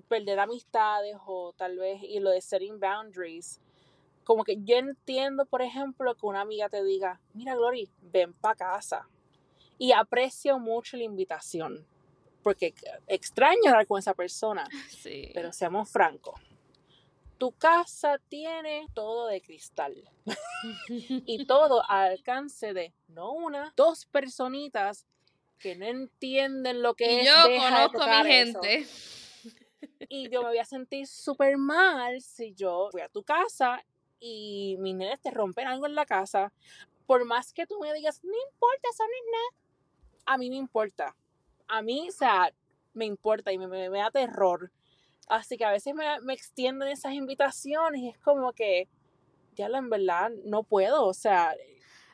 perder 0.09 0.39
amistades 0.41 1.17
o 1.27 1.55
tal 1.57 1.79
vez, 1.79 2.03
y 2.03 2.21
lo 2.21 2.29
de 2.31 2.43
setting 2.43 2.79
boundaries. 2.79 3.61
Como 4.29 4.45
que 4.45 4.59
yo 4.63 4.77
entiendo, 4.77 5.47
por 5.47 5.63
ejemplo, 5.63 6.15
que 6.15 6.27
una 6.27 6.43
amiga 6.43 6.69
te 6.69 6.85
diga, 6.85 7.19
mira, 7.33 7.55
Glory, 7.55 7.89
ven 8.03 8.35
para 8.35 8.57
casa. 8.57 9.09
Y 9.79 9.93
aprecio 9.93 10.59
mucho 10.59 10.99
la 10.99 11.05
invitación. 11.05 11.87
Porque 12.43 12.75
extraño 13.07 13.71
hablar 13.71 13.87
con 13.87 13.99
esa 13.99 14.13
persona. 14.13 14.69
Sí. 14.91 15.31
Pero 15.33 15.51
seamos 15.55 15.89
francos. 15.89 16.39
Tu 17.39 17.53
casa 17.53 18.21
tiene 18.29 18.87
todo 18.93 19.29
de 19.29 19.41
cristal. 19.41 19.95
y 20.91 21.47
todo 21.47 21.83
al 21.89 22.11
alcance 22.11 22.75
de 22.75 22.93
no 23.07 23.33
una, 23.33 23.73
dos 23.77 24.05
personitas 24.05 25.07
que 25.59 25.75
no 25.75 25.87
entienden 25.87 26.83
lo 26.83 26.93
que 26.93 27.11
Y 27.11 27.21
es 27.21 27.27
yo 27.29 27.49
deja 27.49 27.81
de 27.81 27.87
conozco 27.87 28.03
a 28.03 28.23
mi 28.25 28.31
eso. 28.31 28.61
gente. 28.61 28.87
Y 30.11 30.29
yo 30.29 30.43
me 30.43 30.49
voy 30.49 30.59
a 30.59 30.67
sentir 30.67 31.07
súper 31.07 31.57
mal 31.57 32.21
si 32.21 32.53
yo 32.53 32.91
voy 32.93 33.01
a 33.01 33.09
tu 33.09 33.23
casa 33.23 33.83
y 34.21 34.77
mis 34.79 34.95
nenes 34.95 35.21
te 35.21 35.31
rompen 35.31 35.67
algo 35.67 35.87
en 35.87 35.95
la 35.95 36.07
casa. 36.07 36.53
Por 37.07 37.25
más 37.25 37.53
que 37.53 37.67
tú 37.67 37.79
me 37.81 37.93
digas, 37.95 38.23
no 38.23 38.33
importa, 38.51 38.89
eso 38.93 39.05
no 39.05 39.11
es 39.11 39.33
nada. 39.33 39.65
A 40.27 40.39
mí 40.39 40.51
me 40.51 40.57
importa. 40.57 41.17
A 41.69 41.83
mí, 41.83 42.09
o 42.09 42.13
sea, 42.13 42.53
me 42.95 43.05
importa 43.07 43.53
y 43.53 43.59
me, 43.59 43.67
me- 43.67 43.91
me 43.91 43.99
da 43.99 44.11
terror. 44.11 44.71
Así 45.29 45.57
que 45.57 45.65
a 45.65 45.71
veces 45.71 45.95
me, 45.95 46.21
me 46.23 46.33
extienden 46.35 46.89
esas 46.89 47.13
invitaciones 47.13 48.01
y 48.01 48.09
es 48.09 48.19
como 48.19 48.53
que, 48.53 48.89
ya 49.55 49.67
en 49.67 49.91
verdad 49.91 50.31
no 50.45 50.63
puedo. 50.63 51.05
O 51.07 51.15
sea, 51.15 51.55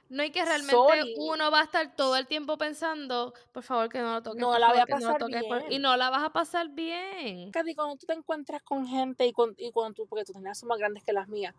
No 0.08 0.22
hay 0.22 0.30
que 0.30 0.44
realmente 0.44 0.76
sorry, 0.76 1.14
uno 1.18 1.50
va 1.50 1.60
a 1.60 1.64
estar 1.64 1.94
todo 1.94 2.16
el 2.16 2.26
tiempo 2.26 2.58
pensando, 2.58 3.34
por 3.52 3.62
favor 3.62 3.88
que 3.88 3.98
no 4.00 4.12
lo 4.14 4.22
toques, 4.22 4.40
no 4.40 4.58
la 4.58 4.68
voy 4.68 4.78
a 4.78 4.86
que 4.86 4.92
no 4.94 4.98
pasar 5.00 5.18
toques, 5.18 5.44
por-", 5.44 5.62
y 5.62 5.68
bien. 5.68 5.82
no 5.82 5.96
la 5.96 6.10
vas 6.10 6.24
a 6.24 6.32
pasar 6.32 6.68
bien. 6.70 7.50
Casi 7.52 7.74
cuando 7.74 7.96
tú 7.96 8.06
te 8.06 8.14
encuentras 8.14 8.62
con 8.62 8.86
gente 8.86 9.26
y, 9.26 9.32
con, 9.32 9.54
y 9.58 9.70
cuando 9.70 9.94
tú, 9.94 10.06
porque 10.06 10.24
tus 10.24 10.36
nenas 10.36 10.58
son 10.58 10.68
más 10.68 10.78
grandes 10.78 11.04
que 11.04 11.12
las 11.12 11.28
mías, 11.28 11.54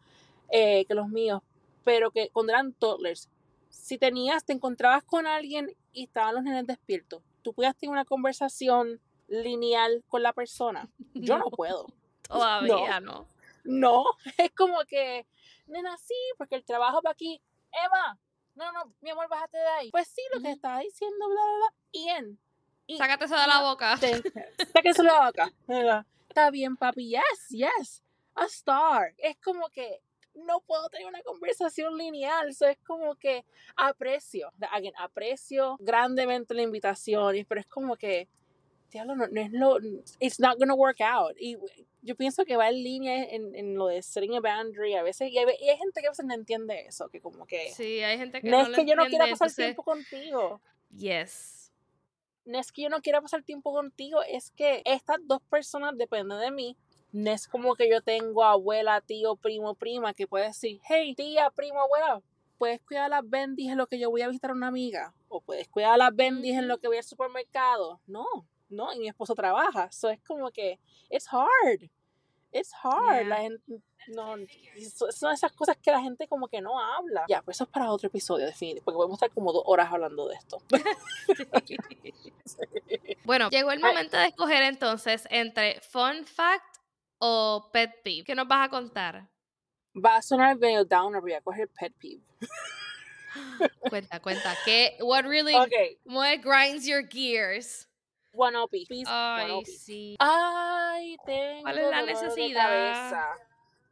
eh, 0.50 0.86
que 0.86 0.94
los 0.94 1.08
míos, 1.10 1.42
pero 1.84 2.12
que 2.12 2.30
cuando 2.30 2.52
eran 2.54 2.74
toddlers, 2.74 3.30
si 3.70 3.98
tenías, 3.98 4.46
te 4.46 4.54
encontrabas 4.54 5.04
con 5.04 5.28
alguien 5.28 5.76
y 5.92 6.04
estaban 6.06 6.36
los 6.36 6.44
nenes 6.44 6.66
despiertos, 6.66 7.22
tú 7.42 7.54
podías 7.54 7.76
tener 7.76 7.92
una 7.92 8.06
conversación 8.06 9.00
lineal 9.28 10.04
con 10.08 10.24
la 10.24 10.34
persona. 10.34 10.90
Yo 11.14 11.38
no, 11.38 11.46
No, 11.50 11.52
puedo. 11.52 11.88
todavía 12.28 13.00
no. 13.00 13.28
No, 13.64 14.06
es 14.38 14.52
como 14.52 14.80
que, 14.88 15.26
nena, 15.68 15.98
sí, 15.98 16.16
porque 16.38 16.56
el 16.56 16.64
trabajo 16.66 17.02
va 17.06 17.12
aquí. 17.12 17.42
Eva, 17.72 18.18
no, 18.56 18.72
no, 18.72 18.94
mi 19.02 19.10
amor, 19.10 19.28
bájate 19.28 19.58
de 19.58 19.68
ahí. 19.68 19.92
Pues 19.92 20.08
sí, 20.08 20.22
lo 20.34 20.42
que 20.42 20.52
estaba 20.52 20.80
diciendo, 20.80 21.28
bla, 21.28 21.36
bla, 21.36 21.58
bla. 21.58 21.74
Y 21.92 22.10
en. 22.10 22.40
Y 22.88 22.98
Sácate 22.98 23.26
eso 23.26 23.36
de 23.36 23.48
la 23.48 23.60
no, 23.62 23.70
boca. 23.70 23.98
te, 24.00 24.22
sáquese 24.74 25.04
la 25.04 25.26
boca. 25.26 25.52
Está 26.30 26.52
bien, 26.52 26.78
papi. 26.78 27.10
Yes, 27.10 27.50
yes. 27.50 28.04
A 28.36 28.46
star. 28.46 29.14
Es 29.18 29.38
como 29.38 29.70
que 29.70 30.02
no 30.36 30.60
puedo 30.62 30.88
tener 30.90 31.08
una 31.08 31.22
conversación 31.24 31.98
lineal. 31.98 32.50
Eso 32.50 32.66
es 32.68 32.78
como 32.86 33.16
que 33.16 33.46
aprecio. 33.76 34.52
Again, 34.72 34.94
aprecio 34.98 35.78
grandemente 35.80 36.54
la 36.54 36.62
invitación. 36.62 37.36
Pero 37.48 37.62
es 37.62 37.68
como 37.68 37.96
que, 37.96 38.28
diablo, 38.92 39.16
no, 39.16 39.28
no 39.28 39.42
es 39.42 39.52
lo. 39.52 39.78
It's 40.20 40.40
not 40.40 40.58
gonna 40.60 40.76
work 40.76 41.02
out. 41.02 41.36
Y 41.40 41.58
yo 42.02 42.16
pienso 42.16 42.46
que 42.46 42.56
va 42.58 42.70
en 42.70 42.76
línea 42.84 43.24
en, 43.24 43.56
en 43.56 43.76
lo 43.76 43.88
de 43.88 44.02
setting 44.02 44.36
a 44.36 44.40
boundary. 44.40 44.94
A 44.96 45.04
veces, 45.04 45.32
y 45.32 45.38
hay, 45.38 45.46
y 45.60 45.70
hay 45.70 45.78
gente 45.78 46.02
que 46.02 46.08
a 46.08 46.12
veces 46.12 46.26
no 46.26 46.34
entiende 46.34 46.86
eso. 46.88 47.10
Que 47.10 47.20
como 47.22 47.46
que. 47.46 47.72
Sí, 47.72 48.02
hay 48.02 48.18
gente 48.18 48.42
que 48.42 48.50
No 48.50 48.58
no 48.58 48.64
es 48.64 48.70
lo 48.70 48.76
que 48.76 48.86
yo 48.86 48.96
no 48.96 49.06
quiera 49.08 49.26
pasar 49.26 49.48
entonces, 49.48 49.66
tiempo 49.66 49.84
contigo. 49.84 50.62
yes. 50.96 51.72
no 52.46 52.60
es 52.60 52.72
que 52.72 52.84
yo 52.84 52.90
no 52.90 53.02
quiera 53.02 53.22
pasar 53.22 53.42
tiempo 53.42 53.74
contigo, 53.74 54.22
es 54.22 54.52
que 54.52 54.84
estas 54.86 55.18
dos 55.24 55.42
personas 55.50 55.98
dependen 55.98 56.40
de 56.40 56.52
mí. 56.52 56.78
No 57.16 57.32
es 57.32 57.48
como 57.48 57.76
que 57.76 57.90
yo 57.90 58.02
tengo 58.02 58.44
abuela, 58.44 59.00
tío, 59.00 59.38
primo, 59.38 59.74
prima 59.74 60.14
que 60.14 60.28
puede 60.28 60.48
decir, 60.48 60.82
hey, 60.84 61.16
tía, 61.16 61.50
primo, 61.50 61.80
abuela, 61.80 62.22
puedes 62.58 62.82
cuidar 62.82 63.06
a 63.06 63.08
las 63.08 63.30
bendis 63.30 63.72
en 63.72 63.78
lo 63.78 63.88
que 63.88 63.98
yo 63.98 64.10
voy 64.10 64.22
a 64.22 64.28
visitar 64.28 64.52
a 64.52 64.54
una 64.54 64.68
amiga, 64.68 65.14
o 65.30 65.40
puedes 65.40 65.70
cuidar 65.70 65.94
a 65.94 65.98
las 65.98 66.14
bendis 66.14 66.58
en 66.58 66.68
lo 66.68 66.78
que 66.78 66.90
voy 66.90 66.98
al 66.98 67.06
supermercado. 67.06 68.02
No, 68.06 68.26
no, 68.68 68.92
y 68.92 69.00
mi 69.00 69.08
esposo 69.08 69.34
trabaja. 69.34 69.90
So 69.94 70.10
es 70.10 70.22
como 70.24 70.52
que, 70.52 70.78
it's 71.10 71.26
hard. 71.32 71.90
It's 72.52 72.74
hard. 72.84 73.28
La 73.28 73.38
gente, 73.38 73.64
no, 74.10 74.36
son 75.12 75.32
esas 75.32 75.54
cosas 75.54 75.78
que 75.78 75.92
la 75.92 76.02
gente 76.02 76.28
como 76.28 76.50
que 76.50 76.60
no 76.60 76.78
habla. 76.78 77.24
Ya, 77.30 77.42
pues 77.44 77.56
eso 77.56 77.64
es 77.64 77.70
para 77.70 77.94
otro 77.94 78.08
episodio, 78.08 78.46
definitivamente, 78.46 78.84
porque 78.84 78.98
podemos 78.98 79.16
estar 79.16 79.32
como 79.32 79.54
dos 79.54 79.64
horas 79.66 79.90
hablando 79.90 80.28
de 80.28 80.36
esto. 80.36 80.58
Bueno, 83.26 83.50
llegó 83.50 83.72
el 83.72 83.80
momento 83.80 84.18
de 84.18 84.28
escoger 84.28 84.62
entonces 84.62 85.28
entre 85.32 85.82
fun 85.82 86.26
fact 86.26 86.75
o 87.28 87.70
pet 87.72 87.92
peeve. 88.04 88.24
¿Qué 88.24 88.36
nos 88.36 88.48
vas 88.48 88.68
a 88.68 88.70
contar? 88.70 89.28
Va 89.96 90.18
a 90.18 90.22
sonar 90.22 90.56
medio 90.58 90.86
downer, 90.86 91.22
voy 91.22 91.34
a 91.34 91.42
coger 91.42 91.68
pet 91.70 91.94
peeve. 92.00 92.22
cuenta, 93.90 94.20
cuenta. 94.20 94.56
¿Qué? 94.64 94.98
What 95.02 95.26
really 95.26 95.56
Okay. 95.56 95.98
what 96.06 96.42
grinds 96.42 96.86
your 96.88 97.02
gears? 97.02 97.88
One 98.34 98.56
up. 98.58 98.70
Ay, 99.08 99.66
sí. 99.66 100.16
Ay, 100.20 101.18
tengo 101.26 101.62
¿Cuál 101.62 101.78
es 101.78 101.90
la 101.90 102.02
dolor 102.02 102.06
de 102.06 102.14
necesidad? 102.28 102.64
cabeza. 102.66 103.28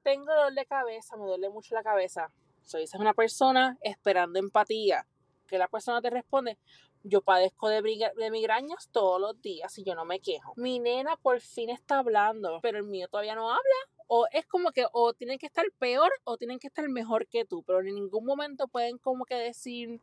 Tengo 0.04 0.26
dolor 0.26 0.54
de 0.54 0.66
cabeza, 0.66 1.16
me 1.16 1.26
duele 1.26 1.50
mucho 1.50 1.74
la 1.76 1.82
cabeza. 1.84 2.30
Soy 2.62 2.84
esa 2.84 2.98
es 2.98 3.02
una 3.02 3.14
persona 3.14 3.78
esperando 3.82 4.40
empatía. 4.40 5.08
Que 5.48 5.58
la 5.58 5.68
persona 5.70 6.02
te 6.02 6.10
responde, 6.10 6.58
yo 7.04 7.22
padezco 7.22 7.70
de, 7.70 7.82
de 7.82 8.32
migrañas 8.32 8.90
todos 8.92 9.20
los 9.20 9.42
días 9.42 9.78
y 9.78 9.84
yo 9.84 9.96
no 9.96 10.06
me 10.06 10.20
quejo. 10.20 10.54
Mi 10.56 10.80
nena 10.80 11.18
por 11.18 11.42
fin 11.42 11.70
está 11.70 12.00
hablando, 12.00 12.60
pero 12.62 12.78
el 12.78 12.86
mío 12.86 13.08
todavía 13.08 13.36
no 13.36 13.50
habla. 13.50 13.76
O 14.08 14.28
es 14.32 14.46
como 14.46 14.72
que 14.72 14.86
o 14.92 15.14
tienen 15.14 15.40
que 15.40 15.46
estar 15.46 15.66
peor 15.80 16.12
o 16.24 16.38
tienen 16.38 16.60
que 16.60 16.68
estar 16.68 16.88
mejor 16.90 17.28
que 17.28 17.46
tú, 17.46 17.64
pero 17.64 17.80
en 17.80 17.96
ningún 17.96 18.26
momento 18.26 18.68
pueden 18.68 18.98
como 18.98 19.26
que 19.26 19.36
decir, 19.36 20.02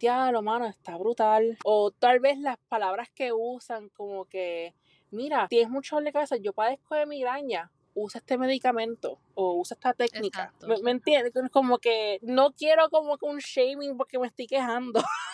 lo 0.00 0.42
mano, 0.42 0.66
está 0.66 0.96
brutal. 0.96 1.58
O 1.64 1.90
tal 1.90 2.20
vez 2.20 2.38
las 2.38 2.58
palabras 2.68 3.08
que 3.10 3.32
usan 3.32 3.88
como 3.90 4.24
que, 4.26 4.74
mira, 5.10 5.48
tienes 5.48 5.70
mucho 5.70 5.96
dolor 5.96 6.06
de 6.06 6.12
cabeza, 6.12 6.36
yo 6.36 6.52
padezco 6.52 6.94
de 6.94 7.06
migraña, 7.06 7.70
usa 7.94 8.18
este 8.18 8.36
medicamento 8.36 9.18
o 9.34 9.54
usa 9.54 9.74
esta 9.74 9.94
técnica. 9.94 10.44
Exacto. 10.44 10.66
¿Me, 10.68 10.78
me 10.82 10.90
entiendes? 10.90 11.32
Como 11.50 11.78
que 11.78 12.18
no 12.22 12.52
quiero 12.52 12.88
como 12.90 13.16
que 13.16 13.26
un 13.26 13.38
shaming 13.38 13.96
porque 13.96 14.18
me 14.18 14.26
estoy 14.26 14.46
quejando. 14.46 15.00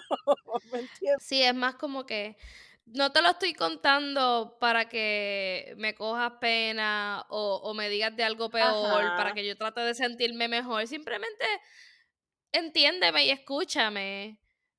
¿Me 0.72 0.80
entiendes? 0.80 1.22
Sí, 1.26 1.42
es 1.42 1.54
más 1.54 1.76
como 1.76 2.06
que 2.06 2.36
no 2.86 3.10
te 3.12 3.20
lo 3.22 3.30
estoy 3.30 3.52
contando 3.54 4.56
para 4.60 4.88
que 4.88 5.74
me 5.76 5.94
cojas 5.94 6.34
pena 6.40 7.24
o, 7.30 7.56
o 7.64 7.74
me 7.74 7.88
digas 7.88 8.14
de 8.16 8.22
algo 8.24 8.48
peor, 8.50 9.14
para 9.16 9.32
que 9.34 9.44
yo 9.46 9.56
trate 9.56 9.80
de 9.80 9.94
sentirme 9.94 10.48
mejor. 10.48 10.86
Simplemente 10.86 11.44
entiéndeme 12.52 13.26
y 13.26 13.30
escúchame. 13.30 14.38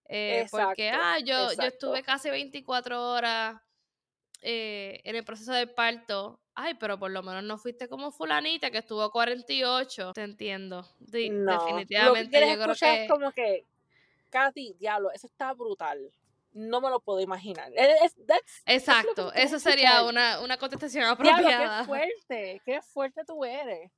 eh, 0.10 0.48
porque, 0.52 0.90
ah, 0.90 1.20
yo, 1.20 1.52
yo 1.54 1.68
estuve 1.68 2.02
casi 2.04 2.30
24 2.30 3.12
horas 3.12 3.62
eh, 4.42 5.02
en 5.04 5.16
el 5.16 5.24
proceso 5.26 5.54
del 5.54 5.72
parto. 5.72 6.42
Ay, 6.56 6.76
pero 6.80 6.98
por 7.00 7.12
lo 7.12 7.22
menos 7.24 7.44
no 7.44 7.58
fuiste 7.58 7.88
como 7.90 8.12
fulanita 8.12 8.72
que 8.72 8.80
estuvo 8.80 9.12
48. 9.12 10.14
Te 10.14 10.24
entiendo. 10.24 10.88
Di- 11.00 11.30
No, 11.30 11.52
lo 11.52 11.60
que 11.60 11.64
definitivamente 11.66 12.40
yo 12.42 12.64
creo 12.64 12.76
que... 12.76 13.04
es 13.04 13.10
como 13.12 13.32
que, 13.32 13.66
Katy, 14.30 14.76
diablo, 14.80 15.12
eso 15.12 15.28
está 15.28 15.54
brutal. 15.54 16.12
No 16.54 16.82
me 16.82 16.90
lo 16.90 17.00
puedo 17.00 17.20
imaginar. 17.20 17.72
Es- 17.76 18.02
es- 18.04 18.18
that's- 18.26 18.62
Exacto, 18.66 19.32
eso 19.34 19.60
sería 19.60 20.04
una, 20.04 20.42
una 20.42 20.58
contestación 20.58 21.04
Diablo, 21.04 21.24
qué 21.24 21.30
apropiada. 21.54 21.86
fuerte, 21.86 22.62
qué 22.66 22.82
fuerte 22.82 23.24
tú 23.26 23.44
eres. 23.46 23.92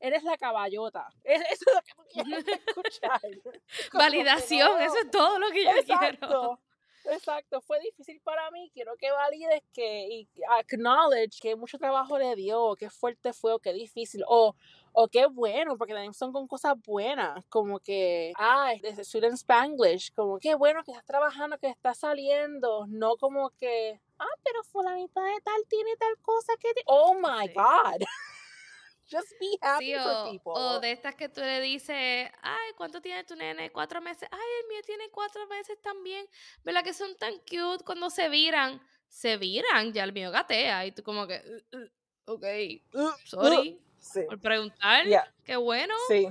Eres 0.00 0.22
la 0.22 0.36
caballota. 0.36 1.06
Es- 1.22 1.40
Eso 1.50 1.64
es 1.68 1.74
lo 1.74 1.80
que 1.82 1.92
tú 1.94 2.02
quieres 2.12 2.44
escuchar. 2.68 3.20
Validación, 3.94 4.80
eso 4.82 4.98
es 4.98 5.10
todo 5.10 5.38
lo 5.38 5.48
que 5.50 5.64
yo 5.64 5.70
quiero. 5.86 6.60
Exacto. 7.10 7.60
Fue 7.60 7.78
difícil 7.80 8.20
para 8.22 8.50
mí. 8.50 8.70
Quiero 8.74 8.96
que 8.96 9.10
valides 9.10 9.62
que 9.72 10.06
y 10.08 10.28
acknowledge 10.58 11.40
que 11.40 11.56
mucho 11.56 11.78
trabajo 11.78 12.18
le 12.18 12.34
dio, 12.36 12.74
qué 12.76 12.90
fuerte 12.90 13.32
fue 13.32 13.52
o 13.52 13.58
qué 13.58 13.72
difícil 13.72 14.22
o, 14.26 14.54
o 14.92 15.08
qué 15.08 15.26
bueno, 15.26 15.76
porque 15.76 15.92
también 15.92 16.14
son 16.14 16.32
con 16.32 16.46
cosas 16.46 16.74
buenas, 16.86 17.44
como 17.48 17.80
que, 17.80 18.32
ah, 18.38 18.72
desde 18.82 19.04
Student 19.04 19.34
Spanglish, 19.34 20.12
como 20.14 20.38
qué 20.38 20.54
bueno 20.54 20.82
que 20.84 20.92
estás 20.92 21.04
trabajando, 21.06 21.58
que 21.58 21.68
estás 21.68 21.98
saliendo, 21.98 22.86
no 22.88 23.16
como 23.16 23.50
que, 23.50 24.00
ah, 24.18 24.26
pero 24.44 24.62
fulanita 24.64 25.22
de 25.22 25.40
tal 25.42 25.62
tiene 25.68 25.96
tal 25.96 26.16
cosa 26.22 26.52
que, 26.60 26.72
te- 26.74 26.82
oh 26.86 27.14
my 27.14 27.48
Sí. 27.48 27.54
God. 27.54 28.02
Just 29.10 29.32
be 29.40 29.58
happy 29.60 29.92
Sí, 29.92 29.94
for 29.94 30.12
o, 30.12 30.30
people. 30.30 30.52
o 30.54 30.80
de 30.80 30.92
estas 30.92 31.14
que 31.14 31.28
tú 31.28 31.40
le 31.40 31.60
dices, 31.60 32.30
ay, 32.42 32.72
¿cuánto 32.76 33.00
tiene 33.00 33.24
tu 33.24 33.36
nene? 33.36 33.70
Cuatro 33.70 34.00
meses. 34.00 34.28
Ay, 34.32 34.40
el 34.62 34.68
mío 34.68 34.80
tiene 34.84 35.10
cuatro 35.10 35.46
meses 35.46 35.78
también. 35.82 36.26
¿Verdad 36.62 36.82
que 36.84 36.94
son 36.94 37.14
tan 37.16 37.34
cute 37.40 37.84
cuando 37.84 38.08
se 38.10 38.28
viran? 38.28 38.80
Se 39.08 39.36
viran, 39.36 39.92
ya 39.92 40.04
el 40.04 40.12
mío 40.12 40.30
gatea. 40.30 40.86
Y 40.86 40.92
tú 40.92 41.02
como 41.02 41.26
que, 41.26 41.42
"Uh, 41.72 41.76
uh, 41.76 41.88
ok, 42.34 42.44
Uh, 42.94 43.10
sorry 43.24 43.80
Sí, 43.98 44.20
por 44.28 44.38
preguntar. 44.38 45.06
Qué 45.44 45.56
bueno. 45.56 45.94
sí, 46.08 46.28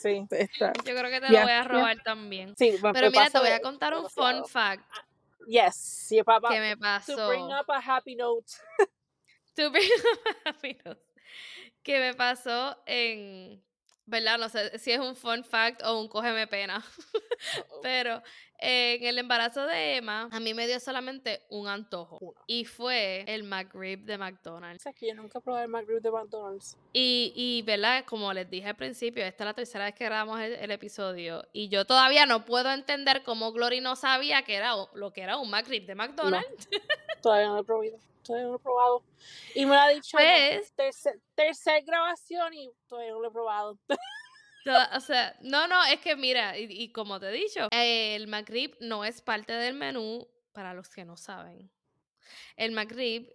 sí. 0.00 0.26
está. 0.30 0.72
Yo 0.84 0.94
creo 0.96 1.10
que 1.10 1.20
te 1.20 1.28
lo 1.30 1.40
voy 1.42 1.50
a 1.52 1.64
robar 1.64 2.02
también. 2.02 2.56
Sí, 2.56 2.76
Pero 2.80 3.10
mira, 3.10 3.28
te 3.30 3.38
voy 3.38 3.48
a 3.48 3.60
contar 3.60 3.92
un 3.94 4.04
demasiado. 4.04 4.40
fun 4.42 4.48
fact 4.48 4.84
Yes, 5.46 5.74
sí, 5.76 6.22
papá. 6.22 6.48
que 6.50 6.60
me 6.60 6.76
To 6.76 7.28
bring 7.28 7.48
pasó. 7.48 7.60
up 7.60 7.70
a 7.70 7.78
happy 7.78 8.14
note. 8.14 8.46
To 9.56 9.70
bring 9.70 9.90
up 10.14 10.20
a 10.44 10.48
happy 10.50 10.78
note. 10.84 11.00
Que 11.82 11.98
me 11.98 12.14
pasó 12.14 12.76
en, 12.86 13.62
¿verdad? 14.06 14.38
No 14.38 14.48
sé 14.48 14.78
si 14.78 14.92
es 14.92 14.98
un 14.98 15.16
fun 15.16 15.44
fact 15.44 15.82
o 15.84 16.00
un 16.00 16.08
cógeme 16.08 16.46
pena, 16.46 16.84
Uh-oh. 17.14 17.80
pero 17.82 18.22
eh, 18.62 18.98
en 19.00 19.06
el 19.06 19.18
embarazo 19.18 19.66
de 19.66 19.96
Emma, 19.96 20.28
a 20.30 20.38
mí 20.40 20.52
me 20.52 20.66
dio 20.66 20.78
solamente 20.80 21.40
un 21.48 21.66
antojo 21.66 22.18
Uno. 22.20 22.38
y 22.46 22.66
fue 22.66 23.24
el 23.26 23.44
McRib 23.44 24.04
de 24.04 24.18
McDonald's. 24.18 24.84
Que 24.94 25.08
yo 25.08 25.14
nunca 25.14 25.40
probé 25.40 25.62
el 25.62 25.68
McRib 25.68 26.02
de 26.02 26.10
McDonald's. 26.10 26.76
Y, 26.92 27.32
y, 27.34 27.62
¿verdad? 27.62 28.04
Como 28.04 28.30
les 28.34 28.50
dije 28.50 28.68
al 28.68 28.76
principio, 28.76 29.24
esta 29.24 29.44
es 29.44 29.46
la 29.46 29.54
tercera 29.54 29.86
vez 29.86 29.94
que 29.94 30.04
grabamos 30.04 30.38
el, 30.40 30.52
el 30.52 30.70
episodio 30.72 31.46
y 31.54 31.70
yo 31.70 31.86
todavía 31.86 32.26
no 32.26 32.44
puedo 32.44 32.70
entender 32.70 33.22
cómo 33.22 33.52
Glory 33.52 33.80
no 33.80 33.96
sabía 33.96 34.42
que 34.42 34.56
era 34.56 34.74
lo 34.92 35.12
que 35.12 35.22
era 35.22 35.38
un 35.38 35.50
McRib 35.50 35.86
de 35.86 35.94
McDonald's. 35.94 36.68
Todavía 37.22 37.48
no 37.48 37.54
lo 37.56 37.60
he 37.60 37.64
probado. 37.64 37.98
Todavía 38.22 38.44
no 38.46 38.50
lo 38.52 38.56
he 38.56 38.60
probado. 38.62 39.02
Y 39.54 39.64
me 39.66 39.74
lo 39.74 39.80
ha 39.80 39.88
dicho 39.88 40.16
Pues, 40.16 40.72
tercer, 40.74 41.20
tercer 41.34 41.82
grabación 41.84 42.52
y 42.54 42.70
todavía 42.88 43.12
no 43.12 43.20
lo 43.20 43.28
he 43.28 43.32
probado. 43.32 43.78
Toda- 44.64 44.90
O 44.96 45.00
sea, 45.00 45.36
no, 45.40 45.66
no, 45.68 45.82
es 45.86 46.00
que 46.00 46.16
mira, 46.16 46.58
y, 46.58 46.66
y 46.70 46.92
como 46.92 47.18
te 47.18 47.28
he 47.28 47.32
dicho, 47.32 47.68
el 47.70 48.26
McRib 48.28 48.76
no 48.80 49.04
es 49.04 49.22
parte 49.22 49.52
del 49.54 49.74
menú 49.74 50.28
para 50.52 50.74
los 50.74 50.88
que 50.88 51.04
no 51.04 51.16
saben. 51.16 51.70
El 52.56 52.72
McRib 52.72 53.32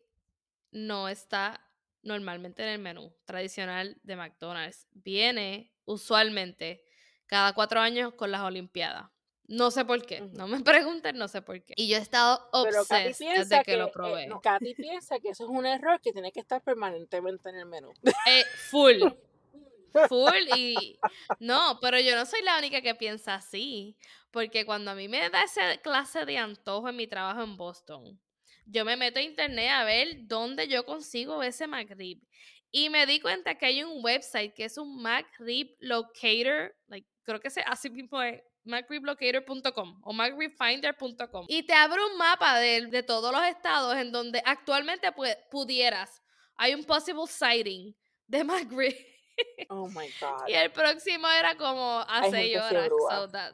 no 0.71 1.09
está 1.09 1.59
normalmente 2.03 2.61
en 2.61 2.69
el 2.69 2.79
menú 2.79 3.11
tradicional 3.25 3.97
de 4.03 4.15
McDonald's. 4.15 4.87
Viene 4.91 5.73
usualmente 5.85 6.85
cada 7.25 7.53
cuatro 7.53 7.79
años 7.79 8.13
con 8.13 8.29
las 8.31 8.41
Olimpiadas. 8.41 9.09
No 9.47 9.69
sé 9.69 9.85
por 9.85 10.05
qué, 10.05 10.21
no 10.21 10.47
me 10.47 10.59
pregunten, 10.63 11.17
no 11.17 11.27
sé 11.27 11.41
por 11.41 11.61
qué. 11.63 11.73
Y 11.77 11.87
yo 11.87 11.97
he 11.97 12.01
estado 12.01 12.49
piensa 12.63 12.99
desde 12.99 13.57
que, 13.59 13.71
que, 13.71 13.77
lo 13.77 13.87
eh, 13.87 13.91
probé. 13.91 14.27
no, 14.27 14.41
Katy 14.41 14.73
piensa 14.73 15.19
que 15.19 15.29
eso 15.29 15.43
es 15.43 15.49
un 15.49 15.65
error 15.65 15.99
que 16.01 16.11
tiene 16.11 16.31
que 16.31 16.39
estar 16.39 16.61
permanentemente 16.61 17.49
en 17.49 17.55
el 17.57 17.65
menú. 17.65 17.93
Eh, 18.27 18.43
full. 18.69 19.01
Full 20.09 20.57
y 20.57 20.99
no, 21.39 21.79
pero 21.81 21.97
yo 21.97 22.17
no 22.17 22.25
soy 22.25 22.41
la 22.41 22.57
única 22.57 22.81
que 22.81 22.95
piensa 22.95 23.35
así, 23.35 23.95
porque 24.29 24.65
cuando 24.65 24.91
a 24.91 24.95
mí 24.95 25.07
me 25.07 25.29
da 25.29 25.43
esa 25.43 25.77
clase 25.77 26.25
de 26.25 26.37
antojo 26.37 26.89
en 26.89 26.97
mi 26.97 27.07
trabajo 27.07 27.41
en 27.41 27.55
Boston, 27.55 28.19
yo 28.65 28.83
me 28.83 28.97
meto 28.97 29.19
a 29.19 29.23
internet 29.23 29.69
a 29.71 29.85
ver 29.85 30.27
dónde 30.27 30.67
yo 30.67 30.85
consigo 30.85 31.41
ese 31.43 31.65
McRib 31.65 32.19
y 32.71 32.89
me 32.89 33.05
di 33.05 33.21
cuenta 33.21 33.55
que 33.55 33.67
hay 33.67 33.83
un 33.83 34.03
website 34.03 34.53
que 34.53 34.65
es 34.65 34.77
un 34.77 35.01
McRib 35.01 35.73
Locator, 35.79 36.75
like, 36.87 37.07
creo 37.23 37.39
que 37.39 37.49
se 37.49 37.61
así 37.61 37.89
mismo 37.89 38.21
es 38.21 38.43
McRibLocator.com 38.65 40.01
o 40.03 40.13
McRibFinder.com 40.13 41.45
y 41.47 41.63
te 41.63 41.73
abre 41.73 42.03
un 42.05 42.17
mapa 42.17 42.59
de, 42.59 42.87
de 42.87 43.03
todos 43.03 43.31
los 43.31 43.43
estados 43.43 43.95
en 43.95 44.11
donde 44.11 44.41
actualmente 44.45 45.07
pu- 45.13 45.37
pudieras, 45.49 46.21
hay 46.55 46.73
un 46.73 46.83
possible 46.83 47.27
sighting 47.27 47.95
de 48.27 48.43
McRib. 48.43 48.95
Oh 49.69 49.87
my 49.89 50.07
God. 50.21 50.47
Y 50.47 50.53
el 50.53 50.71
próximo 50.71 51.27
era 51.29 51.55
como 51.55 51.99
a 51.99 52.21
Hay 52.21 52.31
seis 52.31 52.57
gente 52.61 52.77
horas. 52.77 52.89
So 53.11 53.27
that, 53.29 53.53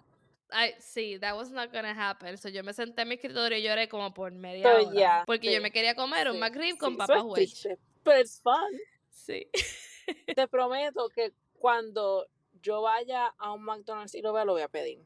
I, 0.53 0.73
sí, 0.79 1.17
that 1.19 1.35
was 1.35 1.49
not 1.51 1.71
gonna 1.71 1.93
happen. 1.93 2.37
So 2.37 2.49
yo 2.49 2.63
me 2.63 2.73
senté 2.73 3.01
en 3.03 3.07
mi 3.09 3.15
escritorio 3.15 3.57
y 3.57 3.63
lloré 3.63 3.87
como 3.89 4.13
por 4.13 4.31
media 4.31 4.63
So, 4.63 4.87
hora. 4.87 4.91
yeah, 4.97 5.23
porque 5.25 5.47
sí, 5.47 5.53
yo 5.55 5.61
me 5.61 5.71
quería 5.71 5.95
comer 5.95 6.27
un 6.29 6.33
sí, 6.35 6.39
McRib 6.39 6.73
sí, 6.73 6.77
con 6.77 6.93
eso 6.93 6.97
papas 6.97 7.23
Pero 8.03 8.17
es 8.17 8.41
fun. 8.41 8.79
Sí. 9.09 9.47
Te 10.35 10.47
prometo 10.47 11.09
que 11.09 11.31
cuando 11.53 12.27
yo 12.61 12.81
vaya 12.81 13.27
a 13.37 13.51
un 13.53 13.63
McDonald's 13.63 14.15
y 14.15 14.21
lo 14.21 14.33
vea, 14.33 14.45
lo 14.45 14.53
voy 14.53 14.61
a 14.61 14.67
pedir. 14.67 15.03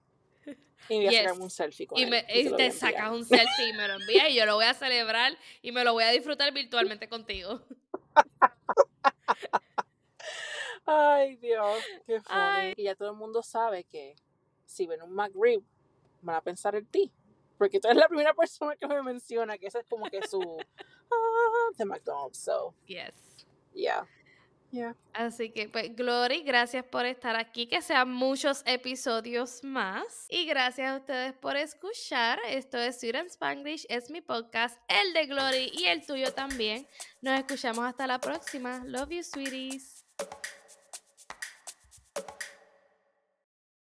Y 0.89 0.97
voy 0.97 1.07
a 1.07 1.11
sacarme 1.23 1.43
un 1.43 1.49
selfie 1.49 1.87
con 1.87 1.97
Y, 1.97 2.03
él. 2.03 2.09
me, 2.11 2.25
y 2.31 2.51
te 2.55 2.71
sacas 2.71 3.11
un 3.11 3.25
selfie 3.25 3.69
y 3.69 3.73
me 3.73 3.87
lo 3.87 3.95
envías 3.95 4.29
y 4.29 4.35
yo 4.35 4.45
lo 4.45 4.55
voy 4.55 4.65
a 4.65 4.73
celebrar 4.73 5.35
y 5.61 5.71
me 5.71 5.83
lo 5.83 5.93
voy 5.93 6.03
a 6.03 6.11
disfrutar 6.11 6.53
virtualmente 6.53 7.07
contigo. 7.09 7.61
Ay, 10.85 11.35
Dios, 11.37 11.83
qué 12.05 12.21
funny. 12.21 12.73
Y 12.77 12.83
ya 12.83 12.95
todo 12.95 13.11
el 13.11 13.17
mundo 13.17 13.41
sabe 13.41 13.83
que 13.85 14.15
si 14.65 14.85
ven 14.85 15.01
un 15.01 15.13
McRib, 15.13 15.63
van 16.21 16.35
a 16.35 16.41
pensar 16.41 16.75
en 16.75 16.85
ti. 16.85 17.11
Porque 17.57 17.79
tú 17.79 17.87
eres 17.87 17.97
la 17.99 18.07
primera 18.07 18.33
persona 18.33 18.75
que 18.75 18.87
me 18.87 19.01
menciona 19.01 19.57
que 19.57 19.67
ese 19.67 19.79
es 19.79 19.85
como 19.87 20.09
que 20.09 20.21
su 20.27 20.41
ah, 21.11 21.71
de 21.77 21.85
McDonald's. 21.85 22.37
So, 22.37 22.75
Yes. 22.85 23.13
yeah. 23.73 24.05
Yeah. 24.75 24.93
Así 25.13 25.51
que, 25.51 25.69
pues, 25.69 25.95
Glory, 25.95 26.43
gracias 26.43 26.83
por 26.83 27.05
estar 27.05 27.37
aquí, 27.37 27.65
que 27.65 27.81
sean 27.81 28.11
muchos 28.11 28.61
episodios 28.65 29.63
más. 29.63 30.25
Y 30.29 30.45
gracias 30.45 30.91
a 30.91 30.97
ustedes 30.97 31.31
por 31.31 31.55
escuchar. 31.55 32.39
Esto 32.49 32.77
es 32.77 33.01
and 33.01 33.29
Spanglish, 33.29 33.85
es 33.87 34.09
mi 34.09 34.19
podcast, 34.19 34.77
el 34.89 35.13
de 35.13 35.27
Glory 35.27 35.71
y 35.73 35.85
el 35.85 36.05
tuyo 36.05 36.33
también. 36.33 36.85
Nos 37.21 37.39
escuchamos 37.39 37.85
hasta 37.85 38.05
la 38.05 38.19
próxima. 38.19 38.83
Love 38.85 39.11
you, 39.11 39.23
sweeties. 39.23 40.03